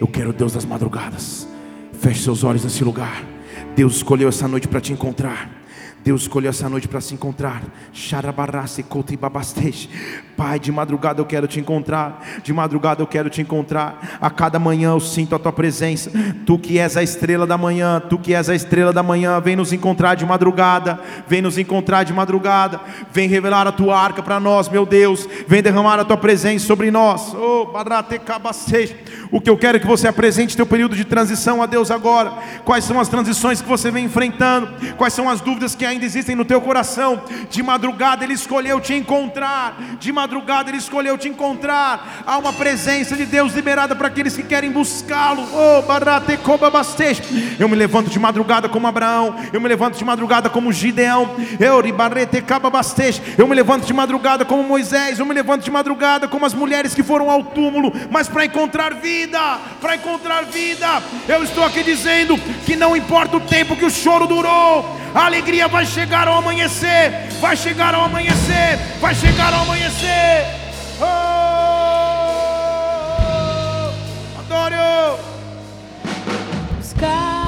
Eu 0.00 0.06
quero 0.06 0.30
o 0.30 0.32
Deus 0.32 0.52
das 0.52 0.64
madrugadas. 0.64 1.46
Feche 1.92 2.22
seus 2.22 2.44
olhos 2.44 2.64
nesse 2.64 2.82
lugar. 2.82 3.22
Deus 3.74 3.96
escolheu 3.96 4.28
essa 4.28 4.48
noite 4.48 4.68
para 4.68 4.80
te 4.80 4.92
encontrar. 4.92 5.50
Deus 6.04 6.22
escolheu 6.22 6.50
essa 6.50 6.68
noite 6.68 6.88
para 6.88 7.00
se 7.00 7.14
encontrar. 7.14 7.62
Pai, 10.36 10.60
de 10.60 10.70
madrugada 10.70 11.20
eu 11.20 11.26
quero 11.26 11.46
te 11.46 11.58
encontrar. 11.58 12.24
De 12.42 12.52
madrugada 12.52 13.02
eu 13.02 13.06
quero 13.06 13.28
te 13.28 13.42
encontrar. 13.42 14.18
A 14.20 14.30
cada 14.30 14.58
manhã 14.58 14.90
eu 14.90 15.00
sinto 15.00 15.34
a 15.34 15.38
tua 15.38 15.52
presença. 15.52 16.10
Tu 16.46 16.58
que 16.58 16.78
és 16.78 16.96
a 16.96 17.02
estrela 17.02 17.46
da 17.46 17.58
manhã, 17.58 18.00
tu 18.00 18.18
que 18.18 18.32
és 18.32 18.48
a 18.48 18.54
estrela 18.54 18.92
da 18.92 19.02
manhã, 19.02 19.40
vem 19.40 19.56
nos 19.56 19.72
encontrar 19.72 20.14
de 20.14 20.24
madrugada. 20.24 21.00
Vem 21.26 21.42
nos 21.42 21.58
encontrar 21.58 22.04
de 22.04 22.12
madrugada. 22.12 22.80
Vem 23.12 23.28
revelar 23.28 23.66
a 23.66 23.72
tua 23.72 23.98
arca 23.98 24.22
para 24.22 24.38
nós, 24.38 24.68
meu 24.68 24.86
Deus. 24.86 25.28
Vem 25.48 25.62
derramar 25.62 25.98
a 25.98 26.04
tua 26.04 26.16
presença 26.16 26.66
sobre 26.66 26.90
nós. 26.90 27.34
Oh, 27.34 27.68
o 29.30 29.40
que 29.40 29.50
eu 29.50 29.58
quero 29.58 29.76
é 29.76 29.80
que 29.80 29.86
você 29.86 30.08
apresente 30.08 30.56
teu 30.56 30.66
período 30.66 30.96
de 30.96 31.04
transição 31.04 31.62
a 31.62 31.66
Deus 31.66 31.90
agora. 31.90 32.32
Quais 32.64 32.84
são 32.84 32.98
as 33.00 33.08
transições 33.08 33.60
que 33.60 33.68
você 33.68 33.90
vem 33.90 34.06
enfrentando? 34.06 34.68
Quais 34.96 35.12
são 35.12 35.28
as 35.28 35.40
dúvidas 35.40 35.74
que 35.74 35.84
ainda 35.88 36.04
existem 36.04 36.36
no 36.36 36.44
teu 36.44 36.60
coração? 36.60 37.22
De 37.50 37.62
madrugada 37.62 38.24
ele 38.24 38.34
escolheu 38.34 38.80
te 38.80 38.94
encontrar. 38.94 39.76
De 39.98 40.12
madrugada 40.12 40.70
ele 40.70 40.78
escolheu 40.78 41.16
te 41.18 41.28
encontrar. 41.28 42.24
Há 42.26 42.38
uma 42.38 42.52
presença 42.52 43.16
de 43.16 43.24
Deus 43.24 43.54
liberada 43.54 43.96
para 43.96 44.08
aqueles 44.08 44.36
que 44.36 44.42
querem 44.42 44.70
buscá-lo. 44.70 45.46
Oh, 45.52 45.82
eu 47.58 47.68
me 47.68 47.76
levanto 47.76 48.10
de 48.10 48.18
madrugada 48.18 48.68
como 48.68 48.86
Abraão. 48.86 49.34
Eu 49.52 49.60
me 49.60 49.68
levanto 49.68 49.96
de 49.96 50.04
madrugada 50.04 50.48
como 50.48 50.72
Gideão. 50.72 51.30
Eu 51.58 53.46
me 53.46 53.54
levanto 53.54 53.86
de 53.86 53.92
madrugada 53.92 54.44
como 54.44 54.62
Moisés. 54.62 55.18
Eu 55.18 55.26
me 55.26 55.34
levanto 55.34 55.64
de 55.64 55.70
madrugada 55.70 56.28
como 56.28 56.46
as 56.46 56.54
mulheres 56.54 56.94
que 56.94 57.02
foram 57.02 57.30
ao 57.30 57.44
túmulo, 57.44 57.92
mas 58.10 58.28
para 58.28 58.44
encontrar 58.44 58.94
vida, 58.94 59.58
para 59.80 59.96
encontrar 59.96 60.44
vida. 60.44 61.02
Eu 61.26 61.42
estou 61.42 61.64
aqui 61.64 61.82
dizendo 61.82 62.36
que 62.66 62.76
não 62.76 62.96
importa 62.96 63.36
o 63.36 63.40
tempo 63.40 63.76
que 63.76 63.84
o 63.84 63.90
choro 63.90 64.26
durou, 64.26 64.98
a 65.14 65.26
alegria 65.26 65.68
vai 65.68 65.77
vai 65.78 65.86
chegar 65.86 66.26
ao 66.26 66.38
amanhecer, 66.38 67.12
vai 67.40 67.56
chegar 67.56 67.94
ao 67.94 68.06
amanhecer, 68.06 68.76
vai 69.00 69.14
chegar 69.14 69.54
ao 69.54 69.62
amanhecer. 69.62 70.44
Oh, 71.00 71.04
Adoro. 74.40 75.20
Buscar. 76.78 77.47